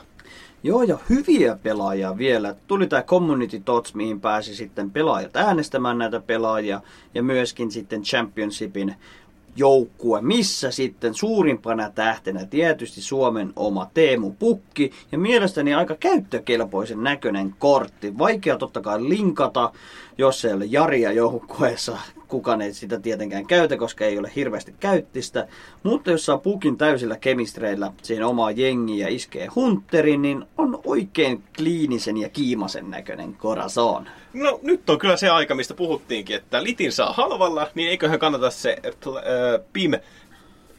Joo, 0.63 0.83
ja 0.83 0.99
hyviä 1.11 1.59
pelaajia 1.63 2.19
vielä. 2.19 2.55
Tuli 2.67 2.87
tämä 2.87 3.03
Community 3.03 3.61
Tots, 3.61 3.95
mihin 3.95 4.21
pääsi 4.21 4.55
sitten 4.55 4.91
pelaajat 4.91 5.37
äänestämään 5.37 5.99
näitä 5.99 6.21
pelaajia, 6.21 6.81
ja 7.15 7.23
myöskin 7.23 7.71
sitten 7.71 8.03
Championshipin 8.03 8.95
joukkue, 9.57 10.21
missä 10.21 10.71
sitten 10.71 11.15
suurimpana 11.15 11.91
tähtenä 11.91 12.47
tietysti 12.47 13.01
Suomen 13.01 13.53
oma 13.57 13.91
Teemu 13.95 14.31
Pukki 14.31 14.91
ja 15.13 15.19
mielestäni 15.19 15.75
aika 15.75 15.95
käyttökelpoisen 15.95 17.03
näköinen 17.03 17.55
kortti. 17.59 18.19
Vaikea 18.19 18.59
totta 18.59 18.81
kai 18.81 19.09
linkata, 19.09 19.73
jos 20.19 20.45
ei 20.45 20.53
ole 20.53 20.65
Jaria 20.65 21.13
joukkueessa. 21.13 21.99
Kukaan 22.29 22.63
ei 22.63 22.75
sitä 22.75 23.01
tietenkään 23.01 23.47
käytä, 23.47 23.77
koska 23.77 24.05
ei 24.05 24.19
ole 24.19 24.33
hirveästi 24.37 24.75
käyttistä. 24.81 25.49
Mutta 25.83 26.11
jos 26.11 26.27
saa 26.27 26.39
Pukin 26.39 26.77
täysillä 26.77 27.17
kemistreillä 27.17 27.93
siihen 28.03 28.27
omaa 28.27 28.51
jengiä 28.51 29.07
ja 29.07 29.15
iskee 29.15 29.47
Hunterin, 29.47 30.23
niin 30.23 30.45
on 30.59 30.81
oikein 30.87 31.45
kliinisen 31.57 32.17
ja 32.17 32.29
kiimasen 32.29 32.91
näköinen 32.91 33.37
Corazon. 33.37 34.09
No 34.33 34.61
nyt 34.63 34.91
on 34.91 34.99
kyllä 34.99 35.17
se 35.17 35.29
aika, 35.31 35.55
mistä 35.55 35.75
puhuttiinkin, 35.75 36.37
että 36.37 36.63
litin 36.63 36.93
saa 36.93 37.13
halvalla, 37.13 37.71
niin 37.75 37.91
eiköhän 37.91 38.19
kannata 38.19 38.51
se 38.51 38.77
äh, 38.85 39.23
PIM 39.73 39.93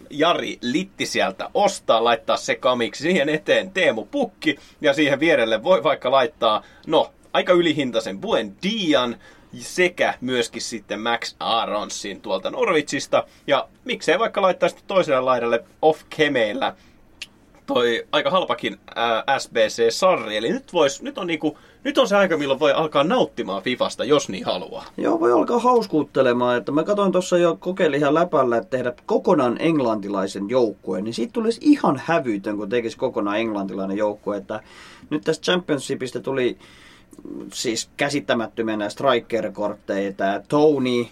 Jari 0.10 0.58
Litti 0.62 1.06
sieltä 1.06 1.50
ostaa, 1.54 2.04
laittaa 2.04 2.38
se 2.38 2.56
kamiksi 2.56 3.02
siihen 3.02 3.30
eteen 3.30 3.72
Teemu 3.72 4.06
Pukki 4.06 4.60
ja 4.82 4.94
siihen 4.94 5.20
vierelle 5.20 5.64
voi 5.64 5.84
vaikka 5.84 6.12
laittaa, 6.12 6.64
no, 6.88 7.12
aika 7.36 7.54
ylihintaisen 7.54 8.20
Buen 8.20 8.56
Dian 8.64 9.16
sekä 9.60 10.14
myöskin 10.22 10.62
sitten 10.62 11.00
Max 11.00 11.36
Aronsin 11.40 12.22
tuolta 12.22 12.52
Norwitsista 12.52 13.24
ja 13.48 13.68
miksei 13.86 14.20
vaikka 14.20 14.42
laittaa 14.42 14.70
sitten 14.70 14.88
toiselle 14.88 15.22
laidalle 15.22 15.64
off 15.82 16.02
kemeillä 16.18 16.76
toi 17.66 18.08
aika 18.12 18.30
halpakin 18.30 18.78
ää, 18.96 19.24
SBC-sarri. 19.40 20.38
Eli 20.38 20.50
nyt, 20.50 20.74
vois, 20.74 21.02
nyt, 21.02 21.18
on 21.18 21.28
niinku, 21.28 21.58
nyt 21.84 21.98
on 21.98 22.08
se 22.08 22.16
aika, 22.16 22.38
milloin 22.38 22.60
voi 22.60 22.72
alkaa 22.72 23.04
nauttimaan 23.04 23.64
Fifasta, 23.64 24.04
jos 24.04 24.30
niin 24.30 24.46
haluaa. 24.46 24.86
Joo, 24.98 25.20
voi 25.20 25.32
alkaa 25.32 25.60
hauskuuttelemaan. 25.60 26.58
Että 26.58 26.72
mä 26.72 26.84
katsoin 26.84 27.12
tuossa 27.12 27.38
jo 27.38 27.58
kokeilin 27.60 28.00
ihan 28.00 28.14
läpällä, 28.14 28.58
että 28.58 28.70
tehdä 28.70 28.94
kokonaan 29.06 29.58
englantilaisen 29.60 30.50
joukkueen. 30.50 31.04
Niin 31.04 31.14
siitä 31.14 31.34
tulisi 31.34 31.62
ihan 31.64 32.02
hävytön, 32.06 32.58
kun 32.58 32.70
tekisi 32.70 32.98
kokonaan 32.98 33.40
englantilainen 33.40 33.98
joukkue. 33.98 34.38
Että 34.38 34.60
nyt 35.10 35.24
tästä 35.24 35.44
Championshipista 35.44 36.20
tuli 36.20 36.58
siis 37.54 37.90
käsittämättömiä 37.98 38.90
striker-kortteja. 38.90 40.14
Tony, 40.48 41.06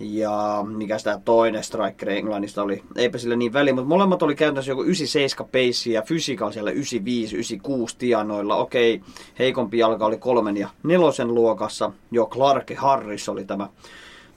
ja 0.00 0.64
mikä 0.76 0.96
tämä 1.04 1.20
toinen 1.24 1.64
striker 1.64 2.10
Englannista 2.10 2.62
oli, 2.62 2.82
eipä 2.96 3.18
sillä 3.18 3.36
niin 3.36 3.52
väliä, 3.52 3.74
mutta 3.74 3.88
molemmat 3.88 4.22
oli 4.22 4.34
käytännössä 4.34 4.70
joku 4.70 4.82
97 4.82 5.48
pace 5.48 5.90
ja 5.90 6.02
fysiikka 6.02 6.52
siellä 6.52 6.70
95, 6.70 7.36
96 7.36 7.96
tianoilla. 7.98 8.56
Okei, 8.56 9.00
heikompi 9.38 9.78
jalka 9.78 10.06
oli 10.06 10.18
kolmen 10.18 10.56
ja 10.56 10.68
nelosen 10.82 11.34
luokassa. 11.34 11.92
Jo 12.10 12.26
Clarke 12.26 12.74
Harris 12.74 13.28
oli 13.28 13.44
tämä 13.44 13.68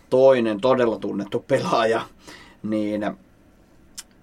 toinen 0.09 0.61
todella 0.61 0.99
tunnettu 0.99 1.39
pelaaja. 1.39 2.01
Niin 2.63 3.05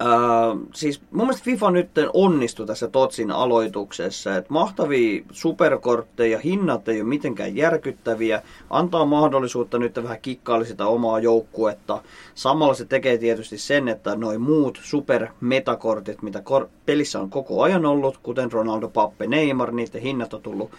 Äh, 0.02 0.58
siis 0.74 1.00
mun 1.10 1.26
mielestä 1.26 1.44
FIFA 1.44 1.70
nyt 1.70 1.90
onnistui 2.12 2.66
tässä 2.66 2.88
Totsin 2.88 3.30
aloituksessa, 3.30 4.36
että 4.36 4.52
mahtavia 4.52 5.24
superkortteja, 5.30 6.38
hinnat 6.38 6.88
ei 6.88 7.00
ole 7.00 7.08
mitenkään 7.08 7.56
järkyttäviä, 7.56 8.42
antaa 8.70 9.04
mahdollisuutta 9.04 9.78
nyt 9.78 10.02
vähän 10.02 10.20
kikkailla 10.22 10.64
sitä 10.64 10.86
omaa 10.86 11.18
joukkuetta. 11.18 12.02
Samalla 12.34 12.74
se 12.74 12.84
tekee 12.84 13.18
tietysti 13.18 13.58
sen, 13.58 13.88
että 13.88 14.16
noin 14.16 14.40
muut 14.40 14.80
supermetakortit, 14.82 16.22
mitä 16.22 16.40
kor- 16.42 16.68
pelissä 16.86 17.20
on 17.20 17.30
koko 17.30 17.62
ajan 17.62 17.86
ollut, 17.86 18.18
kuten 18.22 18.52
Ronaldo, 18.52 18.88
Pappe, 18.88 19.26
Neymar, 19.26 19.72
niiden 19.72 20.02
hinnat 20.02 20.34
on 20.34 20.42
tullut 20.42 20.70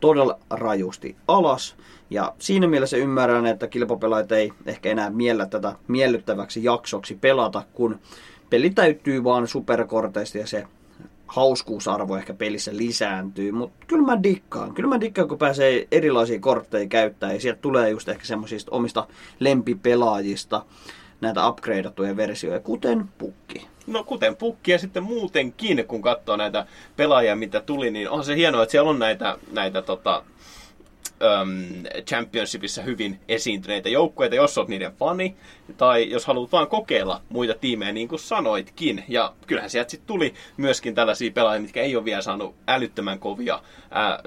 todella 0.00 0.38
rajusti 0.50 1.16
alas. 1.28 1.76
Ja 2.10 2.34
siinä 2.38 2.66
mielessä 2.66 2.96
ymmärrän, 2.96 3.46
että 3.46 3.66
kilpapelaajat 3.66 4.32
ei 4.32 4.52
ehkä 4.66 4.90
enää 4.90 5.10
miellä 5.10 5.46
tätä 5.46 5.74
miellyttäväksi 5.88 6.64
jaksoksi 6.64 7.14
pelata, 7.20 7.62
kun 7.72 7.98
peli 8.54 8.70
täyttyy 8.70 9.24
vaan 9.24 9.48
superkorteista 9.48 10.38
ja 10.38 10.46
se 10.46 10.64
hauskuusarvo 11.26 12.16
ehkä 12.16 12.34
pelissä 12.34 12.76
lisääntyy, 12.76 13.52
mutta 13.52 13.86
kyllä 13.86 14.06
mä 14.06 14.22
dikkaan. 14.22 14.74
Kyllä 14.74 14.88
mä 14.88 15.00
dikkaan, 15.00 15.28
kun 15.28 15.38
pääsee 15.38 15.88
erilaisia 15.92 16.40
kortteja 16.40 16.88
käyttää 16.88 17.32
ja 17.32 17.40
sieltä 17.40 17.60
tulee 17.60 17.90
just 17.90 18.08
ehkä 18.08 18.24
semmoisista 18.24 18.70
omista 18.70 19.06
lempipelaajista 19.40 20.64
näitä 21.20 21.48
upgradeattuja 21.48 22.16
versioita, 22.16 22.64
kuten 22.64 23.08
pukki. 23.18 23.66
No 23.86 24.04
kuten 24.04 24.36
pukki 24.36 24.72
ja 24.72 24.78
sitten 24.78 25.02
muutenkin, 25.02 25.84
kun 25.88 26.02
katsoo 26.02 26.36
näitä 26.36 26.66
pelaajia, 26.96 27.36
mitä 27.36 27.60
tuli, 27.60 27.90
niin 27.90 28.10
on 28.10 28.24
se 28.24 28.36
hienoa, 28.36 28.62
että 28.62 28.70
siellä 28.70 28.90
on 28.90 28.98
näitä, 28.98 29.38
näitä 29.52 29.82
tota, 29.82 30.24
um, 31.20 31.82
championshipissa 32.06 32.82
hyvin 32.82 33.20
esiintyneitä 33.28 33.88
joukkueita, 33.88 34.36
jos 34.36 34.58
olet 34.58 34.68
niiden 34.68 34.92
fani, 34.92 35.36
tai 35.76 36.10
jos 36.10 36.26
haluat 36.26 36.52
vaan 36.52 36.68
kokeilla 36.68 37.22
muita 37.28 37.54
tiimejä, 37.54 37.92
niin 37.92 38.08
kuin 38.08 38.18
sanoitkin. 38.18 39.04
Ja 39.08 39.32
kyllähän 39.46 39.70
sieltä 39.70 39.90
sitten 39.90 40.06
tuli 40.06 40.34
myöskin 40.56 40.94
tällaisia 40.94 41.30
pelaajia, 41.30 41.62
mitkä 41.62 41.82
ei 41.82 41.96
ole 41.96 42.04
vielä 42.04 42.22
saanut 42.22 42.54
älyttömän 42.68 43.18
kovia 43.18 43.62
ää, 43.90 44.22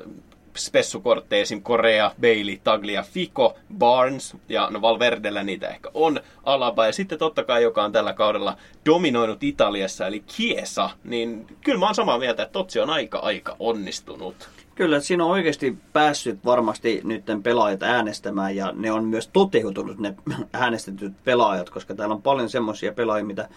spessukortteja, 0.57 1.41
esim. 1.41 1.63
Korea, 1.63 2.11
Bailey, 2.21 2.57
Taglia, 2.63 3.03
Fico, 3.03 3.57
Barnes, 3.77 4.37
ja 4.49 4.67
no 4.71 4.81
Valverdellä 4.81 5.43
niitä 5.43 5.67
ehkä 5.67 5.89
on, 5.93 6.19
Alaba, 6.43 6.85
ja 6.85 6.91
sitten 6.91 7.19
totta 7.19 7.43
kai, 7.43 7.63
joka 7.63 7.83
on 7.83 7.91
tällä 7.91 8.13
kaudella 8.13 8.57
dominoinut 8.85 9.43
Italiassa, 9.43 10.07
eli 10.07 10.23
Chiesa, 10.27 10.89
niin 11.03 11.47
kyllä 11.63 11.79
mä 11.79 11.85
oon 11.85 11.95
samaa 11.95 12.19
mieltä, 12.19 12.43
että 12.43 12.53
Totsi 12.53 12.79
on 12.79 12.89
aika 12.89 13.19
aika 13.19 13.55
onnistunut. 13.59 14.49
Kyllä, 14.77 14.99
siinä 14.99 15.25
on 15.25 15.31
oikeasti 15.31 15.77
päässyt 15.93 16.45
varmasti 16.45 17.01
nyt 17.03 17.23
pelaajat 17.43 17.83
äänestämään 17.83 18.55
ja 18.55 18.71
ne 18.75 18.91
on 18.91 19.05
myös 19.05 19.27
toteutunut 19.27 19.99
ne 19.99 20.15
äänestetyt 20.53 21.13
pelaajat, 21.23 21.69
koska 21.69 21.95
täällä 21.95 22.15
on 22.15 22.21
paljon 22.21 22.49
semmoisia 22.49 22.91
pelaajia, 22.91 23.25
mitä 23.25 23.49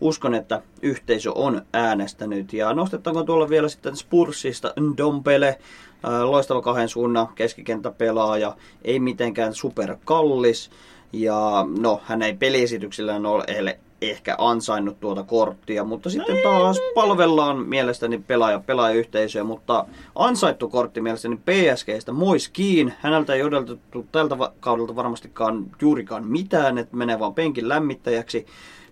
uskon, 0.00 0.34
että 0.34 0.62
yhteisö 0.82 1.32
on 1.32 1.62
äänestänyt. 1.72 2.52
Ja 2.52 2.72
nostetaanko 2.72 3.22
tuolla 3.22 3.48
vielä 3.48 3.68
sitten 3.68 3.96
Spursista 3.96 4.72
Ndombele, 4.80 5.58
loistava 6.22 6.62
kahden 6.62 6.88
suunnan 6.88 7.28
keskikenttäpelaaja, 7.34 8.56
ei 8.84 9.00
mitenkään 9.00 9.54
superkallis. 9.54 10.70
Ja 11.12 11.66
no, 11.78 12.00
hän 12.04 12.22
ei 12.22 12.36
peliesityksillään 12.36 13.26
ole 13.26 13.78
ehkä 14.02 14.34
ansainnut 14.38 15.00
tuota 15.00 15.22
korttia, 15.22 15.84
mutta 15.84 16.10
sitten 16.10 16.36
taas 16.42 16.80
palvellaan 16.94 17.58
mielestäni 17.58 18.18
pelaaja, 18.26 18.60
pelaajayhteisöä, 18.66 19.44
mutta 19.44 19.84
ansaittu 20.14 20.68
kortti 20.68 21.00
mielestäni 21.00 21.36
PSGstä 21.36 22.12
Mois 22.12 22.48
Kiin. 22.48 22.94
Häneltä 23.00 23.34
ei 23.34 23.42
odotettu 23.42 24.06
tältä 24.12 24.36
kaudelta 24.60 24.96
varmastikaan 24.96 25.66
juurikaan 25.80 26.26
mitään, 26.26 26.78
että 26.78 26.96
menee 26.96 27.18
vaan 27.18 27.34
penkin 27.34 27.68
lämmittäjäksi 27.68 28.46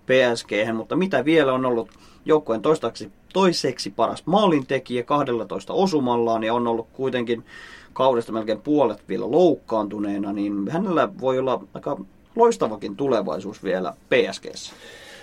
PSG, 0.07 0.50
mutta 0.74 0.96
mitä 0.96 1.24
vielä 1.24 1.52
on 1.52 1.66
ollut 1.66 1.90
joukkueen 2.24 2.62
toistaiseksi, 2.62 3.12
toiseksi 3.32 3.90
paras 3.90 4.22
maalintekijä 4.26 5.02
12 5.02 5.72
osumallaan 5.72 6.44
ja 6.44 6.54
on 6.54 6.66
ollut 6.66 6.88
kuitenkin 6.92 7.44
kaudesta 7.92 8.32
melkein 8.32 8.62
puolet 8.62 9.09
vielä 9.09 9.30
loukkaantuneena, 9.30 10.32
niin 10.32 10.70
hänellä 10.70 11.09
voi 11.20 11.38
olla 11.38 11.62
aika 11.74 11.96
loistavakin 12.36 12.96
tulevaisuus 12.96 13.64
vielä 13.64 13.92
PSGssä. 14.09 14.72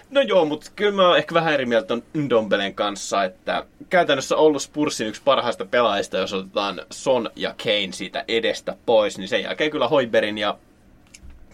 No 0.10 0.22
joo, 0.22 0.46
mutta 0.46 0.72
kyllä 0.76 0.92
mä 0.92 1.08
oon 1.08 1.18
ehkä 1.18 1.34
vähän 1.34 1.54
eri 1.54 1.66
mieltä 1.66 1.98
Ndombelen 2.14 2.76
kanssa, 2.76 3.24
että 3.24 3.66
käytännössä 3.90 4.36
ollut 4.36 4.62
Spursin 4.62 5.08
yksi 5.08 5.22
parhaista 5.26 5.66
pelaajista, 5.66 6.18
jos 6.18 6.34
otetaan 6.34 6.82
Son 6.92 7.30
ja 7.36 7.56
Kane 7.64 7.92
siitä 7.92 8.26
edestä 8.28 8.76
pois, 8.86 9.18
niin 9.18 9.28
sen 9.28 9.44
jälkeen 9.44 9.72
kyllä 9.72 9.88
Hoiberin 9.88 10.38
ja 10.38 10.58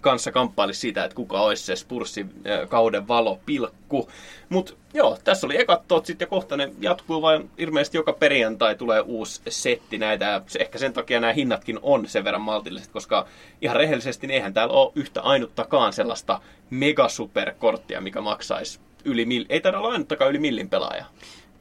kanssa 0.02 0.32
kamppaili 0.32 0.74
siitä, 0.74 1.04
että 1.04 1.16
kuka 1.16 1.42
olisi 1.42 1.64
se 1.64 1.76
Spursin 1.76 2.30
kauden 2.70 3.08
valo 3.08 3.40
pilkku. 3.46 4.10
Mutta 4.50 4.74
joo, 4.94 5.18
tässä 5.24 5.48
oli 5.48 5.62
ekat 5.62 5.88
totsit 5.88 6.22
ja 6.22 6.28
kohta 6.28 6.58
ne 6.58 6.72
jatkuu 6.80 7.22
vain 7.22 7.50
ilmeisesti 7.58 7.98
joka 7.98 8.14
perjantai 8.14 8.76
tulee 8.76 9.02
uusi 9.02 9.42
setti 9.50 9.98
näitä. 9.98 10.42
Ehkä 10.60 10.78
sen 10.78 10.94
takia 10.94 11.20
nämä 11.20 11.34
hinnatkin 11.34 11.80
on 11.82 12.08
sen 12.08 12.24
verran 12.24 12.42
maltilliset, 12.42 12.92
koska 12.92 13.28
ihan 13.62 13.76
rehellisesti 13.76 14.28
niin 14.28 14.36
eihän 14.36 14.54
täällä 14.54 14.74
ole 14.74 14.92
yhtä 14.96 15.22
ainuttakaan 15.22 15.94
sellaista 15.94 16.42
megasuperkorttia, 16.70 18.02
mikä 18.02 18.22
maksaisi 18.22 18.80
yli 19.06 19.26
mil... 19.26 19.46
ei 19.50 19.62
taida 19.62 19.80
olla 19.80 19.92
ainuttakaan 19.92 20.30
yli 20.30 20.40
millin 20.40 20.70
pelaaja. 20.70 21.06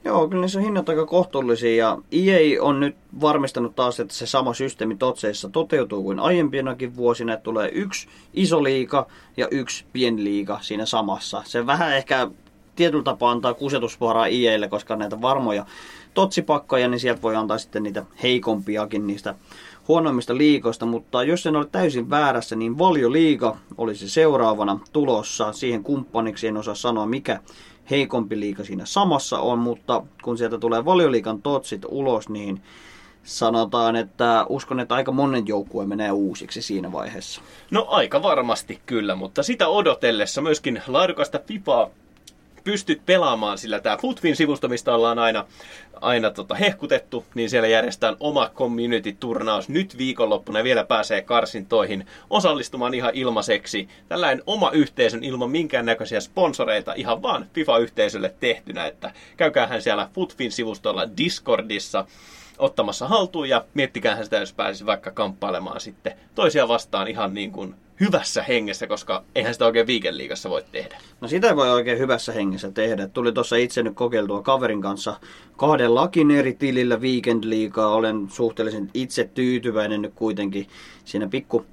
Joo, 0.04 0.28
kyllä 0.28 0.40
niissä 0.40 0.58
on 0.58 0.64
hinnat 0.64 0.88
aika 0.88 1.06
kohtuullisia 1.06 1.76
ja 1.76 1.98
EA 2.12 2.62
on 2.62 2.80
nyt 2.80 2.96
varmistanut 3.20 3.74
taas, 3.74 4.00
että 4.00 4.14
se 4.14 4.26
sama 4.26 4.54
systeemi 4.54 4.96
Totseissa 4.96 5.48
toteutuu 5.48 6.02
kuin 6.02 6.20
aiempinakin 6.20 6.96
vuosina, 6.96 7.32
että 7.32 7.44
tulee 7.44 7.70
yksi 7.72 8.08
iso 8.34 8.62
liiga 8.62 9.06
ja 9.36 9.48
yksi 9.50 9.84
pien 9.92 10.24
liiga 10.24 10.58
siinä 10.62 10.86
samassa. 10.86 11.42
Se 11.46 11.66
vähän 11.66 11.96
ehkä 11.96 12.30
tietyllä 12.76 13.04
tapaa 13.04 13.30
antaa 13.30 13.54
kusetusvaraa 13.54 14.26
EAlle, 14.26 14.68
koska 14.68 14.96
näitä 14.96 15.20
varmoja 15.20 15.66
totsipakkoja, 16.14 16.88
niin 16.88 17.00
sieltä 17.00 17.22
voi 17.22 17.36
antaa 17.36 17.58
sitten 17.58 17.82
niitä 17.82 18.04
heikompiakin 18.22 19.06
niistä 19.06 19.34
huonoimmista 19.88 20.36
liikoista, 20.36 20.86
mutta 20.86 21.22
jos 21.22 21.46
en 21.46 21.56
ole 21.56 21.66
täysin 21.72 22.10
väärässä, 22.10 22.56
niin 22.56 22.78
valioliiga 22.78 23.56
olisi 23.78 24.08
seuraavana 24.08 24.80
tulossa. 24.92 25.52
Siihen 25.52 25.82
kumppaniksi 25.82 26.46
en 26.46 26.56
osaa 26.56 26.74
sanoa, 26.74 27.06
mikä 27.06 27.40
heikompi 27.90 28.40
liika 28.40 28.64
siinä 28.64 28.86
samassa 28.86 29.38
on, 29.38 29.58
mutta 29.58 30.02
kun 30.22 30.38
sieltä 30.38 30.58
tulee 30.58 30.84
valioliikan 30.84 31.42
totsit 31.42 31.82
ulos, 31.88 32.28
niin 32.28 32.62
sanotaan, 33.22 33.96
että 33.96 34.46
uskon, 34.48 34.80
että 34.80 34.94
aika 34.94 35.12
monen 35.12 35.46
joukkue 35.46 35.86
menee 35.86 36.10
uusiksi 36.10 36.62
siinä 36.62 36.92
vaiheessa. 36.92 37.40
No 37.70 37.86
aika 37.88 38.22
varmasti 38.22 38.80
kyllä, 38.86 39.14
mutta 39.14 39.42
sitä 39.42 39.68
odotellessa 39.68 40.42
myöskin 40.42 40.82
laadukasta 40.86 41.40
FIFA 41.46 41.90
pystyt 42.68 43.06
pelaamaan, 43.06 43.58
sillä 43.58 43.80
tämä 43.80 43.96
Footfin 43.96 44.36
sivusto, 44.36 44.68
mistä 44.68 44.94
ollaan 44.94 45.18
aina, 45.18 45.44
aina 46.00 46.30
tota 46.30 46.54
hehkutettu, 46.54 47.24
niin 47.34 47.50
siellä 47.50 47.68
järjestetään 47.68 48.16
oma 48.20 48.50
community-turnaus 48.54 49.68
nyt 49.68 49.98
viikonloppuna 49.98 50.64
vielä 50.64 50.84
pääsee 50.84 51.22
karsintoihin 51.22 52.06
osallistumaan 52.30 52.94
ihan 52.94 53.14
ilmaiseksi. 53.14 53.88
Tällainen 54.08 54.42
oma 54.46 54.70
yhteisön 54.70 55.24
ilman 55.24 55.50
minkäännäköisiä 55.50 56.20
sponsoreita 56.20 56.92
ihan 56.96 57.22
vaan 57.22 57.46
FIFA-yhteisölle 57.54 58.34
tehtynä, 58.40 58.86
että 58.86 59.12
käykäähän 59.36 59.82
siellä 59.82 60.08
Footfin 60.14 60.52
sivustolla 60.52 61.16
Discordissa 61.16 62.04
ottamassa 62.58 63.08
haltuun 63.08 63.48
ja 63.48 63.64
miettikäähän 63.74 64.24
sitä, 64.24 64.36
jos 64.36 64.52
pääsisi 64.52 64.86
vaikka 64.86 65.10
kamppailemaan 65.10 65.80
sitten 65.80 66.12
toisia 66.34 66.68
vastaan 66.68 67.08
ihan 67.08 67.34
niin 67.34 67.52
kuin 67.52 67.74
hyvässä 68.00 68.42
hengessä, 68.42 68.86
koska 68.86 69.24
eihän 69.34 69.54
sitä 69.54 69.66
oikein 69.66 69.86
viikenliigassa 69.86 70.50
voi 70.50 70.64
tehdä. 70.72 70.98
No 71.20 71.28
sitä 71.28 71.56
voi 71.56 71.70
oikein 71.70 71.98
hyvässä 71.98 72.32
hengessä 72.32 72.70
tehdä. 72.70 73.06
Tuli 73.06 73.32
tuossa 73.32 73.56
itse 73.56 73.82
nyt 73.82 73.94
kokeiltua 73.94 74.42
kaverin 74.42 74.80
kanssa 74.80 75.20
kahdellakin 75.56 76.30
eri 76.30 76.54
tilillä 76.54 76.96
weekend 76.96 77.44
Olen 77.76 78.26
suhteellisen 78.30 78.90
itse 78.94 79.30
tyytyväinen 79.34 80.02
nyt 80.02 80.12
kuitenkin 80.14 80.66
siinä 81.04 81.28
pikku 81.28 81.66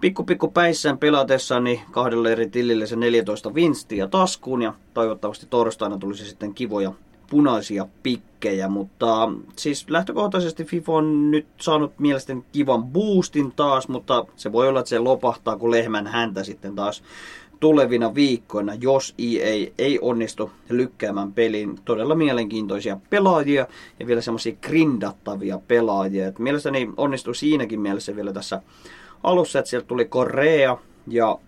pikku 0.00 0.24
pikku 0.24 0.48
päissään 0.48 0.98
pelatessa 0.98 1.60
niin 1.60 1.80
kahdella 1.90 2.30
eri 2.30 2.48
tilillä 2.48 2.86
se 2.86 2.96
14 2.96 3.54
vinstiä 3.54 4.08
taskuun 4.08 4.62
ja 4.62 4.74
toivottavasti 4.94 5.46
torstaina 5.50 5.98
tulisi 5.98 6.24
sitten 6.24 6.54
kivoja 6.54 6.92
punaisia 7.30 7.86
pikkejä, 8.02 8.68
mutta 8.68 9.28
siis 9.56 9.90
lähtökohtaisesti 9.90 10.64
FIFA 10.64 10.92
on 10.92 11.30
nyt 11.30 11.46
saanut 11.60 11.98
mielestäni 11.98 12.44
kivan 12.52 12.84
boostin 12.84 13.52
taas, 13.52 13.88
mutta 13.88 14.24
se 14.36 14.52
voi 14.52 14.68
olla, 14.68 14.80
että 14.80 14.90
se 14.90 14.98
lopahtaa 14.98 15.56
kuin 15.56 15.70
lehmän 15.70 16.06
häntä 16.06 16.44
sitten 16.44 16.74
taas 16.74 17.02
tulevina 17.60 18.14
viikkoina, 18.14 18.74
jos 18.74 19.14
EA 19.18 19.70
ei 19.78 19.98
onnistu 20.02 20.50
lykkäämään 20.68 21.32
pelin 21.32 21.78
todella 21.84 22.14
mielenkiintoisia 22.14 22.96
pelaajia 23.10 23.66
ja 24.00 24.06
vielä 24.06 24.20
semmoisia 24.20 24.56
grindattavia 24.62 25.58
pelaajia. 25.68 26.28
Et 26.28 26.38
mielestäni 26.38 26.90
onnistui 26.96 27.34
siinäkin 27.34 27.80
mielessä 27.80 28.16
vielä 28.16 28.32
tässä 28.32 28.62
alussa, 29.22 29.58
että 29.58 29.68
sieltä 29.68 29.86
tuli 29.86 30.04
Korea 30.04 30.76
ja 31.06 31.38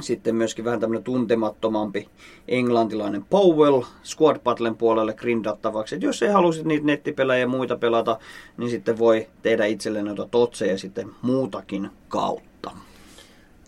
sitten 0.00 0.36
myöskin 0.36 0.64
vähän 0.64 0.80
tämmöinen 0.80 1.04
tuntemattomampi 1.04 2.08
englantilainen 2.48 3.24
Powell 3.24 3.82
Squad 4.04 4.38
Battlen 4.38 4.76
puolelle 4.76 5.14
grindattavaksi. 5.14 5.94
Et 5.94 6.02
jos 6.02 6.22
ei 6.22 6.28
halusit 6.28 6.64
niitä 6.64 6.86
nettipelejä 6.86 7.40
ja 7.40 7.48
muita 7.48 7.76
pelata, 7.76 8.18
niin 8.56 8.70
sitten 8.70 8.98
voi 8.98 9.26
tehdä 9.42 9.66
itselleen 9.66 10.04
noita 10.04 10.28
totseja 10.30 10.78
sitten 10.78 11.10
muutakin 11.22 11.90
kautta. 12.08 12.70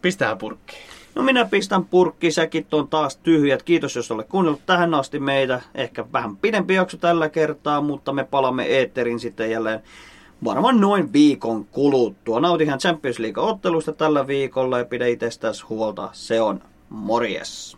Pistää 0.03 0.37
purkki. 0.37 0.76
No 1.14 1.22
minä 1.22 1.45
pistän 1.45 1.85
purkki, 1.85 2.31
säkin 2.31 2.66
on 2.72 2.89
taas 2.89 3.16
tyhjät. 3.16 3.62
Kiitos 3.62 3.97
jos 3.97 4.11
olet 4.11 4.28
kuunnellut 4.28 4.66
tähän 4.66 4.95
asti 4.95 5.18
meitä. 5.18 5.61
Ehkä 5.74 6.05
vähän 6.12 6.37
pidempi 6.37 6.74
jakso 6.74 6.97
tällä 6.97 7.28
kertaa, 7.28 7.81
mutta 7.81 8.12
me 8.12 8.24
palamme 8.24 8.64
eetterin 8.64 9.20
sitten 9.20 9.51
jälleen 9.51 9.83
varmaan 10.45 10.80
noin 10.80 11.12
viikon 11.12 11.64
kuluttua. 11.64 12.41
Nautihan 12.41 12.78
Champions 12.78 13.18
League-ottelusta 13.18 13.93
tällä 13.93 14.26
viikolla 14.26 14.78
ja 14.78 14.84
pidä 14.84 15.07
itsestäsi 15.07 15.64
huolta. 15.68 16.09
Se 16.12 16.41
on 16.41 16.62
morjes. 16.88 17.76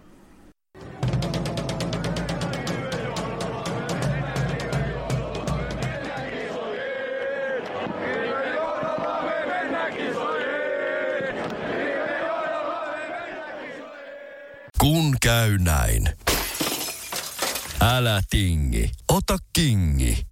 Kun 14.81 15.15
käy 15.23 15.59
näin. 15.59 16.09
Älä 17.81 18.21
tingi, 18.31 18.91
ota 19.09 19.37
kingi. 19.53 20.32